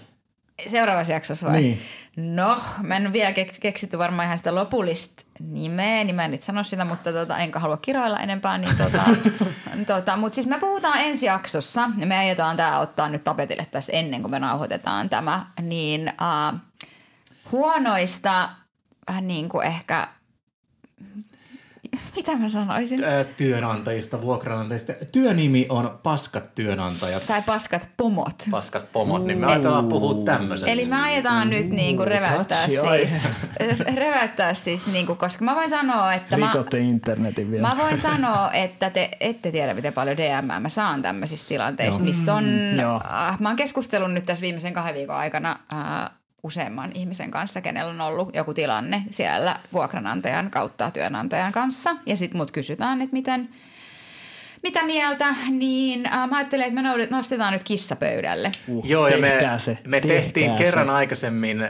[0.68, 1.62] Seuraavassa jaksossa vai?
[1.62, 1.82] Niin.
[2.16, 6.42] No, mä en vielä kek- keksitty varmaan ihan sitä lopullista nimeä, niin mä en nyt
[6.42, 8.58] sano sitä, mutta tota, enkä halua kiroilla enempää.
[8.58, 9.04] Niin tota,
[9.96, 13.92] tota, mutta siis me puhutaan ensi jaksossa, ja me aiotaan tämä ottaa nyt tapetille tässä
[13.92, 16.14] ennen kuin me nauhoitetaan tämä, niin
[16.54, 16.60] uh,
[17.52, 18.50] huonoista
[19.08, 20.08] vähän niin kuin ehkä,
[22.16, 23.04] mitä mä sanoisin?
[23.04, 24.94] Ö, työnantajista, vuokranantajista.
[25.12, 28.36] Työnimi on Paskat työnantajat, Tai paskat pomot.
[28.52, 30.72] paskat pomot, niin me ajatellaan puhua tämmöisestä.
[30.72, 33.38] Eli me aiotaan nyt niinku reväyttää siis,
[33.96, 37.68] reväyttää siis niinku, koska mä voin sanoa, että mä, Rikotte internetin vielä.
[37.68, 42.06] mä voin sanoa, että te ette tiedä, miten paljon DM mä saan tämmöisistä tilanteista, Joo.
[42.08, 42.46] missä on,
[42.82, 43.02] joo.
[43.30, 46.12] äh, mä oon keskustellut nyt tässä viimeisen kahden viikon aikana äh,
[46.44, 51.96] useamman ihmisen kanssa, kenellä on ollut joku tilanne siellä vuokranantajan kautta työnantajan kanssa.
[52.06, 53.50] Ja sitten mut kysytään, että miten,
[54.64, 58.52] mitä mieltä, niin äh, mä ajattelen, että me noudet- nostetaan nyt kissa pöydälle.
[58.68, 59.78] Uh, Joo, ja me, se.
[59.88, 60.64] me tehtiin se.
[60.64, 61.70] kerran aikaisemmin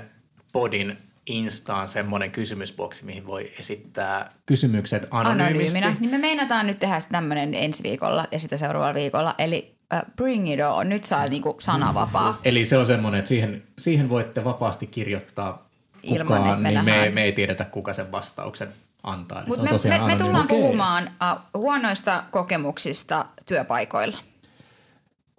[0.52, 5.78] podin Instaan semmoinen kysymysboksi, mihin voi esittää kysymykset anonyymisti.
[5.78, 5.96] anonyyminä.
[6.00, 9.36] Niin me meinataan nyt tehdä tämmöinen ensi viikolla ja sitä seuraavalla viikolla.
[9.38, 9.76] Eli
[10.16, 10.90] bring it on.
[10.90, 12.40] Nyt saa niinku sanavapaa.
[12.44, 15.70] Eli se on semmoinen, että siihen, siihen voitte vapaasti kirjoittaa
[16.04, 18.68] Ilman, kukaan, että me niin me, me ei tiedetä, kuka sen vastauksen
[19.04, 19.44] antaa.
[19.48, 20.62] Mutta se on me, me, me tullaan Okei.
[20.62, 24.18] puhumaan uh, huonoista kokemuksista työpaikoilla.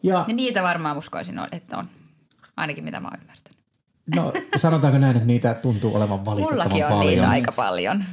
[0.02, 1.88] Ja Ja niitä varmaan uskoisin, että on.
[2.56, 3.58] Ainakin mitä mä oon ymmärtänyt.
[4.14, 7.14] no, sanotaanko näin, että niitä tuntuu olevan valitettavan Mullakin on paljon.
[7.14, 8.04] niitä aika paljon.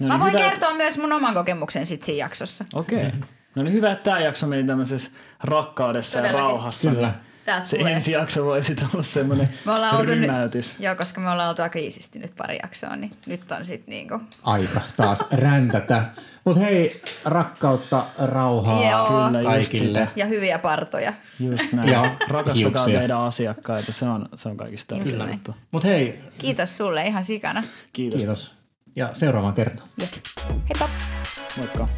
[0.00, 2.64] No mä niin, voin hyvä, kertoa myös mun oman kokemuksen sit siinä jaksossa.
[2.74, 3.06] Okei.
[3.06, 3.20] Okay.
[3.58, 5.10] No niin hyvä, että tämä jakso meni tämmöisessä
[5.42, 6.38] rakkaudessa Todellakin.
[6.44, 6.90] ja rauhassa.
[6.90, 7.14] Kyllä.
[7.62, 7.92] Se tulee.
[7.92, 10.76] ensi jakso voi sitten olla semmoinen oltu nyt, rymäytys.
[10.78, 14.20] joo, koska me ollaan oltu aika iisisti nyt pari jaksoa, niin nyt on sit niinku
[14.44, 16.02] Aika taas räntätä.
[16.44, 19.26] Mutta hei, rakkautta, rauhaa Joo.
[19.26, 20.08] Kyllä, kaikille.
[20.16, 21.12] ja hyviä partoja.
[21.40, 21.88] Just näin.
[21.88, 22.98] Ja Rakastakaa hiuksia.
[22.98, 25.54] teidän asiakkaita, se on, se on kaikista juttu.
[25.70, 27.62] Mutta hei, Kiitos sulle ihan sikana.
[27.92, 28.18] Kiitos.
[28.18, 28.54] kiitos.
[28.96, 29.88] Ja seuraavaan kertaan.
[30.00, 30.10] Jep.
[30.68, 30.88] Heippa!
[31.56, 31.88] Moikka.